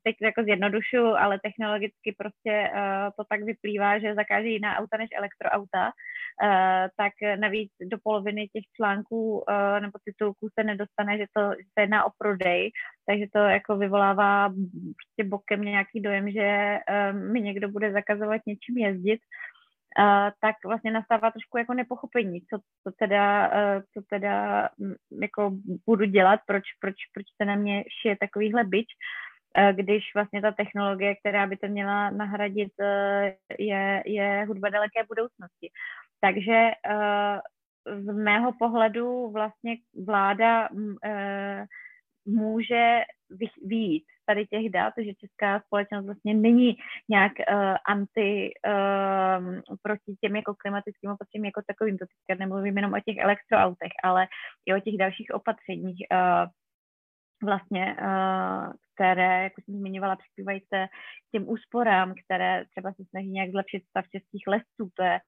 teď 0.02 0.16
jako 0.22 0.42
zjednodušu, 0.42 1.02
ale 1.18 1.40
technologicky 1.42 2.14
prostě 2.18 2.70
to 3.16 3.24
tak 3.24 3.42
vyplývá, 3.42 3.98
že 3.98 4.14
zakáže 4.14 4.48
jiná 4.48 4.76
auta 4.76 4.96
než 4.96 5.08
elektroauta, 5.16 5.92
tak 6.96 7.12
navíc 7.40 7.72
do 7.80 7.98
poloviny 8.02 8.48
těch 8.48 8.64
článků 8.76 9.44
nebo 9.80 9.98
titulků 10.04 10.48
se 10.58 10.64
nedostane, 10.64 11.18
že 11.18 11.24
to, 11.36 11.42
že 11.50 11.68
se 11.72 11.80
jedná 11.80 12.04
o 12.04 12.10
prodej, 12.18 12.70
takže 13.06 13.26
to 13.32 13.38
jako 13.38 13.76
vyvolává 13.76 14.48
prostě 14.98 15.30
bokem 15.30 15.62
nějaký 15.62 16.00
dojem, 16.00 16.30
že 16.30 16.78
mi 17.12 17.40
někdo 17.40 17.68
bude 17.68 17.92
zakazovat 17.92 18.40
něčím 18.46 18.78
jezdit, 18.78 19.20
tak 20.40 20.56
vlastně 20.64 20.90
nastává 20.90 21.30
trošku 21.30 21.58
jako 21.58 21.74
nepochopení, 21.74 22.40
co, 22.40 22.58
co 22.82 22.92
teda, 22.98 23.48
uh, 23.48 23.82
co 23.94 24.02
teda 24.10 24.68
jako 25.22 25.52
budu 25.86 26.04
dělat, 26.04 26.40
proč, 26.46 26.62
proč, 26.80 26.94
proč 27.14 27.26
se 27.42 27.44
na 27.44 27.54
mě 27.54 27.84
šije 28.02 28.16
takovýhle 28.20 28.64
byč, 28.64 28.86
uh, 29.58 29.72
když 29.72 30.02
vlastně 30.14 30.42
ta 30.42 30.52
technologie, 30.52 31.14
která 31.16 31.46
by 31.46 31.56
to 31.56 31.68
měla 31.68 32.10
nahradit, 32.10 32.72
je, 33.58 34.02
je 34.06 34.44
hudba 34.48 34.68
daleké 34.68 35.04
budoucnosti. 35.08 35.70
Takže 36.20 36.70
z 37.86 38.12
mého 38.12 38.52
pohledu 38.58 39.30
vlastně 39.30 39.76
vláda 40.06 40.68
může 42.26 43.00
vyjít 43.66 44.04
tady 44.26 44.46
těch 44.46 44.70
dat, 44.70 44.94
že 44.98 45.14
česká 45.14 45.60
společnost 45.60 46.06
vlastně 46.06 46.34
není 46.34 46.76
nějak 47.08 47.32
uh, 47.38 47.76
anti 47.88 48.50
uh, 48.66 49.76
proti 49.82 50.14
těm 50.20 50.36
jako 50.36 50.54
klimatickým 50.54 51.10
opatřením 51.10 51.44
jako 51.44 51.60
takovým, 51.66 51.98
to 51.98 52.04
teďka 52.06 52.40
nemluvím 52.40 52.76
jenom 52.76 52.92
o 52.92 53.00
těch 53.00 53.16
elektroautech, 53.18 53.92
ale 54.04 54.26
i 54.66 54.74
o 54.74 54.80
těch 54.80 54.96
dalších 54.96 55.30
opatřeních 55.34 56.06
uh, 56.12 56.50
vlastně, 57.42 57.96
uh, 58.00 58.72
které, 58.94 59.42
jako 59.42 59.62
jsem 59.62 59.78
zmiňovala, 59.78 60.16
přispívají 60.16 60.60
k 60.60 60.88
těm 61.32 61.48
úsporám, 61.48 62.14
které 62.24 62.64
třeba 62.70 62.92
se 62.92 63.02
snaží 63.10 63.28
nějak 63.28 63.50
zlepšit 63.50 63.82
stav 63.90 64.04
českých 64.08 64.44
lesů, 64.46 64.90
to 64.94 65.02
je 65.02 65.20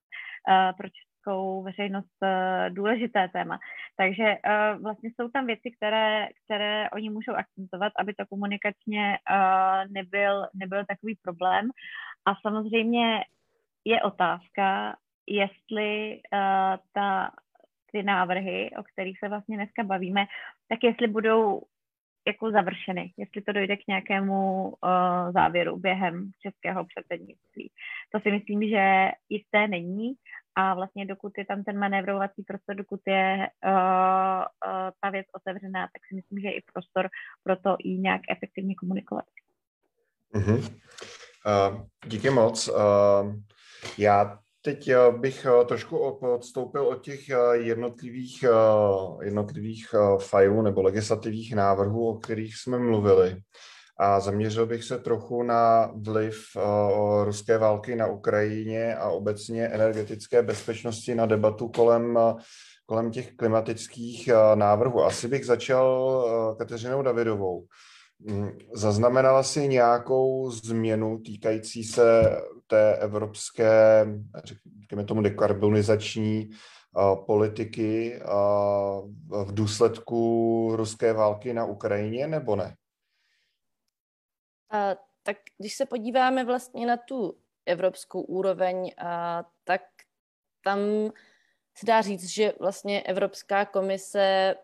uh, 0.49 0.77
pro 0.77 0.89
českou 1.23 1.63
veřejnost 1.63 2.17
uh, 2.23 2.75
důležité 2.75 3.29
téma. 3.29 3.59
Takže 3.97 4.25
uh, 4.25 4.83
vlastně 4.83 5.11
jsou 5.11 5.29
tam 5.29 5.47
věci, 5.47 5.71
které, 5.71 6.29
které 6.45 6.91
oni 6.91 7.11
můžou 7.11 7.33
akcentovat, 7.33 7.93
aby 7.99 8.15
to 8.15 8.27
komunikačně 8.27 9.19
uh, 9.31 9.93
nebyl, 9.93 10.47
nebyl 10.55 10.85
takový 10.85 11.17
problém. 11.23 11.71
A 12.27 12.35
samozřejmě 12.35 13.25
je 13.85 14.03
otázka, 14.03 14.97
jestli 15.27 16.21
ta, 16.93 17.31
ty 17.93 18.03
návrhy, 18.03 18.71
o 18.79 18.83
kterých 18.83 19.19
se 19.19 19.29
vlastně 19.29 19.57
dneska 19.57 19.83
bavíme, 19.83 20.27
tak 20.69 20.79
jestli 20.83 21.09
budou 21.09 21.63
jako 22.27 22.51
završeny, 22.51 23.13
jestli 23.17 23.43
to 23.43 23.53
dojde 23.53 23.77
k 23.77 23.87
nějakému 23.89 24.69
uh, 24.69 25.33
závěru 25.33 25.77
během 25.77 26.31
českého 26.43 26.85
předsednictví. 26.85 27.71
To 28.13 28.21
si 28.21 28.31
myslím, 28.31 28.69
že 28.69 29.11
jisté 29.29 29.69
není 29.69 30.15
a 30.55 30.75
vlastně 30.75 31.07
dokud 31.07 31.33
je 31.39 31.45
tam 31.45 31.65
ten 31.65 31.79
manévrovací 31.79 32.43
prostor, 32.43 32.77
dokud 32.77 33.01
je 33.07 33.49
uh, 33.67 33.73
uh, 33.73 34.91
ta 35.01 35.11
věc 35.11 35.27
otevřená, 35.35 35.81
tak 35.81 36.03
si 36.09 36.15
myslím, 36.15 36.41
že 36.41 36.47
je 36.47 36.57
i 36.57 36.63
prostor 36.73 37.09
pro 37.43 37.57
to 37.57 37.77
i 37.79 37.89
nějak 37.89 38.21
efektivně 38.31 38.75
komunikovat. 38.75 39.25
Uh-huh. 40.35 40.59
Uh, 40.59 41.87
díky 42.07 42.31
moc. 42.31 42.69
Uh, 42.69 43.35
já 43.99 44.39
Teď 44.65 44.91
bych 45.19 45.47
trošku 45.67 45.99
odstoupil 46.21 46.87
od 46.87 47.05
těch 47.05 47.29
jednotlivých, 47.53 48.45
jednotlivých 49.23 49.95
fajlů 50.19 50.63
nebo 50.63 50.83
legislativních 50.83 51.55
návrhů, 51.55 52.09
o 52.09 52.19
kterých 52.19 52.57
jsme 52.57 52.79
mluvili. 52.79 53.37
A 54.03 54.21
zaměřil 54.21 54.67
bych 54.67 54.85
se 54.85 54.99
trochu 54.99 55.43
na 55.43 55.91
vliv 55.95 56.37
ruské 57.25 57.59
války 57.59 57.97
na 57.97 58.07
Ukrajině 58.07 58.97
a 58.97 59.09
obecně 59.09 59.67
energetické 59.69 60.43
bezpečnosti 60.43 61.15
na 61.15 61.27
debatu 61.27 61.69
kolem, 61.69 62.19
kolem 62.87 63.11
těch 63.11 63.33
klimatických 63.37 64.31
návrhů. 64.55 65.05
Asi 65.05 65.29
bych 65.29 65.47
začal 65.47 66.55
Kateřinou 66.59 67.03
Davidovou. 67.03 67.67
Mm, 68.19 68.51
zaznamenala 68.75 69.43
si 69.43 69.69
nějakou 69.69 70.51
změnu 70.51 71.19
týkající 71.19 71.85
se 71.85 72.37
té 72.67 72.97
evropské, 72.97 74.07
řekněme 74.81 75.05
tomu, 75.05 75.23
dekarbonizační 75.23 76.51
politiky 77.27 78.21
v 79.45 79.55
důsledku 79.55 80.73
ruské 80.77 81.13
války 81.13 81.55
na 81.55 81.65
Ukrajině, 81.65 82.27
nebo 82.27 82.57
ne? 82.57 82.75
A, 84.73 84.97
tak 85.23 85.37
když 85.59 85.75
se 85.75 85.87
podíváme 85.87 86.45
vlastně 86.45 86.87
na 86.87 86.97
tu 86.97 87.39
evropskou 87.67 88.23
úroveň, 88.23 88.93
a, 88.99 89.45
tak 89.65 89.83
tam 90.65 90.79
se 91.75 91.87
dá 91.87 92.01
říct, 92.01 92.29
že 92.29 92.53
vlastně 92.61 93.03
Evropská 93.03 93.65
komise 93.65 94.55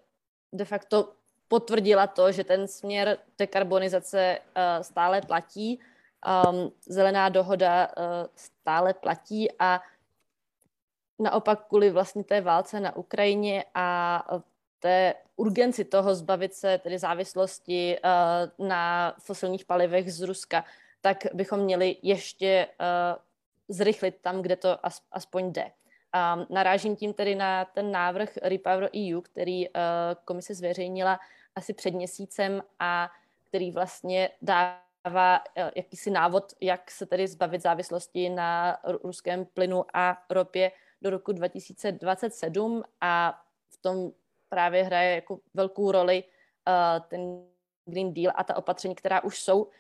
de 0.53 0.65
facto 0.65 1.13
potvrdila 1.49 2.07
to, 2.07 2.33
že 2.33 2.45
ten 2.45 2.69
směr 2.69 3.19
dekarbonizace 3.39 4.39
uh, 4.39 4.83
stále 4.83 5.23
platí, 5.23 5.81
um, 6.51 6.73
zelená 6.87 7.29
dohoda 7.29 7.89
uh, 7.89 8.05
stále 8.35 8.95
platí 8.95 9.49
a 9.59 9.81
naopak 11.19 11.69
kvůli 11.69 11.91
vlastně 11.91 12.25
té 12.25 12.41
válce 12.41 12.81
na 12.81 12.97
Ukrajině 12.97 13.65
a 13.75 14.25
té 14.81 15.15
urgenci 15.37 15.85
toho 15.85 16.15
zbavit 16.15 16.55
se 16.55 16.79
tedy 16.79 16.99
závislosti 16.99 17.99
uh, 18.59 18.69
na 18.69 19.15
fosilních 19.19 19.65
palivech 19.65 20.13
z 20.13 20.21
Ruska, 20.21 20.65
tak 21.01 21.27
bychom 21.35 21.61
měli 21.61 21.97
ještě 22.03 22.69
uh, 22.81 23.23
zrychlit 23.69 24.15
tam, 24.21 24.43
kde 24.43 24.57
to 24.57 24.87
as, 24.87 25.03
aspoň 25.13 25.53
jde. 25.53 25.65
Um, 25.65 26.47
narážím 26.51 26.97
tím 26.97 27.15
tedy 27.15 27.35
na 27.35 27.65
ten 27.65 27.93
návrh 27.93 28.37
Repower 28.43 28.91
EU, 28.97 29.21
který 29.21 29.69
uh, 29.69 29.75
komise 30.25 30.55
zveřejnila 30.55 31.21
asi 31.55 31.75
před 31.75 31.95
měsícem 31.95 32.63
a 32.79 33.11
který 33.45 33.71
vlastně 33.71 34.31
dává 34.43 35.39
uh, 35.39 35.71
jakýsi 35.77 36.11
návod, 36.11 36.53
jak 36.61 36.91
se 36.91 37.07
tedy 37.07 37.29
zbavit 37.29 37.63
závislosti 37.63 38.29
na 38.29 38.79
ruském 38.85 39.45
plynu 39.45 39.85
a 39.95 40.23
ropě 40.31 40.73
do 41.03 41.11
roku 41.11 41.33
2027 41.33 42.83
a 43.01 43.43
v 43.69 43.77
tom 43.77 44.11
právě 44.49 44.85
hraje 44.85 45.15
jako 45.15 45.39
velkou 45.55 45.93
roli 45.93 46.25
uh, 46.25 47.07
ten 47.09 47.47
Green 47.87 48.15
Deal 48.15 48.33
a 48.37 48.45
ta 48.45 48.57
opatření, 48.57 48.95
která 48.95 49.25
už 49.25 49.43
jsou 49.43 49.63
uh, 49.63 49.71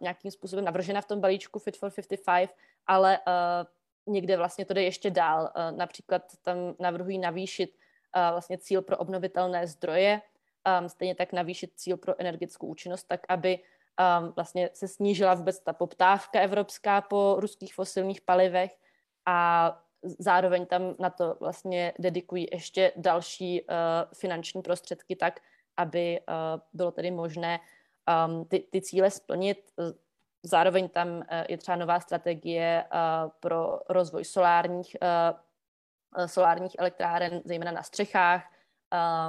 nějakým 0.00 0.30
způsobem 0.30 0.64
navržena 0.64 1.00
v 1.00 1.06
tom 1.06 1.20
balíčku 1.20 1.58
Fit 1.58 1.76
for 1.76 1.90
55, 1.90 2.50
ale 2.86 3.18
uh, 3.18 4.14
někde 4.14 4.36
vlastně 4.36 4.64
to 4.64 4.74
jde 4.74 4.82
ještě 4.82 5.10
dál. 5.10 5.42
Uh, 5.42 5.76
například 5.76 6.22
tam 6.42 6.56
navrhují 6.78 7.18
navýšit 7.18 7.70
uh, 8.16 8.30
vlastně 8.30 8.58
cíl 8.58 8.82
pro 8.82 8.96
obnovitelné 8.96 9.66
zdroje, 9.66 10.20
um, 10.80 10.88
stejně 10.88 11.14
tak 11.14 11.32
navýšit 11.32 11.72
cíl 11.76 11.96
pro 11.96 12.20
energetickou 12.20 12.66
účinnost, 12.66 13.04
tak 13.04 13.20
aby 13.28 13.58
um, 13.58 14.32
vlastně 14.36 14.70
se 14.74 14.88
snížila 14.88 15.34
vůbec 15.34 15.60
ta 15.60 15.72
poptávka 15.72 16.40
evropská 16.40 17.00
po 17.00 17.36
ruských 17.38 17.74
fosilních 17.74 18.20
palivech 18.20 18.76
a 19.26 19.68
zároveň 20.04 20.66
tam 20.66 20.94
na 20.98 21.10
to 21.10 21.36
vlastně 21.40 21.92
dedikují 21.98 22.48
ještě 22.52 22.92
další 22.96 23.62
uh, 23.62 23.76
finanční 24.14 24.62
prostředky 24.62 25.16
tak, 25.16 25.40
aby 25.76 26.20
uh, 26.20 26.34
bylo 26.72 26.90
tedy 26.90 27.10
možné 27.10 27.60
um, 28.26 28.44
ty, 28.44 28.60
ty 28.70 28.80
cíle 28.80 29.10
splnit. 29.10 29.72
Zároveň 30.42 30.88
tam 30.88 31.08
uh, 31.08 31.22
je 31.48 31.58
třeba 31.58 31.76
nová 31.76 32.00
strategie 32.00 32.84
uh, 32.84 33.30
pro 33.40 33.80
rozvoj 33.88 34.24
solárních, 34.24 34.96
uh, 35.02 36.26
solárních 36.26 36.76
elektráren, 36.78 37.42
zejména 37.44 37.72
na 37.72 37.82
střechách. 37.82 38.52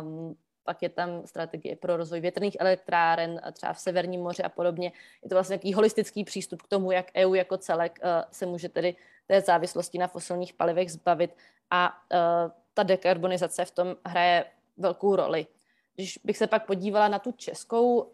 Um, 0.02 0.36
pak 0.64 0.82
je 0.82 0.90
tam 0.90 1.28
strategie 1.28 1.76
pro 1.76 1.98
rozvoj 1.98 2.20
větrných 2.20 2.58
elektráren, 2.60 3.42
třeba 3.54 3.74
v 3.74 3.80
Severním 3.80 4.22
moři 4.22 4.44
a 4.44 4.50
podobně. 4.50 4.92
Je 5.24 5.30
to 5.30 5.36
vlastně 5.36 5.54
nějaký 5.54 5.74
holistický 5.74 6.24
přístup 6.24 6.62
k 6.62 6.68
tomu, 6.68 6.92
jak 6.92 7.06
EU 7.16 7.34
jako 7.34 7.58
celek 7.58 8.00
se 8.32 8.46
může 8.46 8.70
tedy 8.70 8.96
té 9.28 9.42
závislosti 9.42 9.98
na 9.98 10.08
fosilních 10.08 10.54
palivech 10.54 10.92
zbavit 10.92 11.36
a 11.72 11.90
uh, 11.90 12.52
ta 12.74 12.84
dekarbonizace 12.84 13.66
v 13.66 13.72
tom 13.72 13.96
hraje 14.06 14.46
velkou 14.78 15.16
roli. 15.16 15.48
Když 15.96 16.20
bych 16.24 16.38
se 16.38 16.48
pak 16.48 16.66
podívala 16.66 17.08
na 17.08 17.20
tu 17.20 17.32
českou 17.32 18.00
uh, 18.00 18.10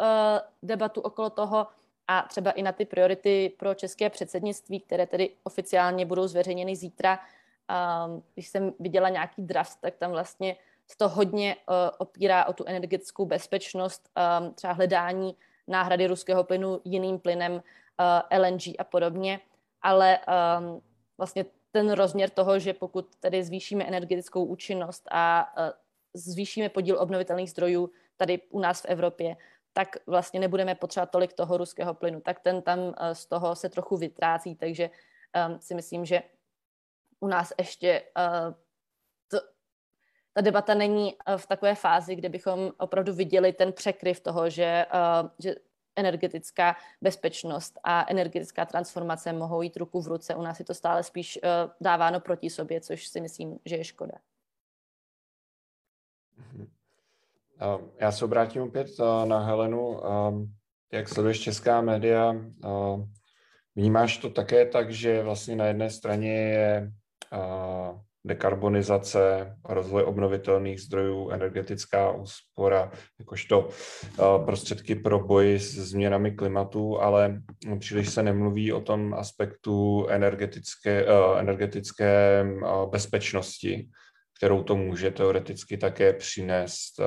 debatu 0.63 1.01
okolo 1.01 1.29
toho 1.29 1.67
a 2.07 2.21
třeba 2.21 2.51
i 2.51 2.61
na 2.61 2.71
ty 2.71 2.85
priority 2.85 3.53
pro 3.59 3.73
české 3.73 4.09
předsednictví, 4.09 4.79
které 4.79 5.07
tedy 5.07 5.29
oficiálně 5.43 6.05
budou 6.05 6.27
zveřejněny 6.27 6.75
zítra, 6.75 7.19
um, 8.05 8.23
když 8.33 8.47
jsem 8.47 8.73
viděla 8.79 9.09
nějaký 9.09 9.41
draft, 9.41 9.77
tak 9.81 9.95
tam 9.95 10.11
vlastně 10.11 10.55
se 10.87 10.97
to 10.97 11.09
hodně 11.09 11.55
uh, 11.55 11.75
opírá 11.97 12.45
o 12.45 12.53
tu 12.53 12.63
energetickou 12.67 13.25
bezpečnost, 13.25 14.09
um, 14.39 14.53
třeba 14.53 14.73
hledání 14.73 15.35
náhrady 15.67 16.07
ruského 16.07 16.43
plynu 16.43 16.81
jiným 16.83 17.19
plynem, 17.19 17.53
uh, 17.53 18.39
LNG 18.39 18.61
a 18.79 18.83
podobně, 18.83 19.39
ale 19.81 20.19
um, 20.19 20.81
vlastně 21.21 21.45
ten 21.71 21.91
rozměr 21.91 22.29
toho, 22.29 22.59
že 22.59 22.73
pokud 22.73 23.15
tedy 23.15 23.43
zvýšíme 23.43 23.85
energetickou 23.85 24.45
účinnost 24.45 25.07
a 25.11 25.53
zvýšíme 26.13 26.69
podíl 26.69 26.99
obnovitelných 26.99 27.51
zdrojů 27.51 27.89
tady 28.17 28.41
u 28.49 28.59
nás 28.59 28.81
v 28.81 28.85
Evropě, 28.85 29.37
tak 29.73 29.97
vlastně 30.07 30.39
nebudeme 30.39 30.75
potřebovat 30.75 31.11
tolik 31.11 31.33
toho 31.33 31.57
ruského 31.57 31.93
plynu. 31.93 32.21
Tak 32.21 32.39
ten 32.39 32.61
tam 32.61 32.93
z 33.13 33.25
toho 33.25 33.55
se 33.55 33.69
trochu 33.69 33.97
vytrácí, 33.97 34.55
takže 34.55 34.89
um, 34.89 35.61
si 35.61 35.75
myslím, 35.75 36.05
že 36.05 36.23
u 37.19 37.27
nás 37.27 37.53
ještě 37.57 38.01
uh, 38.17 38.53
to, 39.27 39.37
ta 40.33 40.41
debata 40.41 40.73
není 40.73 41.15
v 41.37 41.47
takové 41.47 41.75
fázi, 41.75 42.15
kde 42.15 42.29
bychom 42.29 42.71
opravdu 42.77 43.13
viděli 43.13 43.53
ten 43.53 43.73
překryv 43.73 44.19
toho, 44.19 44.49
že, 44.49 44.85
uh, 44.93 45.29
že 45.39 45.55
energetická 45.95 46.75
bezpečnost 47.01 47.79
a 47.83 48.05
energetická 48.09 48.65
transformace 48.65 49.33
mohou 49.33 49.61
jít 49.61 49.77
ruku 49.77 50.01
v 50.01 50.07
ruce. 50.07 50.35
U 50.35 50.41
nás 50.41 50.59
je 50.59 50.65
to 50.65 50.73
stále 50.73 51.03
spíš 51.03 51.39
uh, 51.43 51.71
dáváno 51.81 52.19
proti 52.19 52.49
sobě, 52.49 52.81
což 52.81 53.07
si 53.07 53.21
myslím, 53.21 53.59
že 53.65 53.75
je 53.75 53.83
škoda. 53.83 54.13
Mhm. 56.37 56.67
Já 57.99 58.11
se 58.11 58.25
obrátím 58.25 58.61
opět 58.61 58.87
na 59.25 59.39
Helenu. 59.39 60.01
Jak 60.91 61.09
sleduješ 61.09 61.39
česká 61.39 61.81
média, 61.81 62.35
vnímáš 63.75 64.17
to 64.17 64.29
také 64.29 64.65
tak, 64.65 64.91
že 64.91 65.23
vlastně 65.23 65.55
na 65.55 65.65
jedné 65.65 65.89
straně 65.89 66.33
je 66.33 66.91
dekarbonizace, 68.25 69.55
rozvoj 69.65 70.03
obnovitelných 70.03 70.81
zdrojů, 70.81 71.29
energetická 71.29 72.11
úspora, 72.11 72.91
jakožto 73.19 73.69
prostředky 74.45 74.95
pro 74.95 75.19
boj 75.19 75.59
s 75.59 75.73
změnami 75.73 76.31
klimatu, 76.31 77.01
ale 77.01 77.41
příliš 77.79 78.09
se 78.09 78.23
nemluví 78.23 78.73
o 78.73 78.81
tom 78.81 79.13
aspektu 79.13 80.07
energetické, 80.09 81.05
energetické 81.37 82.45
bezpečnosti, 82.89 83.89
kterou 84.37 84.63
to 84.63 84.75
může 84.75 85.11
teoreticky 85.11 85.77
také 85.77 86.13
přinést. 86.13 86.99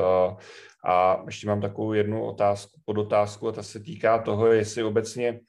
A 0.86 1.22
ještě 1.26 1.46
mám 1.46 1.60
takovou 1.60 1.92
jednu 1.92 2.24
otázku, 2.24 2.80
podotázku, 2.84 3.48
a 3.48 3.52
ta 3.52 3.62
se 3.62 3.80
týká 3.80 4.18
toho, 4.18 4.46
jestli 4.46 4.82
obecně 4.82 5.40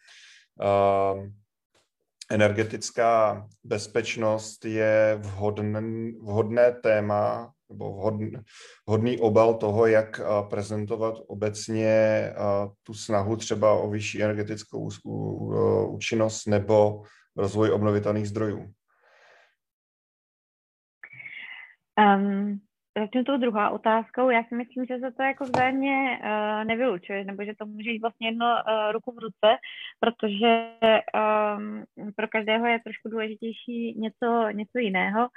energetická 2.31 3.47
bezpečnost 3.63 4.65
je 4.65 5.19
vhodný, 5.21 6.11
vhodné 6.11 6.71
téma 6.71 7.51
nebo 7.69 7.93
vhodný, 7.93 8.31
vhodný 8.87 9.19
obal 9.19 9.53
toho, 9.53 9.87
jak 9.87 10.21
prezentovat 10.49 11.15
obecně 11.27 12.33
tu 12.83 12.93
snahu 12.93 13.35
třeba 13.35 13.73
o 13.73 13.89
vyšší 13.89 14.23
energetickou 14.23 14.89
účinnost 15.87 16.45
nebo 16.45 17.03
rozvoj 17.35 17.71
obnovitelných 17.71 18.29
zdrojů. 18.29 18.73
Um, 21.99 22.59
začnu 22.97 23.23
tou 23.23 23.37
druhá 23.37 23.69
otázkou. 23.69 24.29
Já 24.29 24.43
si 24.43 24.55
myslím, 24.55 24.85
že 24.85 24.99
se 24.99 25.11
to 25.11 25.23
jako 25.23 25.43
vzájemně 25.43 26.19
uh, 26.23 26.63
nevylučuje, 26.63 27.25
nebo 27.25 27.43
že 27.43 27.55
to 27.55 27.65
může 27.65 27.89
jít 27.89 28.01
vlastně 28.01 28.27
jedno 28.27 28.45
uh, 28.45 28.91
ruku 28.91 29.11
v 29.11 29.19
ruce, 29.19 29.57
protože 29.99 30.69
um, 30.83 31.83
pro 32.15 32.27
každého 32.27 32.65
je 32.65 32.79
trošku 32.79 33.09
důležitější 33.09 33.99
něco, 33.99 34.49
něco 34.51 34.77
jiného. 34.79 35.27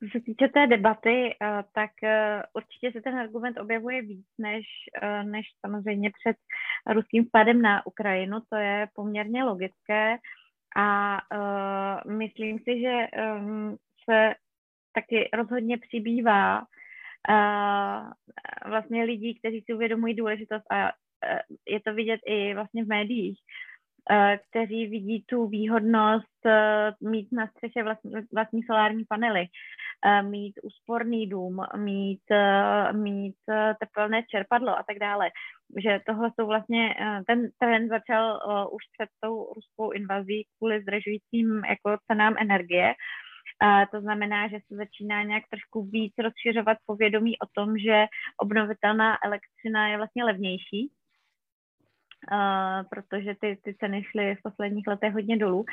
Co 0.00 0.06
se 0.12 0.20
týče 0.20 0.48
té 0.48 0.66
debaty, 0.66 1.36
uh, 1.42 1.62
tak 1.74 1.90
uh, 2.02 2.42
určitě 2.52 2.92
se 2.92 3.00
ten 3.00 3.18
argument 3.18 3.60
objevuje 3.60 4.02
víc 4.02 4.26
než, 4.38 4.66
uh, 5.02 5.30
než 5.30 5.46
samozřejmě 5.66 6.10
před 6.10 6.36
ruským 6.94 7.24
vpádem 7.24 7.62
na 7.62 7.86
Ukrajinu. 7.86 8.38
To 8.48 8.56
je 8.56 8.88
poměrně 8.94 9.44
logické 9.44 10.16
a 10.76 11.18
uh, 11.34 12.12
myslím 12.12 12.58
si, 12.58 12.80
že 12.80 13.06
um, 13.36 13.76
se 14.10 14.34
taky 14.92 15.28
rozhodně 15.32 15.78
přibývá 15.78 16.58
uh, 16.60 18.10
vlastně 18.70 19.04
lidí, 19.04 19.38
kteří 19.38 19.60
si 19.60 19.74
uvědomují 19.74 20.14
důležitost 20.14 20.72
a 20.72 20.92
je 21.68 21.80
to 21.80 21.94
vidět 21.94 22.20
i 22.26 22.54
vlastně 22.54 22.84
v 22.84 22.88
médiích, 22.88 23.38
kteří 24.50 24.86
vidí 24.86 25.24
tu 25.28 25.46
výhodnost 25.46 26.46
mít 27.00 27.32
na 27.32 27.46
střeše 27.46 27.82
vlastní, 27.82 28.12
vlastní 28.32 28.62
solární 28.62 29.04
panely, 29.08 29.46
mít 30.22 30.52
úsporný 30.62 31.26
dům, 31.28 31.60
mít, 31.76 32.22
mít 32.92 33.36
teplné 33.80 34.22
čerpadlo 34.22 34.78
a 34.78 34.82
tak 34.82 34.98
dále. 34.98 35.30
Že 35.82 36.00
tohle 36.06 36.30
jsou 36.30 36.46
vlastně, 36.46 36.94
ten 37.26 37.48
trend 37.58 37.88
začal 37.88 38.40
už 38.72 38.82
před 38.98 39.08
tou 39.20 39.52
ruskou 39.54 39.90
invazí 39.90 40.46
kvůli 40.58 40.82
zdražujícím 40.82 41.62
jako 41.68 41.96
cenám 42.06 42.34
energie. 42.38 42.86
Uh, 42.86 42.92
a 42.92 43.29
to 43.90 44.00
znamená, 44.00 44.48
že 44.48 44.58
se 44.68 44.76
začíná 44.76 45.22
nějak 45.22 45.44
trošku 45.50 45.82
víc 45.82 46.14
rozšiřovat 46.18 46.78
povědomí 46.86 47.38
o 47.38 47.46
tom, 47.52 47.78
že 47.78 48.06
obnovitelná 48.36 49.18
elektřina 49.24 49.88
je 49.88 49.96
vlastně 49.96 50.24
levnější, 50.24 50.92
Uh, 52.32 52.88
protože 52.90 53.34
ty, 53.40 53.58
ty 53.64 53.74
ceny 53.74 54.04
šly 54.04 54.34
v 54.34 54.42
posledních 54.42 54.86
letech 54.86 55.12
hodně 55.12 55.36
dolů. 55.36 55.64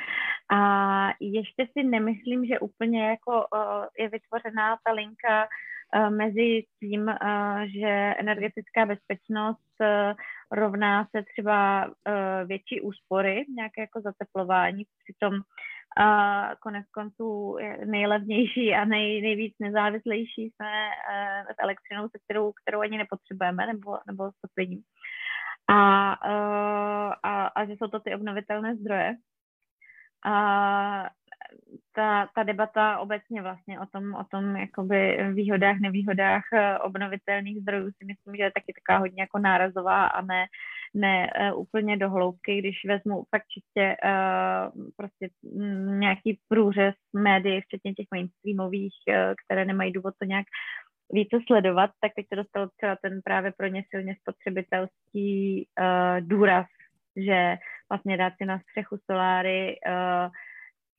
A 0.52 0.60
ještě 1.20 1.68
si 1.72 1.84
nemyslím, 1.84 2.46
že 2.46 2.60
úplně 2.60 3.08
jako 3.08 3.32
uh, 3.32 3.86
je 4.00 4.10
vytvořená 4.10 4.78
ta 4.86 4.92
linka 4.92 5.48
uh, 5.48 6.10
mezi 6.10 6.64
tím, 6.80 7.12
že 7.66 8.14
energetická 8.20 8.86
bezpečnost 8.86 9.76
rovná 10.52 11.08
se 11.16 11.24
třeba 11.24 11.92
větší 12.46 12.82
úspory, 12.82 13.46
nějaké 13.56 13.82
jako 13.82 14.02
zateplování. 14.02 14.84
Přitom 15.04 15.34
a 15.98 16.56
konec 16.56 16.86
konců 16.92 17.58
nejlevnější 17.86 18.74
a 18.74 18.86
nej, 18.86 19.22
nejvíc 19.22 19.56
nezávislejší 19.60 20.44
jsme 20.44 20.90
uh, 20.90 21.54
s 21.54 21.56
elektřinou, 21.60 22.10
se 22.10 22.20
kterou, 22.24 22.52
kterou 22.52 22.80
ani 22.80 22.98
nepotřebujeme, 22.98 23.68
nebo, 23.68 23.98
nebo 24.08 24.32
s 24.32 24.42
topením. 24.42 24.82
A, 25.70 25.76
uh, 26.26 27.14
a, 27.24 27.48
a 27.48 27.66
že 27.66 27.72
jsou 27.72 27.88
to 27.88 28.00
ty 28.00 28.16
obnovitelné 28.16 28.76
zdroje. 28.76 29.16
A 30.26 31.10
ta, 31.98 32.30
ta 32.36 32.43
debata 32.43 33.00
obecně 33.00 33.41
vlastně 33.41 33.80
o 33.80 33.86
tom, 33.86 34.14
o 34.14 34.24
tom 34.24 34.56
jakoby 34.56 35.18
výhodách, 35.34 35.80
nevýhodách 35.80 36.43
eh, 36.54 36.78
obnovitelných 36.78 37.62
zdrojů 37.62 37.86
si 37.86 38.06
myslím, 38.06 38.36
že 38.36 38.43
je 38.43 38.52
taky 38.52 38.74
taková 38.74 39.00
hodně 39.00 39.22
jako 39.22 39.39
nárazová 39.39 40.06
a 40.06 40.22
ne, 40.22 40.45
ne 40.93 41.30
uh, 41.52 41.62
úplně 41.62 41.98
do 41.98 42.10
hloubky, 42.10 42.60
když 42.60 42.86
vezmu 42.86 43.24
fakt 43.36 43.48
čistě 43.48 43.95
uh, 44.04 44.89
prostě 44.98 45.30
nějaký 46.00 46.39
průřez 46.48 46.95
médií, 47.14 47.62
včetně 47.62 47.93
těch 47.93 48.08
mainstreamových, 48.14 48.93
které 49.45 49.66
nemají 49.66 49.91
důvod 49.91 50.14
to 50.20 50.26
nějak 50.26 50.45
více 51.14 51.38
sledovat, 51.48 51.89
tak 52.02 52.12
teď 52.16 52.26
se 52.30 52.36
dostal 52.36 52.70
třeba 52.78 52.95
ten 53.02 53.22
právě 53.24 53.54
pro 53.58 53.68
ně 53.68 53.84
silně 53.89 54.16
spotřebitelský 54.22 55.68
uh, 55.80 56.28
důraz, 56.28 56.66
že 57.16 57.58
vlastně 57.89 58.18
dát 58.18 58.34
si 58.38 58.45
na 58.45 58.60
střechu 58.60 58.98
soláry 59.06 59.80
uh, 59.88 60.32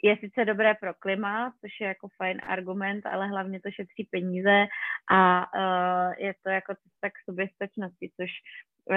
je 0.02 0.16
sice 0.16 0.44
dobré 0.44 0.74
pro 0.74 0.94
klima, 0.94 1.52
což 1.60 1.80
je 1.80 1.86
jako 1.86 2.08
fajn 2.16 2.40
argument, 2.42 3.06
ale 3.06 3.28
hlavně 3.28 3.60
to 3.60 3.70
šetří 3.70 4.08
peníze 4.10 4.66
a 5.10 5.46
uh, 5.54 6.14
je 6.18 6.34
to 6.42 6.50
jako 6.50 6.74
tak 7.00 7.12
soběstačnosti, 7.24 8.10
což 8.20 8.30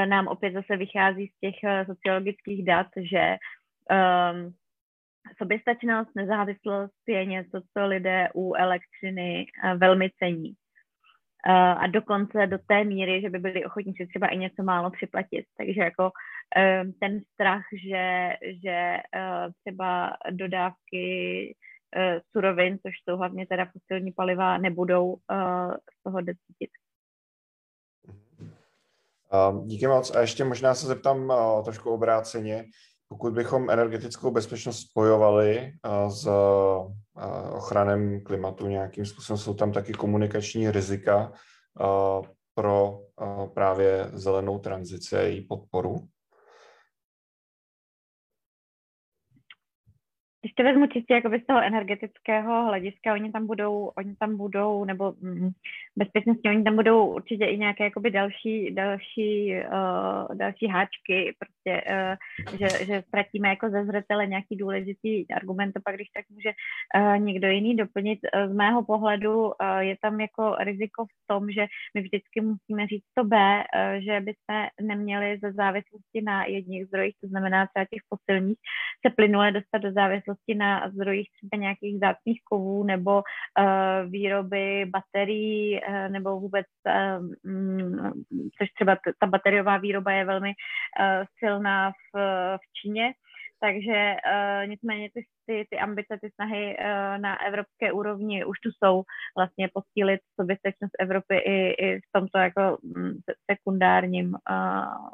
nám 0.05 0.27
opět 0.27 0.53
zase 0.53 0.77
vychází 0.77 1.27
z 1.27 1.39
těch 1.39 1.55
uh, 1.63 1.93
sociologických 1.93 2.65
dat, 2.65 2.87
že 2.97 3.35
um, 3.91 4.53
soběstačnost, 5.37 6.15
nezávislost 6.15 7.01
je 7.07 7.25
něco, 7.25 7.61
co 7.73 7.87
lidé 7.87 8.29
u 8.33 8.53
elektřiny 8.53 9.45
uh, 9.63 9.79
velmi 9.79 10.09
cení. 10.19 10.55
Uh, 11.47 11.53
a 11.53 11.87
dokonce 11.87 12.47
do 12.47 12.57
té 12.67 12.83
míry, 12.83 13.21
že 13.21 13.29
by 13.29 13.39
byli 13.39 13.65
ochotní 13.65 13.93
si 13.93 14.07
třeba 14.07 14.27
i 14.27 14.37
něco 14.37 14.63
málo 14.63 14.91
připlatit. 14.91 15.45
Takže 15.57 15.81
jako 15.81 16.11
ten 16.99 17.21
strach, 17.33 17.63
že, 17.87 18.33
že 18.63 18.97
eh, 19.15 19.47
třeba 19.63 20.13
dodávky 20.31 21.05
eh, 21.95 22.21
surovin, 22.31 22.79
což 22.81 22.93
jsou 23.03 23.17
hlavně 23.17 23.47
teda 23.47 23.65
fosilní 23.65 24.11
paliva, 24.11 24.57
nebudou 24.57 25.17
eh, 25.31 25.73
z 25.99 26.03
toho 26.03 26.21
decítit. 26.21 26.69
Díky 29.65 29.87
moc. 29.87 30.15
A 30.15 30.21
ještě 30.21 30.43
možná 30.43 30.75
se 30.75 30.87
zeptám 30.87 31.33
trošku 31.63 31.89
obráceně. 31.89 32.65
Pokud 33.07 33.33
bychom 33.33 33.69
energetickou 33.69 34.31
bezpečnost 34.31 34.79
spojovali 34.79 35.71
s 36.07 36.27
ochranem 37.51 38.23
klimatu 38.23 38.67
nějakým 38.67 39.05
způsobem, 39.05 39.37
jsou 39.37 39.53
tam 39.53 39.71
taky 39.71 39.93
komunikační 39.93 40.71
rizika 40.71 41.33
pro 42.55 42.99
právě 43.53 44.09
zelenou 44.13 44.59
tranzici 44.59 45.17
a 45.17 45.21
její 45.21 45.41
podporu? 45.41 45.95
To 50.61 50.67
vezmu 50.67 50.87
čistě 50.87 51.13
jako 51.13 51.29
z 51.29 51.45
toho 51.45 51.61
energetického 51.61 52.65
hlediska, 52.65 53.13
oni 53.13 53.31
tam 53.31 53.47
budou, 53.47 53.91
oni 53.97 54.15
tam 54.15 54.37
budou, 54.37 54.85
nebo 54.85 55.13
mm, 55.21 55.49
bezpečnostně, 55.95 56.49
oni 56.49 56.63
tam 56.63 56.75
budou 56.75 57.05
určitě 57.05 57.45
i 57.45 57.57
nějaké 57.57 57.83
jakoby 57.83 58.11
další, 58.11 58.75
další, 58.75 59.55
uh, 59.65 60.37
další 60.37 60.67
háčky, 60.67 61.35
prostě, 61.39 61.83
uh, 61.89 62.57
že, 62.59 62.85
že 62.85 63.03
ztratíme 63.07 63.49
jako 63.49 63.69
ze 63.69 63.85
zřetele 63.85 64.27
nějaký 64.27 64.55
důležitý 64.55 65.31
argument, 65.33 65.73
pak 65.85 65.95
když 65.95 66.09
tak 66.09 66.25
může 66.29 66.49
uh, 66.49 67.17
někdo 67.17 67.47
jiný 67.47 67.75
doplnit. 67.75 68.19
Z 68.47 68.53
mého 68.53 68.83
pohledu 68.83 69.43
uh, 69.43 69.53
je 69.79 69.95
tam 70.01 70.19
jako 70.19 70.55
riziko 70.59 71.05
v 71.05 71.27
tom, 71.27 71.51
že 71.51 71.65
my 71.95 72.01
vždycky 72.01 72.41
musíme 72.41 72.87
říct 72.87 73.05
to 73.13 73.23
B, 73.23 73.37
uh, 73.37 74.03
že 74.03 74.19
bychom 74.19 74.67
neměli 74.81 75.39
ze 75.41 75.51
závislosti 75.51 76.21
na 76.23 76.45
jedních 76.45 76.85
zdrojích, 76.85 77.15
to 77.21 77.27
znamená 77.27 77.67
třeba 77.67 77.85
těch 77.85 78.01
fosilních, 78.09 78.57
se 79.07 79.13
plynule 79.15 79.51
dostat 79.51 79.77
do 79.77 79.91
závislosti 79.91 80.50
na 80.55 80.89
zdrojích 80.89 81.29
třeba 81.31 81.61
nějakých 81.61 81.99
zácných 81.99 82.41
kovů 82.43 82.83
nebo 82.83 83.15
uh, 83.15 84.11
výroby 84.11 84.85
baterií 84.85 85.79
uh, 85.81 86.09
nebo 86.09 86.39
vůbec, 86.39 86.65
uh, 86.87 87.25
um, 87.51 88.23
což 88.57 88.69
třeba 88.75 88.97
ta 89.19 89.27
bateriová 89.27 89.77
výroba 89.77 90.11
je 90.11 90.25
velmi 90.25 90.53
silná 91.39 91.91
v, 91.91 92.19
v 92.57 92.73
Číně, 92.81 93.13
takže 93.59 94.15
uh, 94.25 94.67
nicméně 94.69 95.09
ty, 95.13 95.25
ty, 95.45 95.67
ty 95.69 95.79
ambice, 95.79 96.17
ty 96.21 96.29
snahy 96.35 96.77
uh, 96.77 97.21
na 97.21 97.45
evropské 97.45 97.91
úrovni 97.91 98.45
už 98.45 98.59
tu 98.59 98.69
jsou 98.71 99.03
vlastně 99.37 99.69
posílit 99.73 100.21
soběstačnost 100.39 100.95
Evropy 100.99 101.35
i, 101.37 101.69
i 101.85 101.99
v 101.99 102.11
tomto 102.11 102.37
jako 102.37 102.77
um, 102.77 103.19
sekundárním 103.51 104.35
uh, 104.51 105.09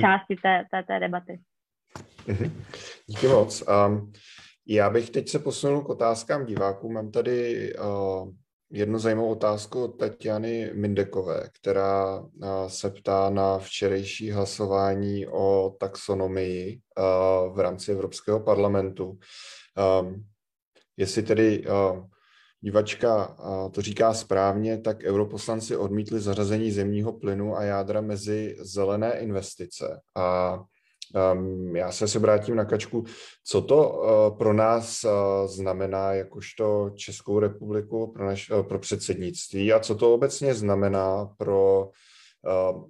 části 0.00 0.36
té, 0.36 0.64
té, 0.70 0.82
té 0.82 1.00
debaty. 1.00 1.40
Mhm. 2.26 2.62
Díky 3.06 3.28
moc. 3.28 3.64
Um, 3.86 4.12
já 4.66 4.90
bych 4.90 5.10
teď 5.10 5.28
se 5.28 5.38
posunul 5.38 5.82
k 5.82 5.88
otázkám 5.88 6.46
diváků. 6.46 6.92
Mám 6.92 7.10
tady 7.10 7.72
uh, 7.74 8.28
jednu 8.70 8.98
zajímavou 8.98 9.32
otázku 9.32 9.84
od 9.84 9.88
Tatiany 9.88 10.70
Mindekové, 10.74 11.48
která 11.60 12.18
uh, 12.18 12.28
se 12.66 12.90
ptá 12.90 13.30
na 13.30 13.58
včerejší 13.58 14.30
hlasování 14.30 15.26
o 15.26 15.76
taxonomii 15.80 16.80
uh, 16.98 17.56
v 17.56 17.60
rámci 17.60 17.92
Evropského 17.92 18.40
parlamentu. 18.40 19.18
Um, 20.00 20.24
jestli 20.96 21.22
tedy 21.22 21.66
uh, 21.66 22.04
divačka 22.60 23.36
to 23.72 23.82
říká 23.82 24.14
správně, 24.14 24.78
tak 24.78 25.04
europoslanci 25.04 25.76
odmítli 25.76 26.20
zařazení 26.20 26.70
zemního 26.70 27.12
plynu 27.12 27.56
a 27.56 27.62
jádra 27.62 28.00
mezi 28.00 28.56
zelené 28.60 29.18
investice. 29.18 30.00
A 30.16 30.58
Um, 31.14 31.76
já 31.76 31.92
se 31.92 32.08
se 32.08 32.18
vrátím 32.18 32.56
na 32.56 32.64
kačku. 32.64 33.04
Co 33.44 33.62
to 33.62 33.90
uh, 33.90 34.38
pro 34.38 34.52
nás 34.52 35.04
uh, 35.04 35.10
znamená 35.46 36.12
jakožto 36.12 36.90
Českou 36.90 37.38
republiku, 37.38 38.12
pro, 38.12 38.26
naš, 38.26 38.50
uh, 38.50 38.62
pro 38.62 38.78
předsednictví 38.78 39.72
a 39.72 39.80
co 39.80 39.94
to 39.94 40.14
obecně 40.14 40.54
znamená 40.54 41.34
pro 41.36 41.90
uh, 42.42 42.88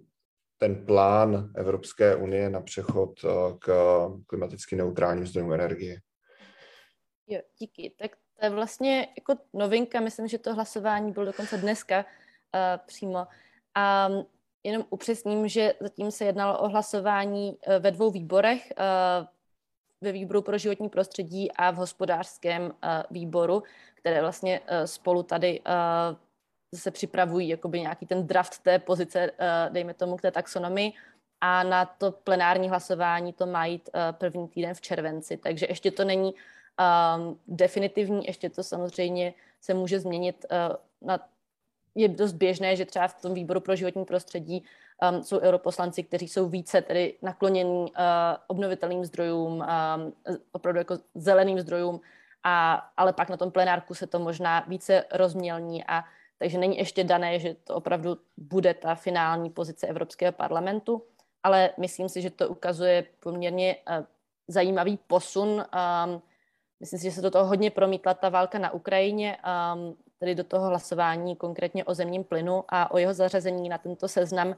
ten 0.58 0.86
plán 0.86 1.50
Evropské 1.56 2.16
unie 2.16 2.50
na 2.50 2.60
přechod 2.60 3.20
k 3.58 3.72
klimaticky 4.26 4.76
neutrálním 4.76 5.26
zdrojům 5.26 5.52
energie? 5.52 6.00
Jo, 7.26 7.40
díky. 7.58 7.94
Tak 7.98 8.10
to 8.40 8.46
je 8.46 8.50
vlastně 8.50 9.08
jako 9.18 9.42
novinka, 9.54 10.00
myslím, 10.00 10.28
že 10.28 10.38
to 10.38 10.54
hlasování 10.54 11.12
bylo 11.12 11.26
dokonce 11.26 11.58
dneska 11.58 11.98
uh, 11.98 12.86
přímo. 12.86 13.26
A 13.74 14.08
um, 14.08 14.26
jenom 14.64 14.84
upřesním, 14.90 15.48
že 15.48 15.74
zatím 15.80 16.10
se 16.10 16.24
jednalo 16.24 16.58
o 16.58 16.68
hlasování 16.68 17.50
uh, 17.50 17.74
ve 17.74 17.90
dvou 17.90 18.10
výborech, 18.10 18.72
uh, 18.78 19.26
ve 20.00 20.12
výboru 20.12 20.42
pro 20.42 20.58
životní 20.58 20.88
prostředí 20.88 21.52
a 21.52 21.70
v 21.70 21.76
hospodářském 21.76 22.62
uh, 22.62 22.70
výboru, 23.10 23.62
které 23.94 24.20
vlastně 24.20 24.60
spolu 24.84 25.22
tady 25.22 25.60
se 26.74 26.90
připravují 26.90 27.48
jakoby 27.48 27.80
nějaký 27.80 28.06
ten 28.06 28.26
draft 28.26 28.58
té 28.58 28.78
pozice, 28.78 29.30
dejme 29.68 29.94
tomu, 29.94 30.16
k 30.16 30.22
té 30.22 30.30
taxonomii 30.30 30.92
a 31.40 31.62
na 31.62 31.84
to 31.84 32.12
plenární 32.12 32.68
hlasování 32.68 33.32
to 33.32 33.46
má 33.46 33.66
jít 33.66 33.90
první 34.12 34.48
týden 34.48 34.74
v 34.74 34.80
červenci, 34.80 35.36
takže 35.36 35.66
ještě 35.68 35.90
to 35.90 36.04
není 36.04 36.34
Um, 37.16 37.40
definitivní, 37.48 38.26
ještě 38.26 38.50
to 38.50 38.62
samozřejmě 38.62 39.34
se 39.60 39.74
může 39.74 40.00
změnit. 40.00 40.46
Na, 41.02 41.28
je 41.94 42.08
dost 42.08 42.32
běžné, 42.32 42.76
že 42.76 42.84
třeba 42.84 43.08
v 43.08 43.20
tom 43.22 43.34
výboru 43.34 43.60
pro 43.60 43.76
životní 43.76 44.04
prostředí 44.04 44.64
um, 45.12 45.22
jsou 45.22 45.40
europoslanci, 45.40 46.02
kteří 46.02 46.28
jsou 46.28 46.48
více 46.48 46.82
tedy 46.82 47.14
naklonění 47.22 47.80
uh, 47.80 47.88
obnovitelným 48.46 49.04
zdrojům, 49.04 49.52
um, 49.52 49.64
opravdu 50.52 50.78
jako 50.78 50.98
zeleným 51.14 51.60
zdrojům, 51.60 52.00
a, 52.44 52.74
ale 52.96 53.12
pak 53.12 53.28
na 53.28 53.36
tom 53.36 53.50
plenárku 53.50 53.94
se 53.94 54.06
to 54.06 54.18
možná 54.18 54.64
více 54.68 55.04
rozmělní 55.12 55.84
a 55.84 56.04
takže 56.38 56.58
není 56.58 56.78
ještě 56.78 57.04
dané, 57.04 57.38
že 57.38 57.54
to 57.64 57.74
opravdu 57.74 58.16
bude 58.36 58.74
ta 58.74 58.94
finální 58.94 59.50
pozice 59.50 59.86
Evropského 59.86 60.32
parlamentu, 60.32 61.02
ale 61.42 61.70
myslím 61.78 62.08
si, 62.08 62.22
že 62.22 62.30
to 62.30 62.48
ukazuje 62.48 63.06
poměrně 63.20 63.76
uh, 63.76 64.04
zajímavý 64.48 64.98
posun. 65.06 65.48
Um, 65.48 66.22
Myslím 66.82 66.98
si, 66.98 67.04
že 67.04 67.12
se 67.12 67.22
do 67.22 67.30
toho 67.30 67.46
hodně 67.46 67.70
promítla 67.70 68.14
ta 68.14 68.28
válka 68.28 68.58
na 68.58 68.70
Ukrajině, 68.70 69.38
um, 69.38 69.96
tedy 70.22 70.34
do 70.34 70.44
toho 70.44 70.66
hlasování 70.66 71.36
konkrétně 71.36 71.84
o 71.84 71.94
zemním 71.94 72.24
plynu 72.24 72.64
a 72.68 72.90
o 72.90 72.98
jeho 72.98 73.14
zařazení 73.14 73.68
na 73.68 73.78
tento 73.78 74.08
seznam 74.08 74.48
uh, 74.48 74.54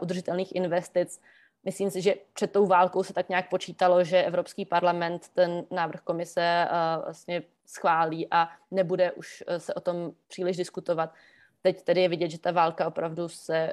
udržitelných 0.00 0.54
investic. 0.54 1.20
Myslím 1.64 1.90
si, 1.90 2.02
že 2.02 2.14
před 2.32 2.52
tou 2.52 2.66
válkou 2.66 3.02
se 3.02 3.12
tak 3.12 3.28
nějak 3.28 3.48
počítalo, 3.48 4.04
že 4.04 4.22
Evropský 4.22 4.64
parlament 4.64 5.28
ten 5.28 5.64
návrh 5.70 6.00
komise 6.00 6.68
uh, 6.68 7.04
vlastně 7.04 7.42
schválí 7.66 8.28
a 8.30 8.48
nebude 8.70 9.12
už 9.12 9.44
uh, 9.48 9.56
se 9.56 9.74
o 9.74 9.80
tom 9.80 10.12
příliš 10.28 10.56
diskutovat. 10.56 11.14
Teď 11.62 11.82
tedy 11.82 12.00
je 12.00 12.08
vidět, 12.08 12.30
že 12.30 12.38
ta 12.38 12.52
válka 12.52 12.86
opravdu 12.86 13.28
se 13.28 13.72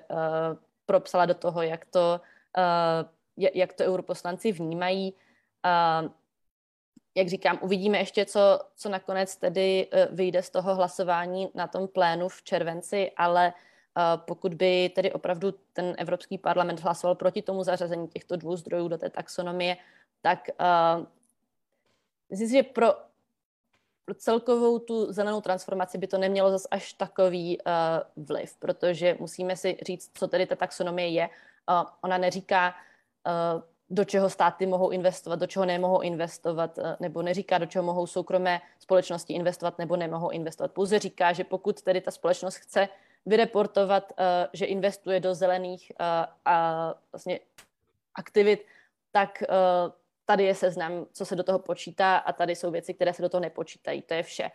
propsala 0.86 1.25
do 1.25 1.33
toho, 1.33 1.61
jak 1.61 1.86
to, 1.86 2.21
jak 3.36 3.73
to 3.73 3.83
europoslanci 3.83 4.51
vnímají. 4.51 5.13
Jak 7.16 7.28
říkám, 7.28 7.59
uvidíme 7.61 7.97
ještě, 7.97 8.26
co, 8.26 8.59
co 8.76 8.89
nakonec 8.89 9.36
tedy 9.36 9.88
eh, 9.91 10.07
vyjde 10.11 10.43
z 10.43 10.49
toho 10.49 10.76
hlasování 10.76 11.49
na 11.53 11.68
tom 11.68 11.88
plénu 11.88 12.30
v 12.30 12.43
červenci, 12.43 13.11
ale 13.18 13.53
eh, 13.97 14.01
pokud 14.18 14.53
by 14.53 14.89
tedy 14.95 15.11
opravdu 15.11 15.53
ten 15.74 15.95
Evropský 15.97 16.38
parlament 16.38 16.80
hlasoval 16.80 17.16
proti 17.16 17.41
tomu 17.41 17.63
zařazení 17.63 18.07
těchto 18.07 18.36
dvou 18.36 18.55
zdrojů 18.55 18.88
do 18.88 18.97
té 18.97 19.09
taxonomie, 19.09 19.78
tak 20.26 20.49
uh, 20.59 21.05
myslím 22.30 22.47
si, 22.47 22.53
že 22.53 22.63
pro, 22.63 22.93
pro 24.05 24.16
celkovou 24.16 24.80
tu 24.80 25.13
zelenou 25.13 25.41
transformaci 25.41 25.97
by 25.97 26.07
to 26.07 26.18
nemělo 26.18 26.51
zas 26.51 26.68
až 26.72 26.93
takový 26.93 27.57
uh, 27.61 28.26
vliv, 28.26 28.55
protože 28.59 29.18
musíme 29.20 29.55
si 29.55 29.78
říct, 29.82 30.11
co 30.13 30.28
tedy 30.28 30.45
ta 30.45 30.55
taxonomie 30.55 31.09
je. 31.09 31.30
Uh, 31.70 31.89
ona 32.01 32.18
neříká, 32.18 32.74
uh, 33.26 33.61
do 33.89 34.05
čeho 34.05 34.29
státy 34.29 34.65
mohou 34.65 34.89
investovat, 34.89 35.39
do 35.39 35.47
čeho 35.47 35.65
nemohou 35.65 36.01
investovat, 36.01 36.77
eh, 36.77 36.97
nebo 36.99 37.21
neříká, 37.21 37.57
do 37.57 37.65
čeho 37.65 37.83
mohou 37.83 38.07
soukromé 38.07 38.61
společnosti 38.79 39.33
investovat 39.33 39.77
nebo 39.77 39.95
nemohou 39.95 40.29
investovat. 40.29 40.71
Pouze 40.71 40.99
říká, 40.99 41.33
že 41.33 41.43
pokud 41.43 41.81
tedy 41.81 42.01
ta 42.01 42.11
společnost 42.11 42.55
chce 42.55 42.89
vyreportovat, 43.25 44.13
eh, 44.17 44.47
že 44.53 44.65
investuje 44.65 45.19
do 45.19 45.36
zelených 45.36 45.91
eh, 45.91 46.05
a 46.45 46.93
vlastně 47.11 47.39
aktivit, 48.15 48.65
tak 49.11 49.43
tady 50.25 50.43
je 50.43 50.55
seznam, 50.55 51.05
co 51.13 51.25
se 51.25 51.36
do 51.36 51.43
toho 51.43 51.59
počítá 51.59 52.17
a 52.17 52.33
tady 52.33 52.55
jsou 52.55 52.71
věci, 52.71 52.93
které 52.93 53.13
se 53.13 53.21
do 53.21 53.29
toho 53.29 53.41
nepočítají. 53.41 54.01
To 54.01 54.13
je 54.13 54.23
vše. 54.23 54.51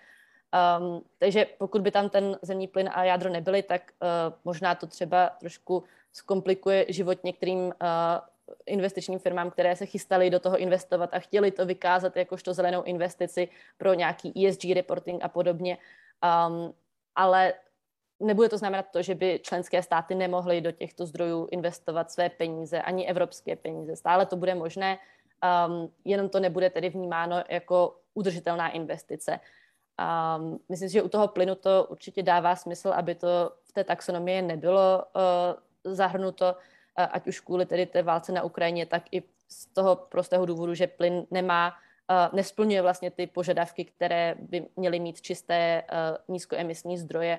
Um, 0.79 1.03
takže 1.19 1.47
pokud 1.59 1.83
by 1.83 1.91
tam 1.91 2.09
ten 2.09 2.39
zemní 2.43 2.69
plyn 2.69 2.91
a 2.93 3.05
jádro 3.05 3.31
nebyly, 3.31 3.63
tak 3.63 3.83
uh, 4.03 4.09
možná 4.45 4.75
to 4.75 4.87
třeba 4.87 5.31
trošku 5.41 5.85
zkomplikuje 6.13 6.87
život 6.89 7.25
některým 7.25 7.59
uh, 7.59 7.73
investičním 8.67 9.19
firmám, 9.19 9.51
které 9.51 9.77
se 9.77 9.87
chystaly 9.87 10.31
do 10.31 10.41
toho 10.41 10.59
investovat 10.59 11.11
a 11.13 11.19
chtěli 11.19 11.51
to 11.51 11.67
vykázat 11.67 12.17
jakožto 12.17 12.55
zelenou 12.55 12.83
investici 12.83 13.49
pro 13.79 13.95
nějaký 13.95 14.47
ESG 14.47 14.65
reporting 14.65 15.25
a 15.25 15.29
podobně. 15.29 15.79
Um, 16.49 16.75
ale 17.15 17.55
nebude 18.21 18.49
to 18.49 18.59
znamenat 18.59 18.87
to, 18.91 19.03
že 19.03 19.15
by 19.15 19.41
členské 19.43 19.83
státy 19.83 20.15
nemohly 20.15 20.61
do 20.61 20.73
těchto 20.73 21.07
zdrojů 21.07 21.49
investovat 21.51 22.11
své 22.11 22.29
peníze, 22.29 22.83
ani 22.83 23.09
evropské 23.09 23.57
peníze. 23.57 23.97
Stále 23.97 24.27
to 24.27 24.37
bude 24.37 24.55
možné, 24.55 24.99
um, 25.69 25.93
jenom 26.05 26.29
to 26.29 26.41
nebude 26.41 26.71
tedy 26.71 26.89
vnímáno 26.89 27.45
jako 27.49 27.97
udržitelná 28.15 28.69
investice. 28.69 29.41
Um, 30.01 30.61
myslím 30.69 30.89
si, 30.89 30.93
že 30.93 31.03
u 31.03 31.09
toho 31.09 31.29
plynu 31.29 31.55
to 31.55 31.87
určitě 31.91 32.23
dává 32.23 32.57
smysl, 32.57 32.89
aby 32.89 33.15
to 33.15 33.53
v 33.65 33.73
té 33.73 33.85
taxonomii 33.85 34.43
nebylo 34.43 35.05
uh, 35.05 35.95
zahrnuto, 35.95 36.57
ať 36.97 37.27
už 37.27 37.41
kvůli 37.41 37.67
tedy 37.67 37.87
té 37.87 38.03
válce 38.03 38.33
na 38.33 38.43
Ukrajině, 38.43 38.87
tak 38.87 39.03
i 39.13 39.23
z 39.49 39.67
toho 39.67 39.97
prostého 39.97 40.47
důvodu, 40.47 40.75
že 40.75 40.87
plyn 40.87 41.27
nemá, 41.31 41.73
nesplňuje 42.33 42.83
vlastně 42.83 43.11
ty 43.11 43.27
požadavky, 43.27 43.85
které 43.85 44.35
by 44.39 44.67
měly 44.77 45.01
mít 45.01 45.21
čisté 45.21 45.83
nízkoemisní 46.29 46.99
zdroje, 46.99 47.39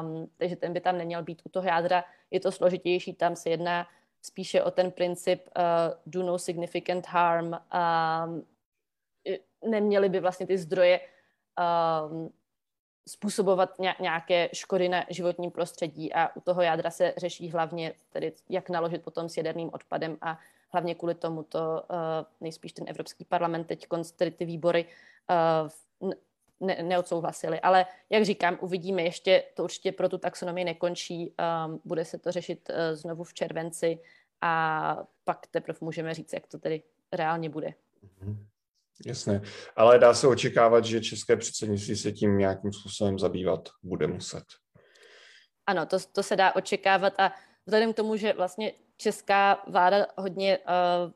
um, 0.00 0.28
takže 0.36 0.56
ten 0.56 0.72
by 0.72 0.80
tam 0.80 0.98
neměl 0.98 1.22
být 1.22 1.42
u 1.44 1.48
toho 1.48 1.68
jádra. 1.68 2.04
Je 2.30 2.40
to 2.40 2.52
složitější, 2.52 3.14
tam 3.14 3.36
se 3.36 3.50
jedná 3.50 3.86
spíše 4.22 4.62
o 4.62 4.70
ten 4.70 4.90
princip 4.90 5.48
uh, 5.56 5.62
do 6.06 6.22
no 6.22 6.38
significant 6.38 7.06
harm. 7.06 7.52
Um, 7.52 8.46
neměly 9.70 10.08
by 10.08 10.20
vlastně 10.20 10.46
ty 10.46 10.58
zdroje 10.58 11.00
um, 11.00 12.32
způsobovat 13.08 13.70
nějaké 14.00 14.48
škody 14.52 14.88
na 14.88 15.04
životním 15.10 15.50
prostředí 15.50 16.12
a 16.12 16.36
u 16.36 16.40
toho 16.40 16.62
jádra 16.62 16.90
se 16.90 17.14
řeší 17.16 17.50
hlavně 17.50 17.94
tedy, 18.10 18.32
jak 18.48 18.70
naložit 18.70 19.02
potom 19.02 19.28
s 19.28 19.36
jaderným 19.36 19.70
odpadem 19.72 20.16
a 20.20 20.38
hlavně 20.72 20.94
kvůli 20.94 21.14
tomu 21.14 21.42
to 21.42 21.58
uh, 21.58 21.96
nejspíš 22.40 22.72
ten 22.72 22.88
Evropský 22.88 23.24
parlament 23.24 23.64
teď 23.64 23.86
tedy 24.16 24.30
ty 24.30 24.44
výbory 24.44 24.86
ne, 26.60 26.82
neodsouhlasili. 26.82 27.60
Ale 27.60 27.86
jak 28.10 28.24
říkám, 28.24 28.58
uvidíme 28.60 29.02
ještě, 29.02 29.44
to 29.54 29.64
určitě 29.64 29.92
pro 29.92 30.08
tu 30.08 30.18
taxonomii 30.18 30.64
nekončí, 30.64 31.34
um, 31.66 31.80
bude 31.84 32.04
se 32.04 32.18
to 32.18 32.32
řešit 32.32 32.70
znovu 32.92 33.24
v 33.24 33.34
červenci 33.34 33.98
a 34.40 35.06
pak 35.24 35.46
teprve 35.46 35.78
můžeme 35.80 36.14
říct, 36.14 36.32
jak 36.32 36.46
to 36.46 36.58
tedy 36.58 36.82
reálně 37.12 37.48
bude. 37.48 37.74
Mhm. 38.20 38.46
Jasně, 39.06 39.40
ale 39.76 39.98
dá 39.98 40.14
se 40.14 40.26
očekávat, 40.26 40.84
že 40.84 41.00
české 41.00 41.36
předsednictví 41.36 41.96
se 41.96 42.12
tím 42.12 42.38
nějakým 42.38 42.72
způsobem 42.72 43.18
zabývat 43.18 43.68
bude 43.82 44.06
muset. 44.06 44.44
Ano, 45.66 45.86
to, 45.86 45.96
to 46.12 46.22
se 46.22 46.36
dá 46.36 46.54
očekávat 46.54 47.12
a 47.18 47.32
vzhledem 47.66 47.92
k 47.92 47.96
tomu, 47.96 48.16
že 48.16 48.32
vlastně 48.32 48.72
česká 48.96 49.64
vláda 49.68 50.06
hodně 50.18 50.58
uh, 50.58 51.12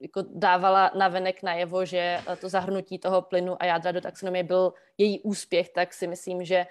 jako 0.00 0.22
dávala 0.34 0.90
navenek 0.98 1.42
najevo, 1.42 1.84
že 1.84 2.20
uh, 2.28 2.34
to 2.36 2.48
zahrnutí 2.48 2.98
toho 2.98 3.22
plynu 3.22 3.62
a 3.62 3.64
jádra 3.64 3.92
do 3.92 4.00
taxonomie 4.00 4.44
byl 4.44 4.72
její 4.98 5.20
úspěch, 5.20 5.68
tak 5.68 5.94
si 5.94 6.06
myslím, 6.06 6.44
že 6.44 6.66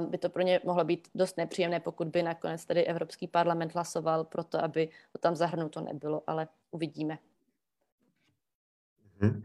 uh, 0.00 0.06
by 0.06 0.18
to 0.18 0.28
pro 0.28 0.42
ně 0.42 0.60
mohlo 0.64 0.84
být 0.84 1.08
dost 1.14 1.36
nepříjemné, 1.36 1.80
pokud 1.80 2.08
by 2.08 2.22
nakonec 2.22 2.64
tady 2.64 2.84
Evropský 2.84 3.28
parlament 3.28 3.74
hlasoval 3.74 4.24
pro 4.24 4.44
to, 4.44 4.64
aby 4.64 4.88
to 5.12 5.18
tam 5.18 5.36
zahrnuto 5.36 5.80
nebylo, 5.80 6.22
ale 6.26 6.48
uvidíme. 6.70 7.18
Hmm. 9.20 9.42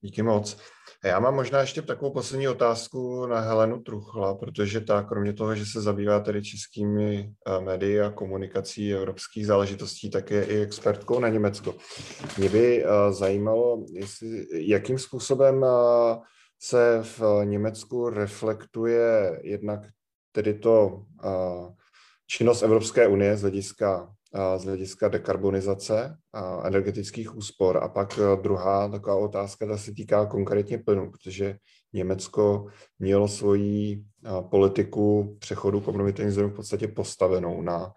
Díky 0.00 0.22
moc. 0.22 0.56
Já 1.04 1.20
mám 1.20 1.34
možná 1.34 1.60
ještě 1.60 1.82
takovou 1.82 2.12
poslední 2.12 2.48
otázku 2.48 3.26
na 3.26 3.40
Helenu 3.40 3.82
Truchla, 3.82 4.34
protože 4.34 4.80
ta, 4.80 5.02
kromě 5.02 5.32
toho, 5.32 5.54
že 5.54 5.64
se 5.66 5.80
zabývá 5.80 6.20
tedy 6.20 6.42
českými 6.42 7.32
eh, 7.46 7.60
médii 7.60 8.00
a 8.00 8.10
komunikací 8.10 8.94
evropských 8.94 9.46
záležitostí, 9.46 10.10
tak 10.10 10.30
je 10.30 10.44
i 10.44 10.60
expertkou 10.60 11.20
na 11.20 11.28
Německo. 11.28 11.74
Mě 12.38 12.48
by 12.48 12.84
eh, 12.84 13.12
zajímalo, 13.12 13.84
jestli, 13.92 14.46
jakým 14.52 14.98
způsobem 14.98 15.64
eh, 15.64 15.68
se 16.60 17.02
v 17.02 17.44
Německu 17.44 18.10
reflektuje 18.10 19.40
jednak 19.42 19.80
tedy 20.32 20.54
to 20.54 21.04
činnost 22.26 22.62
Evropské 22.62 23.06
unie 23.08 23.36
z 23.36 23.40
hlediska 23.40 24.15
z 24.56 24.64
hlediska 24.64 25.08
dekarbonizace 25.08 26.16
a 26.32 26.66
energetických 26.66 27.36
úspor. 27.36 27.76
A 27.82 27.88
pak 27.88 28.18
e, 28.18 28.42
druhá 28.42 28.88
taková 28.88 29.16
otázka, 29.16 29.66
ta 29.66 29.76
se 29.76 29.92
týká 29.92 30.26
konkrétně 30.26 30.78
plynu, 30.78 31.10
protože 31.10 31.56
Německo 31.92 32.66
mělo 32.98 33.28
svoji 33.28 33.92
e, 33.92 34.00
politiku 34.50 35.36
přechodu 35.38 35.80
k 35.80 35.88
obnovitelným 35.88 36.32
zdrojům 36.32 36.52
v 36.52 36.56
podstatě 36.56 36.88
postavenou 36.88 37.62
na 37.62 37.86
e, 37.86 37.90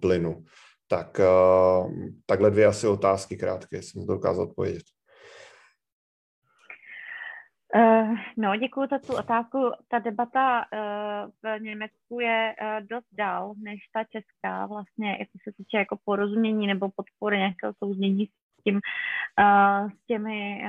plynu. 0.00 0.44
Tak 0.88 1.20
takhle 2.26 2.50
dvě 2.50 2.66
asi 2.66 2.86
otázky 2.86 3.36
krátké, 3.36 3.76
jestli 3.76 4.00
mi 4.00 4.06
to 4.06 4.12
dokázal 4.12 4.44
odpovědět. 4.44 4.82
Uh, 7.74 8.14
no, 8.36 8.56
děkuji 8.56 8.88
za 8.90 8.98
tu 8.98 9.16
otázku. 9.16 9.58
Ta 9.88 9.98
debata 9.98 10.64
uh, 10.72 11.30
v 11.42 11.60
Německu 11.60 12.20
je 12.20 12.54
uh, 12.60 12.86
dost 12.86 13.06
dál 13.12 13.54
než 13.58 13.80
ta 13.92 14.04
česká, 14.04 14.66
vlastně, 14.66 15.16
jak 15.18 15.28
se 15.42 15.52
týče 15.56 15.76
jako 15.76 15.98
porozumění 16.04 16.66
nebo 16.66 16.88
podpory 16.96 17.38
nějakého 17.38 17.72
souznění 17.78 18.28
tím, 18.66 18.80
uh, 19.40 19.90
s 19.90 20.06
těmi 20.06 20.62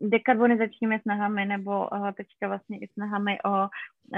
dekarbonizačními 0.00 1.00
snahami 1.00 1.46
nebo 1.46 1.88
uh, 1.88 2.10
teďka 2.12 2.48
vlastně 2.48 2.78
i 2.78 2.88
snahami 2.88 3.38
o 3.44 3.68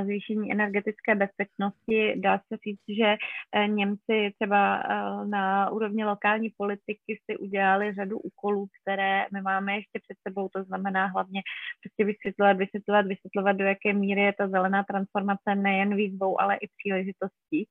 zvýšení 0.05 0.53
energetické 0.53 1.15
bezpečnosti. 1.15 2.15
Dá 2.17 2.39
se 2.39 2.57
říct, 2.65 2.99
že 2.99 3.17
uh, 3.17 3.69
Němci 3.69 4.33
třeba 4.35 4.83
na 5.25 5.71
úrovni 5.71 6.05
lokální 6.05 6.51
politiky 6.57 7.21
si 7.25 7.37
udělali 7.37 7.95
řadu 7.95 8.19
úkolů, 8.19 8.67
které 8.83 9.27
my 9.33 9.41
máme 9.43 9.75
ještě 9.75 9.99
před 10.03 10.17
sebou, 10.29 10.49
to 10.49 10.65
znamená 10.65 11.07
hlavně 11.07 11.43
prostě 11.83 12.05
vysvětlovat, 12.05 12.57
vysvětlovat, 12.57 13.07
vysvětlovat, 13.07 13.53
do 13.53 13.65
jaké 13.65 13.93
míry 13.93 14.21
je 14.21 14.33
ta 14.33 14.49
zelená 14.49 14.85
transformace 14.85 15.55
nejen 15.55 15.97
výzvou, 15.97 16.41
ale 16.41 16.57
i 16.57 16.69
příležitostí. 16.79 17.69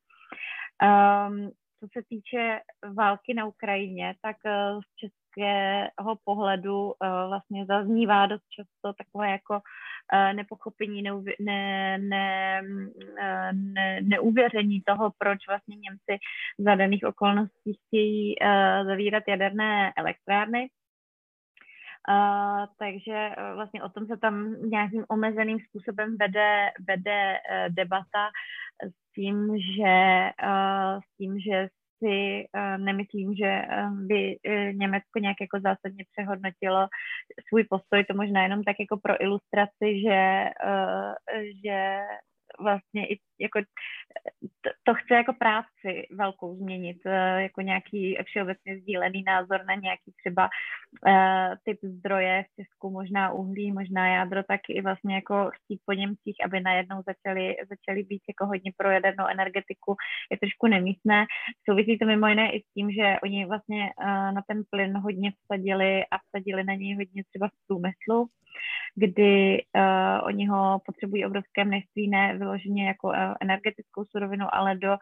Um, 0.82 1.52
co 1.82 1.88
se 1.94 2.04
týče 2.10 2.60
války 2.94 3.34
na 3.34 3.46
Ukrajině, 3.46 4.16
tak 4.22 4.36
z 4.80 4.96
českého 4.96 6.16
pohledu 6.24 6.94
vlastně 7.28 7.66
zaznívá 7.66 8.26
dost 8.26 8.44
často 8.50 8.94
takové 8.94 9.32
jako 9.32 9.60
nepochopení, 10.34 11.02
neuvě, 11.02 11.36
ne, 11.40 11.98
ne, 11.98 12.62
ne, 13.52 14.00
neuvěření 14.02 14.82
toho, 14.86 15.12
proč 15.18 15.48
vlastně 15.48 15.76
Němci 15.76 16.24
za 16.60 16.76
daných 16.76 17.04
okolností 17.06 17.74
chtějí 17.88 18.36
zavírat 18.86 19.24
jaderné 19.28 19.94
elektrárny. 19.98 20.68
Takže 22.80 23.30
uh, 23.38 23.56
vlastně 23.56 23.84
o 23.84 23.90
tom 23.90 24.06
se 24.08 24.18
tam 24.18 24.56
nějakým 24.70 25.06
omezeným 25.10 25.60
způsobem 25.60 26.18
vede, 26.20 26.72
vede 26.88 27.38
uh, 27.40 27.74
debata 27.76 28.30
s 28.84 29.14
tím, 29.16 29.58
že, 29.60 30.30
uh, 30.44 31.00
s 31.02 31.18
tím, 31.18 31.40
že 31.40 31.68
si 32.04 32.46
uh, 32.56 32.78
nemyslím, 32.86 33.36
že 33.36 33.62
uh, 33.62 34.02
by 34.08 34.38
uh, 34.48 34.74
Německo 34.74 35.20
nějak 35.20 35.38
jako 35.42 35.60
zásadně 35.60 36.04
přehodnotilo 36.12 36.88
svůj 37.48 37.64
postoj, 37.64 38.04
to 38.04 38.14
možná 38.14 38.44
jenom 38.44 38.64
tak 38.64 38.76
jako 38.80 38.98
pro 38.98 39.24
ilustraci, 39.24 40.02
že, 40.02 40.50
uh, 40.66 41.14
že 41.66 42.00
vlastně 42.60 43.08
i 43.08 43.20
jako 43.40 43.60
to 44.84 44.94
chce 44.94 45.14
jako 45.14 45.34
práci 45.34 46.08
velkou 46.12 46.56
změnit, 46.56 46.98
eh, 47.06 47.42
jako 47.42 47.62
nějaký 47.62 48.18
všeobecně 48.24 48.80
sdílený 48.80 49.24
názor 49.24 49.66
na 49.66 49.76
nějaký 49.76 50.12
třeba 50.20 50.50
uh, 51.08 51.56
typ 51.66 51.80
zdroje 51.84 52.44
v 52.44 52.56
Česku, 52.56 52.90
možná 52.90 53.32
uhlí, 53.32 53.72
možná 53.72 54.08
jádro, 54.08 54.44
tak 54.44 54.62
i 54.70 54.82
vlastně 54.82 55.16
jako 55.16 55.50
chtít 55.54 55.82
po 55.86 55.94
Němcích, 55.94 56.38
aby 56.46 56.60
najednou 56.60 57.02
začali, 57.06 57.56
začali 57.70 58.04
být 58.04 58.22
jako 58.30 58.46
hodně 58.46 58.72
pro 58.78 58.90
jadernou 58.92 59.28
energetiku, 59.28 59.96
je 60.32 60.38
trošku 60.38 60.68
nemístné. 60.68 61.26
Souvisí 61.70 61.98
to 61.98 62.06
mimo 62.06 62.28
jiné 62.28 62.52
i 62.52 62.62
s 62.62 62.74
tím, 62.74 62.92
že 62.92 63.16
oni 63.24 63.46
vlastně 63.46 63.90
uh, 63.98 64.06
na 64.08 64.42
ten 64.48 64.64
plyn 64.70 64.98
hodně 64.98 65.32
vsadili 65.32 66.04
a 66.12 66.18
vsadili 66.18 66.64
na 66.64 66.74
něj 66.74 66.96
hodně 66.96 67.24
třeba 67.24 67.48
v 67.48 67.68
průmyslu, 67.68 68.28
kdy 68.96 69.64
uh, 69.76 70.28
oni 70.28 70.48
ho 70.48 70.80
potřebují 70.86 71.26
obrovské 71.26 71.64
množství, 71.66 72.10
ne 72.10 72.38
vyloženě 72.38 72.88
jako 72.88 73.08
uh, 73.08 73.16
energetickou 73.42 74.06
surovinu, 74.06 74.46
ale 74.52 74.76
do 74.76 74.92
uh, 74.92 74.98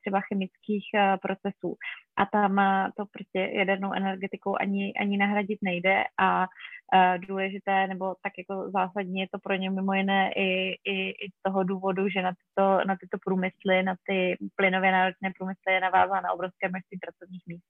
třeba 0.00 0.20
chemických 0.20 0.84
uh, 0.94 1.16
procesů. 1.22 1.76
A 2.16 2.26
tam 2.26 2.52
uh, 2.52 2.90
to 2.96 3.06
prostě 3.06 3.50
jadernou 3.52 3.92
energetikou 3.92 4.56
ani, 4.60 4.94
ani 5.00 5.16
nahradit 5.16 5.58
nejde 5.62 6.04
a 6.18 6.40
uh, 6.40 7.18
důležité 7.18 7.86
nebo 7.86 8.14
tak 8.22 8.32
jako 8.38 8.70
zásadní 8.70 9.20
je 9.20 9.28
to 9.32 9.38
pro 9.38 9.54
ně 9.54 9.70
mimo 9.70 9.92
jiné 9.92 10.32
i, 10.32 10.76
i, 10.84 11.10
i 11.10 11.30
z 11.30 11.42
toho 11.42 11.64
důvodu, 11.64 12.08
že 12.08 12.22
na 12.22 12.32
tyto, 12.32 12.84
na 12.86 12.96
tyto 12.96 13.18
průmysly, 13.24 13.82
na 13.82 13.94
ty 14.06 14.36
plynově 14.56 14.92
náročné 14.92 15.32
průmysly 15.38 15.72
je 15.72 15.80
navázána 15.80 16.32
obrovské 16.32 16.68
množství 16.68 16.98
pracovních 16.98 17.42
míst. 17.46 17.64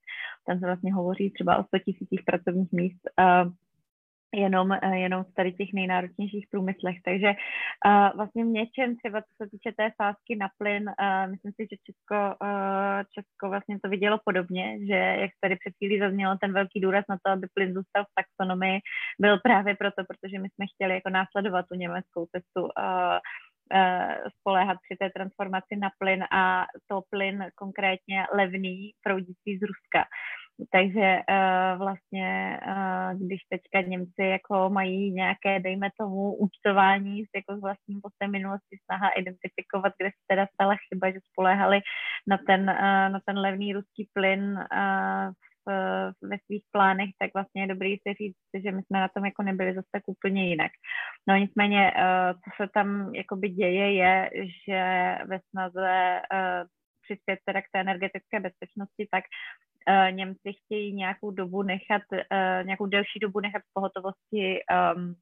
Tam 0.47 0.59
se 0.59 0.65
vlastně 0.65 0.93
hovoří 0.93 1.29
třeba 1.29 1.57
o 1.57 1.63
100 1.63 1.79
tisících 1.79 2.23
pracovních 2.25 2.71
míst. 2.71 3.01
Uh, 3.19 3.51
jenom, 4.33 4.71
eh, 4.71 4.97
jenom 4.97 5.23
v 5.23 5.33
tady 5.33 5.51
těch 5.53 5.73
nejnáročnějších 5.73 6.47
průmyslech. 6.51 6.97
Takže 7.05 7.29
uh, 7.29 8.15
vlastně 8.15 8.43
v 8.43 8.47
něčem 8.47 8.97
třeba 8.97 9.21
co 9.21 9.31
se 9.37 9.49
týče 9.49 9.71
té 9.77 9.91
sázky 10.01 10.35
na 10.35 10.49
plyn, 10.57 10.83
uh, 10.89 11.31
myslím 11.31 11.51
si, 11.51 11.67
že 11.71 11.77
Česko, 11.85 12.35
uh, 12.41 12.99
Česko 13.15 13.49
vlastně 13.49 13.79
to 13.83 13.89
vidělo 13.89 14.19
podobně, 14.25 14.77
že 14.87 14.99
jak 15.23 15.31
tady 15.41 15.55
před 15.55 15.73
chvílí 15.77 15.99
zaznělo 15.99 16.37
ten 16.41 16.53
velký 16.53 16.81
důraz 16.81 17.05
na 17.09 17.17
to, 17.25 17.31
aby 17.31 17.47
plyn 17.53 17.73
zůstal 17.73 18.03
v 18.03 18.15
taxonomii, 18.19 18.79
byl 19.19 19.39
právě 19.39 19.75
proto, 19.75 20.01
protože 20.07 20.39
my 20.39 20.49
jsme 20.49 20.65
chtěli 20.75 20.93
jako 20.93 21.09
následovat 21.09 21.65
tu 21.71 21.75
německou 21.75 22.25
cestu 22.25 22.61
uh, 22.63 23.17
spoléhat 24.39 24.77
při 24.83 24.97
té 24.97 25.09
transformaci 25.09 25.75
na 25.75 25.89
plyn 25.99 26.23
a 26.31 26.65
to 26.87 27.01
plyn 27.09 27.45
konkrétně 27.55 28.25
levný 28.33 28.91
proudící 29.03 29.57
z 29.57 29.61
Ruska. 29.61 30.05
Takže 30.71 31.19
uh, 31.29 31.77
vlastně, 31.77 32.59
uh, 32.67 33.19
když 33.27 33.41
teďka 33.49 33.81
Němci 33.81 34.23
jako 34.23 34.69
mají 34.69 35.11
nějaké, 35.11 35.59
dejme 35.59 35.89
tomu, 35.99 36.35
účtování 36.35 37.23
jako 37.35 37.57
s 37.57 37.61
vlastním 37.61 38.01
postem 38.01 38.31
minulosti, 38.31 38.77
snaha 38.85 39.09
identifikovat, 39.09 39.93
kde 39.97 40.09
se 40.09 40.21
teda 40.27 40.47
stala 40.53 40.75
chyba, 40.87 41.11
že 41.11 41.19
spoléhali 41.31 41.79
na 42.27 42.37
ten, 42.47 42.61
uh, 42.61 43.09
na 43.13 43.19
ten 43.25 43.37
levný 43.39 43.73
ruský 43.73 44.09
plyn 44.13 44.43
uh, 44.43 45.31
ve 46.21 46.37
svých 46.45 46.63
plánech, 46.71 47.09
tak 47.19 47.33
vlastně 47.33 47.61
je 47.61 47.67
dobrý 47.67 47.97
si 47.97 48.13
říct, 48.13 48.63
že 48.63 48.71
my 48.71 48.81
jsme 48.83 48.99
na 48.99 49.07
tom 49.07 49.25
jako 49.25 49.43
nebyli 49.43 49.73
zase 49.73 49.87
tak 49.91 50.03
úplně 50.07 50.49
jinak. 50.49 50.71
No 51.27 51.35
nicméně, 51.35 51.91
co 52.43 52.63
se 52.63 52.69
tam 52.73 53.15
jakoby 53.15 53.49
děje, 53.49 53.93
je, 53.93 54.29
že 54.67 54.81
ve 55.25 55.39
snaze 55.49 56.21
přispět 57.01 57.39
teda 57.45 57.61
k 57.61 57.71
té 57.73 57.79
energetické 57.79 58.39
bezpečnosti, 58.39 59.07
tak 59.11 59.23
Němci 60.11 60.53
chtějí 60.53 60.93
nějakou 60.93 61.31
dobu 61.31 61.63
nechat, 61.63 62.01
nějakou 62.63 62.85
delší 62.85 63.19
dobu 63.19 63.39
nechat 63.39 63.61
v 63.61 63.73
pohotovosti 63.73 64.59
um, 64.95 65.15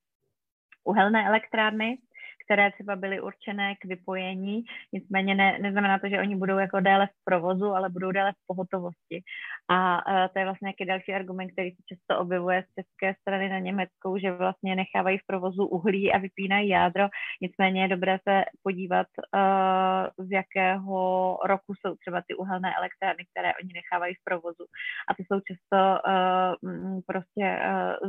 uhelné 0.84 1.28
elektrárny, 1.28 1.97
které 2.46 2.72
třeba 2.72 2.96
byly 2.96 3.22
určené 3.22 3.76
k 3.76 3.86
vypojení, 3.86 4.64
nicméně 4.94 5.36
ne, 5.36 5.60
neznamená 5.62 6.00
to, 6.00 6.10
že 6.10 6.20
oni 6.20 6.36
budou 6.36 6.58
jako 6.58 6.80
déle 6.80 7.08
v 7.08 7.24
provozu, 7.26 7.66
ale 7.66 7.89
budou 7.89 8.12
déle 8.12 8.32
v 8.32 8.46
pohotovosti. 8.48 9.24
A 9.70 10.08
uh, 10.08 10.28
to 10.34 10.39
je 10.39 10.46
vlastně 10.46 10.66
nějaký 10.66 10.86
další 10.86 11.14
argument, 11.14 11.52
který 11.52 11.72
se 11.72 11.82
často 11.89 12.22
objevuje 12.22 12.64
z 12.64 12.74
české 12.82 13.16
strany 13.22 13.50
na 13.50 13.60
Německou, 13.60 14.18
že 14.18 14.32
vlastně 14.32 14.76
nechávají 14.76 15.18
v 15.18 15.28
provozu 15.28 15.66
uhlí 15.66 16.14
a 16.14 16.18
vypínají 16.18 16.70
jádro, 16.70 17.08
nicméně 17.41 17.82
je 17.82 17.88
dobré 17.88 18.20
se 18.30 18.44
podívat, 18.64 19.08
uh, 19.18 20.26
z 20.26 20.32
jakého 20.32 21.38
roku 21.46 21.74
jsou 21.76 21.96
třeba 21.96 22.22
ty 22.28 22.36
uhelné 22.36 22.74
elektrárny, 22.78 23.26
které 23.32 23.52
oni 23.64 23.74
nechávají 23.74 24.14
v 24.16 24.24
provozu. 24.24 24.66
A 25.08 25.14
to 25.14 25.24
jsou 25.24 25.39
často 25.39 25.78
uh, 26.08 27.02
prostě 27.08 27.60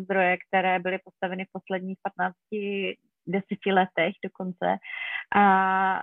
zdroje, 0.02 0.36
které 0.48 0.78
byly 0.78 0.98
postaveny 1.04 1.44
v 1.44 1.52
posledních 1.52 1.98
15 2.02 2.34
deseti 3.26 3.72
letech 3.72 4.14
dokonce. 4.24 4.76
A 5.36 5.44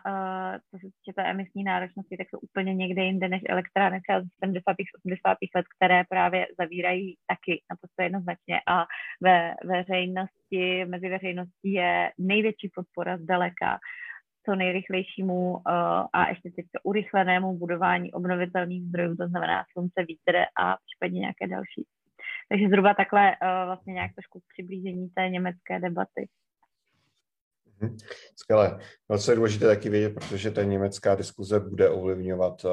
uh, 0.05 0.57
co 0.69 0.77
se 0.77 0.87
týče 0.93 1.13
té 1.15 1.23
emisní 1.23 1.63
náročnosti, 1.63 2.17
tak 2.17 2.27
jsou 2.29 2.39
úplně 2.39 2.73
někde 2.73 3.03
jinde 3.03 3.29
než 3.29 3.41
elektrárny 3.49 4.01
třeba 4.01 4.21
z 4.21 4.27
70. 4.43 4.75
80. 4.97 5.37
let, 5.55 5.65
které 5.75 6.03
právě 6.09 6.47
zavírají 6.59 7.15
taky 7.27 7.61
naprosto 7.69 8.01
jednoznačně 8.01 8.61
a 8.67 8.85
ve 9.21 9.53
veřejnosti, 9.63 10.85
mezi 10.85 11.09
veřejností 11.09 11.71
je 11.71 12.11
největší 12.17 12.71
podpora 12.75 13.17
zdaleka 13.17 13.79
co 14.45 14.55
nejrychlejšímu 14.55 15.51
uh, 15.53 15.61
a 16.13 16.29
ještě 16.29 16.51
teď 16.55 16.65
urychlenému 16.83 17.57
budování 17.57 18.13
obnovitelných 18.13 18.83
zdrojů, 18.83 19.15
to 19.15 19.27
znamená 19.27 19.63
slunce, 19.71 20.03
vítr 20.07 20.35
a 20.57 20.77
případně 20.85 21.19
nějaké 21.19 21.47
další. 21.47 21.87
Takže 22.49 22.67
zhruba 22.67 22.93
takhle 22.93 23.31
uh, 23.31 23.65
vlastně 23.65 23.93
nějak 23.93 24.11
trošku 24.13 24.41
přiblížení 24.53 25.09
té 25.09 25.29
německé 25.29 25.79
debaty. 25.79 26.27
Mhm. 27.81 27.97
Skvěle. 28.35 28.79
Velice 29.09 29.35
důležité 29.35 29.65
taky 29.65 29.89
vědět, 29.89 30.13
protože 30.13 30.51
ta 30.51 30.63
německá 30.63 31.15
diskuze 31.15 31.59
bude 31.59 31.89
ovlivňovat 31.89 32.65
uh, 32.65 32.71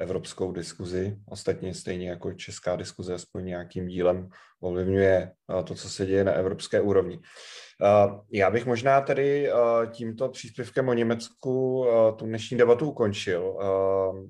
evropskou 0.00 0.52
diskuzi. 0.52 1.16
Ostatně 1.28 1.74
stejně 1.74 2.10
jako 2.10 2.32
česká 2.32 2.76
diskuze 2.76 3.14
aspoň 3.14 3.44
nějakým 3.44 3.88
dílem 3.88 4.28
ovlivňuje 4.60 5.32
uh, 5.46 5.62
to, 5.64 5.74
co 5.74 5.90
se 5.90 6.06
děje 6.06 6.24
na 6.24 6.32
evropské 6.32 6.80
úrovni. 6.80 7.16
Uh, 7.16 8.20
já 8.32 8.50
bych 8.50 8.66
možná 8.66 9.00
tady 9.00 9.50
tímto 9.90 10.28
příspěvkem 10.28 10.88
o 10.88 10.92
Německu 10.92 11.86
tu 12.16 12.26
dnešní 12.26 12.58
debatu 12.58 12.90
ukončil. 12.90 13.58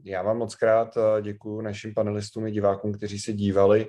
Já 0.04 0.22
vám 0.22 0.38
moc 0.38 0.54
krát 0.54 0.98
děkuji 1.22 1.60
našim 1.60 1.94
panelistům 1.94 2.46
i 2.46 2.50
divákům, 2.50 2.92
kteří 2.92 3.18
se 3.18 3.32
dívali 3.32 3.88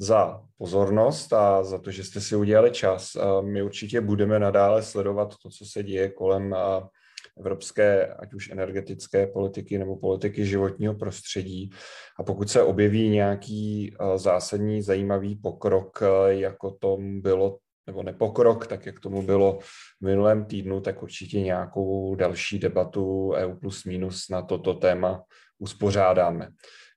za 0.00 0.42
pozornost 0.58 1.32
a 1.32 1.64
za 1.64 1.78
to, 1.78 1.90
že 1.90 2.04
jste 2.04 2.20
si 2.20 2.36
udělali 2.36 2.70
čas. 2.70 3.16
My 3.40 3.62
určitě 3.62 4.00
budeme 4.00 4.38
nadále 4.38 4.82
sledovat 4.82 5.34
to, 5.42 5.50
co 5.50 5.64
se 5.64 5.82
děje 5.82 6.10
kolem 6.10 6.56
evropské, 7.38 8.06
ať 8.06 8.34
už 8.34 8.50
energetické 8.50 9.26
politiky 9.26 9.78
nebo 9.78 9.96
politiky 9.96 10.46
životního 10.46 10.94
prostředí. 10.94 11.70
A 12.18 12.22
pokud 12.22 12.50
se 12.50 12.62
objeví 12.62 13.08
nějaký 13.08 13.94
zásadní 14.16 14.82
zajímavý 14.82 15.36
pokrok, 15.36 16.02
jako 16.28 16.70
tom 16.70 17.20
bylo 17.20 17.58
nebo 17.86 18.02
nepokrok, 18.02 18.66
tak 18.66 18.86
jak 18.86 19.00
tomu 19.00 19.22
bylo 19.22 19.58
v 20.00 20.06
minulém 20.06 20.44
týdnu, 20.44 20.80
tak 20.80 21.02
určitě 21.02 21.40
nějakou 21.40 22.14
další 22.14 22.58
debatu 22.58 23.32
EU 23.32 23.54
plus 23.54 23.84
minus 23.84 24.28
na 24.30 24.42
toto 24.42 24.74
téma 24.74 25.22
uspořádáme. 25.58 26.48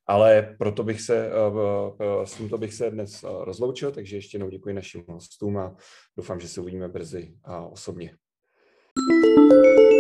Ale 0.08 0.56
proto 0.58 0.84
bych 0.84 1.02
se, 1.02 1.28
eh, 1.28 1.32
eh, 2.00 2.26
s 2.26 2.34
tímto 2.34 2.58
bych 2.58 2.74
se 2.74 2.92
dnes 2.92 3.24
eh, 3.24 3.28
rozloučil, 3.46 3.92
takže 3.92 4.18
ještě 4.18 4.36
jednou 4.36 4.50
děkuji 4.50 4.74
našim 4.76 5.04
hostům 5.08 5.58
a 5.58 5.76
doufám, 6.18 6.40
že 6.40 6.48
se 6.48 6.62
uvidíme 6.62 6.88
brzy 6.88 7.36
osobně. 7.72 8.16
thank 8.96 9.92
you 9.92 9.93